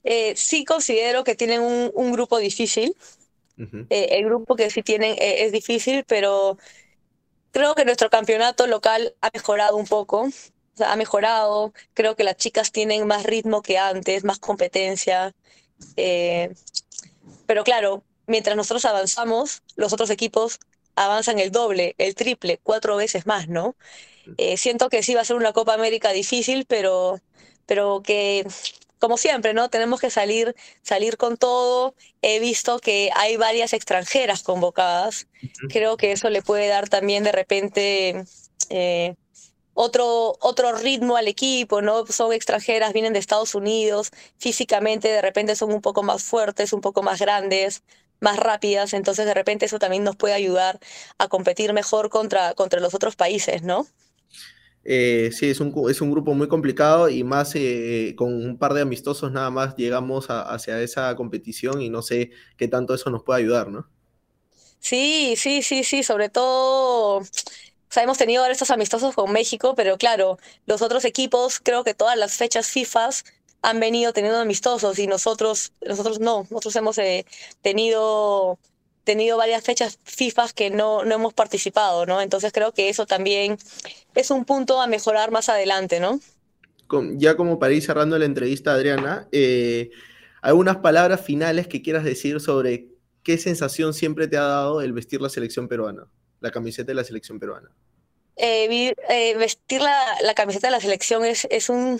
Eh, 0.03 0.33
sí 0.35 0.65
considero 0.65 1.23
que 1.23 1.35
tienen 1.35 1.61
un, 1.61 2.11
grupo 2.11 2.37
difícil. 2.37 2.95
el 3.89 4.25
grupo 4.25 4.55
que 4.55 4.69
sí 4.69 4.83
tienen 4.83 5.15
es 5.19 5.51
difícil, 5.51 6.05
pero 6.07 6.57
creo 7.51 7.75
que 7.75 7.85
nuestro 7.85 8.09
campeonato 8.09 8.67
local 8.67 9.15
ha 9.21 9.29
mejorado 9.33 9.77
un 9.77 9.87
poco 9.87 10.29
ha 10.81 10.95
mejorado, 10.95 11.73
creo 11.93 12.15
que 12.15 12.23
las 12.23 12.37
chicas 12.37 12.71
tienen 12.71 13.07
más 13.07 13.23
ritmo 13.23 13.61
que 13.61 13.77
antes, 13.77 14.23
más 14.23 14.39
competencia. 14.39 15.33
Eh, 15.95 16.53
pero 17.45 17.63
claro, 17.63 18.03
mientras 18.27 18.55
nosotros 18.55 18.85
avanzamos, 18.85 19.63
los 19.75 19.93
otros 19.93 20.09
equipos 20.09 20.59
avanzan 20.95 21.39
el 21.39 21.51
doble, 21.51 21.95
el 21.97 22.15
triple, 22.15 22.59
cuatro 22.63 22.95
veces 22.95 23.25
más, 23.25 23.47
¿no? 23.47 23.75
Eh, 24.37 24.57
siento 24.57 24.89
que 24.89 25.03
sí 25.03 25.13
va 25.13 25.21
a 25.21 25.25
ser 25.25 25.37
una 25.37 25.53
Copa 25.53 25.73
América 25.73 26.11
difícil, 26.11 26.65
pero, 26.65 27.19
pero 27.65 28.01
que, 28.03 28.45
como 28.99 29.17
siempre, 29.17 29.53
¿no? 29.53 29.69
Tenemos 29.69 30.01
que 30.01 30.09
salir, 30.09 30.55
salir 30.81 31.17
con 31.17 31.37
todo. 31.37 31.95
He 32.21 32.39
visto 32.39 32.79
que 32.79 33.09
hay 33.15 33.37
varias 33.37 33.73
extranjeras 33.73 34.43
convocadas. 34.43 35.27
Creo 35.69 35.97
que 35.97 36.11
eso 36.11 36.29
le 36.29 36.41
puede 36.41 36.67
dar 36.67 36.89
también 36.89 37.23
de 37.23 37.31
repente 37.31 38.25
eh, 38.69 39.15
otro, 39.79 40.35
otro 40.41 40.71
ritmo 40.73 41.17
al 41.17 41.27
equipo, 41.27 41.81
¿no? 41.83 42.05
Son 42.07 42.33
extranjeras, 42.33 42.93
vienen 42.93 43.13
de 43.13 43.19
Estados 43.19 43.53
Unidos, 43.53 44.09
físicamente 44.39 45.07
de 45.07 45.21
repente 45.21 45.55
son 45.55 45.71
un 45.71 45.81
poco 45.81 46.01
más 46.01 46.23
fuertes, 46.23 46.73
un 46.73 46.81
poco 46.81 47.03
más 47.03 47.19
grandes, 47.19 47.83
más 48.19 48.37
rápidas, 48.37 48.93
entonces 48.93 49.27
de 49.27 49.35
repente 49.35 49.65
eso 49.67 49.77
también 49.77 50.03
nos 50.03 50.15
puede 50.15 50.33
ayudar 50.33 50.79
a 51.19 51.27
competir 51.27 51.73
mejor 51.73 52.09
contra, 52.09 52.55
contra 52.55 52.79
los 52.79 52.95
otros 52.95 53.15
países, 53.15 53.61
¿no? 53.61 53.85
Eh, 54.83 55.29
sí, 55.33 55.49
es 55.49 55.59
un, 55.59 55.73
es 55.91 56.01
un 56.01 56.11
grupo 56.11 56.33
muy 56.33 56.47
complicado 56.47 57.09
y 57.09 57.23
más 57.23 57.51
eh, 57.55 58.15
con 58.17 58.33
un 58.33 58.57
par 58.57 58.73
de 58.73 58.81
amistosos 58.81 59.31
nada 59.31 59.49
más 59.51 59.75
llegamos 59.75 60.27
hacia 60.29 60.81
esa 60.81 61.15
competición 61.15 61.81
y 61.81 61.89
no 61.89 62.01
sé 62.01 62.31
qué 62.57 62.67
tanto 62.67 62.93
eso 62.95 63.09
nos 63.11 63.23
puede 63.23 63.41
ayudar, 63.41 63.69
¿no? 63.69 63.87
Sí, 64.79 65.35
sí, 65.37 65.61
sí, 65.63 65.83
sí, 65.83 66.03
sobre 66.03 66.29
todo 66.29 67.21
o 67.89 67.93
sea, 67.93 68.03
hemos 68.03 68.17
tenido 68.17 68.45
estos 68.45 68.69
amistosos 68.69 69.15
con 69.15 69.31
México, 69.31 69.73
pero 69.75 69.97
claro, 69.97 70.37
los 70.65 70.81
otros 70.81 71.05
equipos, 71.05 71.59
creo 71.63 71.83
que 71.85 71.93
todas 71.93 72.17
las 72.17 72.35
fechas 72.35 72.67
FIFA 72.67 73.09
han 73.61 73.79
venido 73.79 74.11
teniendo 74.13 74.39
amistosos 74.39 74.99
y 74.99 75.07
nosotros, 75.07 75.71
nosotros 75.85 76.19
no, 76.19 76.45
nosotros 76.49 76.75
hemos 76.75 76.97
eh, 76.97 77.25
tenido, 77.61 78.59
tenido 79.05 79.37
varias 79.37 79.63
fechas 79.63 79.99
FIFA 80.03 80.49
que 80.53 80.69
no, 80.69 81.05
no 81.05 81.15
hemos 81.15 81.33
participado, 81.33 82.05
¿no? 82.05 82.21
Entonces 82.21 82.51
creo 82.51 82.73
que 82.73 82.89
eso 82.89 83.05
también 83.05 83.57
es 84.15 84.31
un 84.31 84.43
punto 84.43 84.81
a 84.81 84.87
mejorar 84.87 85.31
más 85.31 85.47
adelante, 85.47 85.99
¿no? 85.99 86.19
Ya 87.15 87.35
como 87.35 87.57
para 87.59 87.73
ir 87.73 87.83
cerrando 87.83 88.17
la 88.17 88.25
entrevista, 88.25 88.73
Adriana, 88.73 89.27
eh, 89.31 89.91
¿algunas 90.41 90.77
palabras 90.77 91.21
finales 91.21 91.67
que 91.67 91.81
quieras 91.81 92.03
decir 92.03 92.39
sobre 92.39 92.89
qué 93.23 93.37
sensación 93.37 93.93
siempre 93.93 94.27
te 94.27 94.37
ha 94.37 94.43
dado 94.43 94.81
el 94.81 94.93
vestir 94.93 95.21
la 95.21 95.29
selección 95.29 95.67
peruana? 95.67 96.07
La 96.39 96.51
camiseta 96.51 96.87
de 96.87 96.95
la 96.95 97.03
selección 97.03 97.39
peruana? 97.39 97.69
Eh, 98.35 98.93
eh, 99.09 99.35
vestir 99.35 99.81
la, 99.81 100.33
camiseta 100.35 100.67
de 100.67 100.71
la 100.71 100.79
selección 100.79 101.25
es, 101.25 101.47
es, 101.49 101.69
un, 101.69 101.99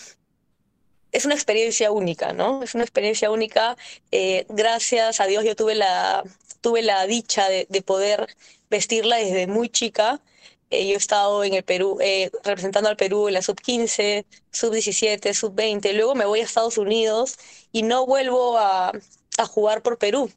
es 1.12 1.26
una 1.26 1.34
experiencia 1.34 1.91
única, 1.91 2.34
¿no? 2.34 2.62
Es 2.62 2.76
una 2.76 2.84
experiencia 2.84 3.32
única. 3.32 3.76
Eh, 4.12 4.45
gracias 4.50 5.19
a 5.19 5.26
Dios 5.26 5.43
yo 5.43 5.56
tuve 5.56 5.73
la, 5.73 6.23
tuve 6.62 6.84
la 6.84 7.08
dicha 7.08 7.50
de, 7.50 7.65
poder 7.84 8.28
vestirla 8.69 9.17
desde 9.17 9.47
muy 9.47 9.69
chica. 9.69 10.21
yo 10.69 10.78
he 10.78 10.93
estado 10.93 11.43
en 11.43 11.56
el 11.56 11.63
Perú, 11.63 11.97
representando 12.43 12.89
al 12.89 12.97
Perú 12.97 13.28
en 13.28 13.34
la 13.36 13.41
sub-15, 13.41 14.26
sub-17, 14.52 15.34
sub-20. 15.34 15.93
Luego 15.93 16.13
me 16.13 16.26
voy 16.26 16.41
a 16.41 16.43
Estados 16.43 16.78
Unidos 16.78 17.38
y 17.71 17.84
no 17.84 18.06
vuelvo 18.06 18.60
a, 18.60 18.91
a 19.38 19.45
jugar 19.45 19.82
por 19.82 19.97
Perú. 19.97 20.32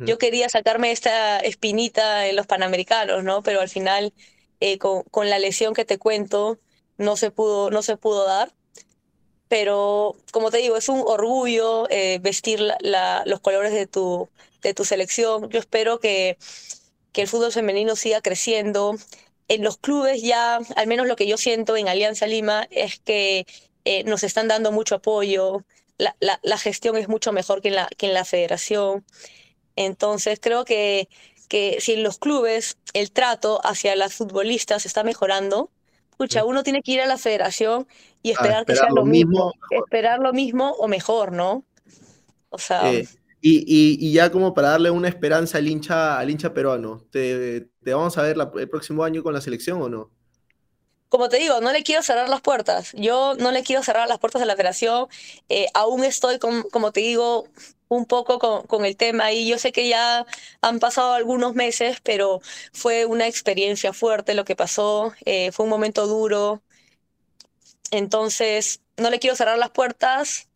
Yo 0.00 0.18
quería 0.18 0.48
sacarme 0.48 0.92
esta 0.92 1.38
espinita 1.40 2.26
en 2.26 2.36
los 2.36 2.46
Panamericanos, 2.46 3.24
¿no? 3.24 3.42
Pero 3.42 3.60
al 3.60 3.68
final, 3.68 4.12
eh, 4.60 4.78
con, 4.78 5.04
la 5.30 5.38
lesión 5.38 5.74
que 5.74 5.84
te 5.84 5.98
cuento, 5.98 6.58
no 6.96 7.16
se 7.16 7.30
pudo, 7.30 7.70
no 7.70 7.82
se 7.82 7.96
pudo 7.96 8.26
dar. 8.26 8.52
Pero, 9.48 10.16
como 10.30 10.50
te 10.50 10.58
digo, 10.58 10.76
es 10.76 10.88
un 10.88 11.02
orgullo 11.06 11.88
eh, 11.90 12.18
vestir 12.20 12.60
los 12.60 13.40
colores 13.40 13.72
de 13.72 13.86
tu, 13.86 14.28
de 14.62 14.74
tu 14.74 14.84
selección. 14.84 15.48
Yo 15.48 15.58
espero 15.58 16.00
que, 16.00 16.36
que 17.12 17.22
el 17.22 17.28
fútbol 17.28 17.52
femenino 17.52 17.96
siga 17.96 18.20
creciendo. 18.20 18.94
En 19.48 19.64
los 19.64 19.78
clubes 19.78 20.22
ya, 20.22 20.60
al 20.76 20.86
menos 20.86 21.06
lo 21.06 21.16
que 21.16 21.26
yo 21.26 21.38
siento 21.38 21.76
en 21.76 21.88
Alianza 21.88 22.26
Lima, 22.26 22.66
es 22.70 23.00
que 23.00 23.46
eh, 23.84 24.04
nos 24.04 24.22
están 24.22 24.48
dando 24.48 24.72
mucho 24.72 24.96
apoyo. 24.96 25.64
La, 25.96 26.14
la, 26.20 26.38
la, 26.42 26.58
gestión 26.58 26.96
es 26.96 27.08
mucho 27.08 27.32
mejor 27.32 27.62
que 27.62 27.68
en 27.68 27.76
la, 27.76 27.88
que 27.96 28.06
en 28.06 28.14
la 28.14 28.24
federación. 28.26 29.04
Entonces 29.78 30.40
creo 30.42 30.64
que, 30.64 31.08
que 31.48 31.78
si 31.80 31.92
en 31.92 32.02
los 32.02 32.18
clubes 32.18 32.78
el 32.94 33.12
trato 33.12 33.60
hacia 33.64 33.94
las 33.94 34.14
futbolistas 34.14 34.86
está 34.86 35.04
mejorando, 35.04 35.70
escucha, 36.10 36.44
uno 36.44 36.64
tiene 36.64 36.82
que 36.82 36.92
ir 36.92 37.00
a 37.00 37.06
la 37.06 37.16
federación 37.16 37.86
y 38.20 38.32
esperar, 38.32 38.66
que 38.66 38.74
sea 38.74 38.88
lo 38.92 39.04
mismo, 39.04 39.52
esperar 39.70 40.18
lo 40.18 40.32
mismo 40.32 40.72
o 40.72 40.88
mejor, 40.88 41.32
¿no? 41.32 41.64
O 42.50 42.58
sea... 42.58 42.92
Eh, 42.92 43.06
y, 43.40 44.12
ya 44.12 44.32
como 44.32 44.52
para 44.52 44.70
darle 44.70 44.90
una 44.90 45.06
esperanza 45.06 45.58
al 45.58 45.68
hincha, 45.68 46.18
al 46.18 46.28
hincha 46.28 46.52
peruano, 46.52 47.04
¿te, 47.12 47.68
vamos 47.84 48.18
a 48.18 48.22
ver 48.22 48.36
el 48.56 48.68
próximo 48.68 49.04
año 49.04 49.22
con 49.22 49.32
la 49.32 49.40
selección 49.40 49.80
o 49.80 49.88
no? 49.88 50.10
como 51.08 51.30
te 51.30 51.38
digo, 51.38 51.62
no 51.62 51.72
le 51.72 51.82
quiero 51.84 52.02
cerrar 52.02 52.28
las 52.28 52.42
puertas. 52.42 52.92
Yo 52.92 53.34
no 53.38 53.50
le 53.50 53.62
quiero 53.62 53.82
cerrar 53.82 54.06
las 54.08 54.18
puertas 54.18 54.42
a 54.42 54.44
la 54.44 54.56
federación. 54.56 55.06
Eh, 55.48 55.66
aún 55.72 56.04
estoy, 56.04 56.38
como 56.38 56.92
te 56.92 57.00
digo, 57.00 57.48
un 57.88 58.06
poco 58.06 58.38
con, 58.38 58.84
el 58.84 58.96
tema 58.96 59.32
y 59.32 59.48
yo 59.48 59.58
sé 59.58 59.72
que 59.72 59.88
ya 59.88 60.26
han 60.60 60.78
pasado 60.78 61.14
algunos 61.14 61.54
meses, 61.54 61.98
pero 62.02 62.40
fue 62.72 63.06
una 63.06 63.26
experiencia 63.26 63.92
fuerte 63.92 64.34
lo 64.34 64.44
que 64.44 64.56
pasó, 64.56 65.12
eh, 65.24 65.52
fue 65.52 65.64
un 65.64 65.70
momento 65.70 66.06
duro. 66.06 66.62
Entonces, 67.90 68.82
no 68.98 69.10
le 69.10 69.18
quiero 69.18 69.36
cerrar 69.36 69.58
las 69.58 69.70
puertas, 69.70 70.48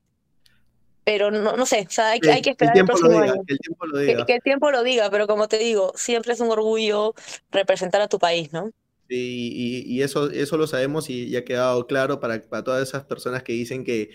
pero 1.05 1.31
no, 1.31 1.57
no 1.57 1.67
sé, 1.67 1.87
o 1.89 1.91
sea, 1.91 2.11
hay, 2.11 2.21
hay 2.31 2.43
que 2.43 2.51
esperar 2.51 2.77
el, 2.77 2.85
próximo 2.85 3.19
año. 3.19 3.35
Que 3.47 3.55
el 3.55 3.59
tiempo 3.59 3.87
lo 3.87 3.99
diga. 3.99 4.27
Que, 4.27 4.35
el 4.35 4.43
tiempo 4.43 4.71
lo 4.71 4.83
diga, 4.83 5.11
pero 5.11 5.27
como 5.27 5.49
te 5.49 5.59
digo, 5.59 5.93
siempre 5.97 6.35
es 6.35 6.41
un 6.41 6.51
orgullo 6.51 7.15
representar 7.51 8.03
a 8.03 8.09
tu 8.09 8.19
país, 8.19 8.53
¿no? 8.53 8.71
y, 9.09 9.85
y, 9.87 10.03
eso, 10.03 10.31
eso 10.31 10.57
lo 10.57 10.67
sabemos 10.67 11.11
y 11.11 11.29
ya 11.29 11.41
ha 11.41 11.45
quedado 11.45 11.87
claro 11.87 12.19
para, 12.19 12.41
para 12.41 12.65
todas 12.65 12.89
esas 12.89 13.05
personas 13.05 13.43
que 13.43 13.53
dicen 13.53 13.85
que 13.85 14.11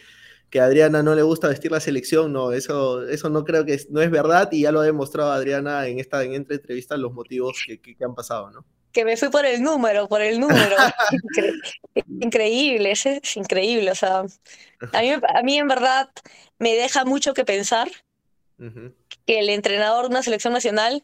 que 0.49 0.59
a 0.59 0.65
Adriana 0.65 1.03
no 1.03 1.15
le 1.15 1.23
gusta 1.23 1.49
vestir 1.49 1.71
la 1.71 1.79
selección, 1.79 2.31
no, 2.31 2.51
eso, 2.51 3.07
eso 3.07 3.29
no 3.29 3.43
creo 3.43 3.65
que 3.65 3.73
es, 3.73 3.89
no 3.89 4.01
es 4.01 4.09
verdad 4.09 4.49
y 4.51 4.61
ya 4.61 4.71
lo 4.71 4.79
ha 4.79 4.85
demostrado 4.85 5.31
Adriana 5.31 5.87
en 5.87 5.99
esta 5.99 6.23
en 6.23 6.33
entrevista 6.33 6.95
los 6.95 7.13
motivos 7.13 7.63
que, 7.65 7.79
que, 7.81 8.03
han 8.03 8.15
pasado, 8.15 8.49
¿no? 8.51 8.65
Que 8.93 9.03
me 9.03 9.17
fui 9.17 9.29
por 9.29 9.45
el 9.45 9.61
número, 9.61 10.07
por 10.07 10.21
el 10.21 10.39
número. 10.39 10.75
increíble, 12.21 12.91
es, 12.91 13.05
es, 13.05 13.37
increíble. 13.37 13.91
O 13.91 13.95
sea, 13.95 14.19
a 14.19 15.01
mí, 15.01 15.11
a 15.11 15.43
mí 15.43 15.57
en 15.57 15.67
verdad 15.67 16.09
me 16.57 16.73
deja 16.73 17.05
mucho 17.05 17.33
que 17.33 17.45
pensar. 17.45 17.89
que 18.57 19.39
el 19.39 19.49
entrenador 19.49 20.03
de 20.03 20.11
una 20.11 20.23
selección 20.23 20.53
nacional 20.53 21.03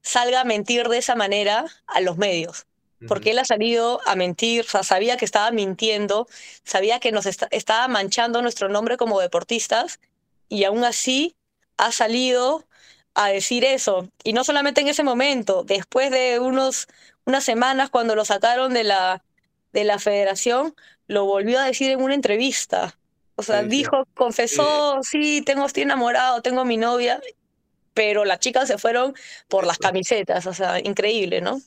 salga 0.00 0.40
a 0.40 0.44
mentir 0.44 0.88
de 0.88 0.98
esa 0.98 1.16
manera 1.16 1.66
a 1.86 2.00
los 2.00 2.16
medios. 2.16 2.67
Porque 3.06 3.30
él 3.30 3.38
ha 3.38 3.44
salido 3.44 4.00
a 4.06 4.16
mentir, 4.16 4.62
o 4.62 4.68
sea, 4.68 4.82
sabía 4.82 5.16
que 5.16 5.24
estaba 5.24 5.52
mintiendo, 5.52 6.26
sabía 6.64 6.98
que 6.98 7.12
nos 7.12 7.26
estaba 7.26 7.86
manchando 7.86 8.42
nuestro 8.42 8.68
nombre 8.68 8.96
como 8.96 9.20
deportistas 9.20 10.00
y 10.48 10.64
aún 10.64 10.82
así 10.82 11.36
ha 11.76 11.92
salido 11.92 12.66
a 13.14 13.28
decir 13.28 13.64
eso. 13.64 14.08
Y 14.24 14.32
no 14.32 14.44
solamente 14.44 14.80
en 14.80 14.88
ese 14.88 15.04
momento, 15.04 15.62
después 15.64 16.10
de 16.10 16.40
unos, 16.40 16.88
unas 17.24 17.44
semanas 17.44 17.90
cuando 17.90 18.14
lo 18.14 18.24
sacaron 18.24 18.74
de 18.74 18.84
la, 18.84 19.22
de 19.72 19.84
la 19.84 19.98
federación, 19.98 20.74
lo 21.06 21.24
volvió 21.24 21.60
a 21.60 21.64
decir 21.64 21.90
en 21.90 22.02
una 22.02 22.14
entrevista. 22.14 22.98
O 23.36 23.42
sea, 23.42 23.62
dijo, 23.62 24.04
confesó, 24.14 24.98
sí, 25.02 25.42
tengo, 25.42 25.64
estoy 25.64 25.84
enamorado, 25.84 26.42
tengo 26.42 26.64
mi 26.64 26.76
novia, 26.76 27.20
pero 27.94 28.24
las 28.24 28.40
chicas 28.40 28.66
se 28.66 28.78
fueron 28.78 29.14
por 29.48 29.66
las 29.66 29.78
camisetas, 29.78 30.46
o 30.46 30.54
sea, 30.54 30.80
increíble, 30.80 31.40
¿no? 31.40 31.60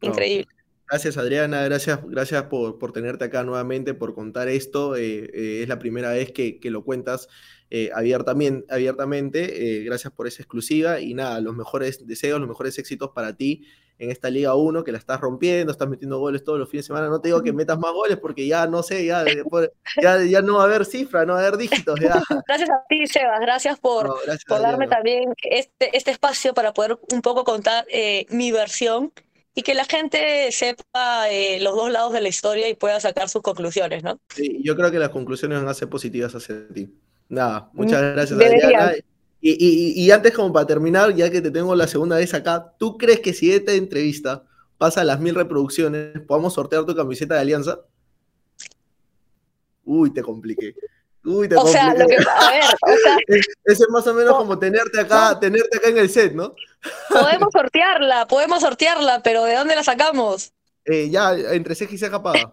Increíble. 0.00 0.55
Gracias 0.88 1.16
Adriana, 1.16 1.64
gracias, 1.64 1.98
gracias 2.06 2.44
por, 2.44 2.78
por, 2.78 2.92
tenerte 2.92 3.24
acá 3.24 3.42
nuevamente, 3.42 3.92
por 3.92 4.14
contar 4.14 4.48
esto. 4.48 4.94
Eh, 4.94 5.30
eh, 5.34 5.62
es 5.62 5.68
la 5.68 5.80
primera 5.80 6.10
vez 6.10 6.30
que, 6.30 6.60
que 6.60 6.70
lo 6.70 6.84
cuentas 6.84 7.28
eh, 7.70 7.90
abiertamente. 7.92 8.72
abiertamente. 8.72 9.82
gracias 9.84 10.12
por 10.12 10.28
esa 10.28 10.42
exclusiva 10.42 11.00
y 11.00 11.14
nada, 11.14 11.40
los 11.40 11.56
mejores 11.56 12.06
deseos, 12.06 12.38
los 12.38 12.48
mejores 12.48 12.78
éxitos 12.78 13.10
para 13.10 13.36
ti 13.36 13.66
en 13.98 14.10
esta 14.10 14.30
Liga 14.30 14.54
1 14.54 14.84
que 14.84 14.92
la 14.92 14.98
estás 14.98 15.20
rompiendo, 15.20 15.72
estás 15.72 15.88
metiendo 15.88 16.18
goles 16.18 16.44
todos 16.44 16.58
los 16.58 16.68
fines 16.68 16.84
de 16.84 16.88
semana. 16.88 17.08
No 17.08 17.20
te 17.20 17.28
digo 17.28 17.42
que 17.42 17.52
metas 17.52 17.78
más 17.78 17.92
goles 17.92 18.18
porque 18.18 18.46
ya 18.46 18.66
no 18.66 18.82
sé, 18.82 19.06
ya, 19.06 19.24
ya, 19.96 20.42
no 20.42 20.56
va 20.56 20.62
a 20.62 20.66
haber 20.66 20.84
cifra, 20.84 21.24
no 21.24 21.32
va 21.32 21.40
a 21.40 21.46
haber 21.46 21.58
dígitos. 21.58 21.98
Gracias 22.46 22.70
a 22.70 22.84
ti, 22.88 23.06
Sebas, 23.06 23.40
gracias 23.40 23.78
por, 23.80 24.14
por 24.46 24.60
darme 24.60 24.86
también 24.86 25.32
este, 25.42 25.96
este 25.96 26.10
espacio 26.10 26.54
para 26.54 26.72
poder 26.72 26.98
un 27.12 27.22
poco 27.22 27.44
contar 27.44 27.86
eh, 27.88 28.26
mi 28.30 28.52
versión 28.52 29.12
y 29.58 29.62
que 29.62 29.74
la 29.74 29.86
gente 29.86 30.52
sepa 30.52 31.30
eh, 31.30 31.58
los 31.60 31.74
dos 31.74 31.90
lados 31.90 32.12
de 32.12 32.20
la 32.20 32.28
historia 32.28 32.68
y 32.68 32.74
pueda 32.74 33.00
sacar 33.00 33.30
sus 33.30 33.40
conclusiones, 33.40 34.04
¿no? 34.04 34.20
Sí, 34.28 34.60
yo 34.62 34.76
creo 34.76 34.90
que 34.90 34.98
las 34.98 35.08
conclusiones 35.08 35.58
van 35.58 35.66
a 35.66 35.72
ser 35.72 35.88
positivas 35.88 36.34
hacia 36.34 36.68
ti. 36.68 36.94
Nada, 37.30 37.70
muchas 37.72 38.02
mm, 38.02 38.14
gracias, 38.14 38.38
Adriana. 38.38 38.92
Y, 39.40 40.10
antes, 40.10 40.34
como 40.34 40.52
para 40.52 40.66
terminar, 40.66 41.14
ya 41.14 41.30
que 41.30 41.40
te 41.40 41.50
tengo 41.50 41.74
la 41.74 41.86
segunda 41.86 42.16
vez 42.16 42.34
acá, 42.34 42.74
¿tú 42.78 42.98
crees 42.98 43.20
que 43.20 43.32
si 43.32 43.50
esta 43.50 43.72
entrevista 43.72 44.44
pasa 44.76 45.00
a 45.00 45.04
las 45.04 45.20
mil 45.20 45.34
reproducciones, 45.34 46.20
podamos 46.26 46.52
sortear 46.52 46.84
tu 46.84 46.94
camiseta 46.94 47.36
de 47.36 47.40
alianza? 47.40 47.80
Uy, 49.84 50.12
te 50.12 50.22
compliqué. 50.22 50.74
Uy, 51.26 51.48
te 51.48 51.56
o. 51.56 51.66
Sea, 51.66 51.92
lo 51.92 52.06
que, 52.06 52.16
a 52.16 52.50
ver, 52.50 52.62
o 52.64 52.96
sea, 53.02 53.16
Eso 53.64 53.84
es 53.84 53.90
más 53.90 54.06
o 54.06 54.14
menos 54.14 54.36
como 54.36 54.58
tenerte 54.58 55.00
acá, 55.00 55.38
tenerte 55.38 55.76
acá 55.76 55.88
en 55.88 55.98
el 55.98 56.08
set, 56.08 56.32
¿no? 56.32 56.54
Podemos 57.10 57.48
sortearla, 57.52 58.26
podemos 58.28 58.60
sortearla, 58.60 59.22
pero 59.22 59.44
¿de 59.44 59.56
dónde 59.56 59.74
la 59.74 59.82
sacamos? 59.82 60.52
Eh, 60.84 61.10
ya, 61.10 61.32
entre 61.32 61.74
ceja 61.74 61.94
y 61.94 61.98
ceja 61.98 62.22
paga. 62.22 62.52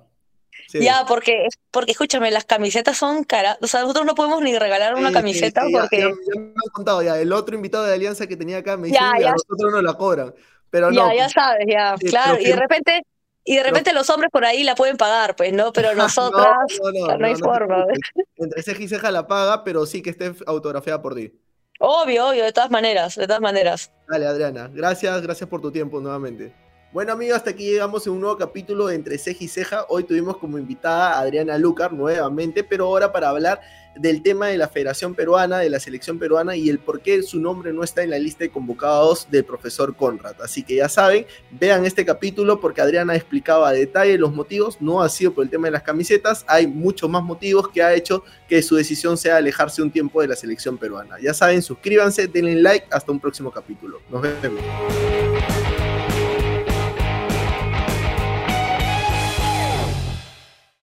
Ya, 0.74 1.06
porque, 1.08 1.48
porque 1.70 1.92
escúchame, 1.92 2.32
las 2.32 2.46
camisetas 2.46 2.98
son 2.98 3.24
caras. 3.24 3.60
O 3.62 3.68
sea, 3.68 3.82
nosotros 3.82 4.08
no 4.08 4.16
podemos 4.16 4.42
ni 4.42 4.58
regalar 4.58 4.96
una 4.96 5.12
camiseta 5.12 5.62
porque. 5.72 6.00
Ya, 6.00 6.08
me 6.40 6.48
han 6.48 6.72
contado, 6.72 7.04
ya. 7.04 7.20
El 7.20 7.32
otro 7.32 7.56
invitado 7.56 7.86
de 7.86 7.94
Alianza 7.94 8.26
que 8.26 8.36
tenía 8.36 8.58
acá 8.58 8.76
me 8.76 8.88
dice, 8.88 9.00
que 9.20 9.26
a 9.28 9.34
nosotros 9.34 9.72
no 9.72 9.82
la 9.84 9.94
cobran. 9.94 10.34
Pero 10.72 10.90
no. 10.90 11.10
Ya, 11.10 11.16
ya 11.16 11.30
sabes, 11.30 11.68
ya. 11.68 11.96
claro, 12.10 12.40
y 12.40 12.46
de 12.46 12.56
repente. 12.56 13.04
Y 13.46 13.58
de 13.58 13.64
repente 13.64 13.94
los 13.94 14.10
hombres 14.10 14.32
por 14.32 14.46
ahí 14.46 14.64
la 14.64 14.76
pueden 14.76 14.96
pagar, 14.96 15.36
pues, 15.36 15.52
¿no? 15.54 15.74
Pero 15.74 15.94
nosotras 15.96 16.56
no, 16.94 17.18
no 17.18 17.26
hay 17.26 17.36
forma. 17.36 17.86
Entre 18.38 18.64
ceja 18.64 18.82
y 18.84 18.88
ceja 18.88 19.12
la 19.12 19.28
paga, 19.28 19.64
pero 19.64 19.86
sí 19.86 20.02
que 20.02 20.12
esté 20.12 20.34
autografiada 20.46 21.02
por 21.02 21.16
ti. 21.16 21.34
Obvio, 21.80 22.30
obvio, 22.30 22.46
de 22.46 22.54
todas 22.54 22.72
maneras, 22.72 23.16
de 23.16 23.28
todas 23.28 23.42
maneras. 23.42 23.92
Dale, 24.08 24.26
Adriana. 24.26 24.70
Gracias, 24.72 25.22
gracias 25.22 25.50
por 25.50 25.60
tu 25.62 25.72
tiempo 25.72 26.00
nuevamente. 26.00 26.54
Bueno 26.94 27.14
amigos, 27.14 27.38
hasta 27.38 27.50
aquí 27.50 27.66
llegamos 27.66 28.06
en 28.06 28.14
un 28.14 28.22
nuevo 28.22 28.38
capítulo 28.38 28.86
de 28.86 28.94
Entre 28.94 29.18
Ceja 29.18 29.44
y 29.44 29.48
Ceja. 29.48 29.88
Hoy 29.90 30.04
tuvimos 30.04 30.38
como 30.38 30.60
invitada 30.60 31.14
a 31.14 31.22
Adriana 31.22 31.58
Lucar 31.58 31.92
nuevamente, 31.92 32.64
pero 32.64 32.86
ahora 32.86 33.12
para 33.12 33.30
hablar 33.30 33.62
del 33.96 34.22
tema 34.22 34.50
de 34.50 34.60
la 34.60 34.68
Federación 34.68 35.16
Peruana, 35.16 35.58
de 35.58 35.72
la 35.72 35.80
selección 35.80 36.20
peruana 36.20 36.56
y 36.56 36.70
el 36.70 36.78
por 36.78 37.02
qué 37.02 37.24
su 37.24 37.40
nombre 37.40 37.74
no 37.74 37.84
está 37.84 38.04
en 38.04 38.12
la 38.12 38.20
lista 38.20 38.44
de 38.44 38.52
convocados 38.52 39.28
del 39.32 39.44
profesor 39.44 39.96
Conrad. 39.96 40.40
Así 40.44 40.62
que 40.62 40.76
ya 40.76 40.88
saben, 40.88 41.26
vean 41.50 41.84
este 41.84 42.06
capítulo 42.06 42.60
porque 42.62 42.82
Adriana 42.82 43.14
ha 43.14 43.16
explicado 43.16 43.66
a 43.66 43.72
detalle 43.72 44.16
los 44.20 44.32
motivos, 44.32 44.80
no 44.80 45.02
ha 45.02 45.10
sido 45.10 45.34
por 45.34 45.46
el 45.46 45.50
tema 45.50 45.70
de 45.70 45.72
las 45.72 45.82
camisetas, 45.82 46.46
hay 46.48 46.68
muchos 46.68 47.10
más 47.10 47.24
motivos 47.24 47.70
que 47.70 47.82
ha 47.82 47.92
hecho 47.96 48.24
que 48.48 48.62
su 48.62 48.76
decisión 48.76 49.18
sea 49.18 49.38
alejarse 49.38 49.82
un 49.82 49.90
tiempo 49.90 50.22
de 50.22 50.28
la 50.28 50.36
selección 50.36 50.78
peruana. 50.78 51.16
Ya 51.20 51.34
saben, 51.34 51.64
suscríbanse, 51.64 52.28
denle 52.28 52.54
like, 52.62 52.86
hasta 52.92 53.12
un 53.12 53.20
próximo 53.20 53.50
capítulo. 53.50 54.00
Nos 54.12 54.22
vemos. 54.22 54.62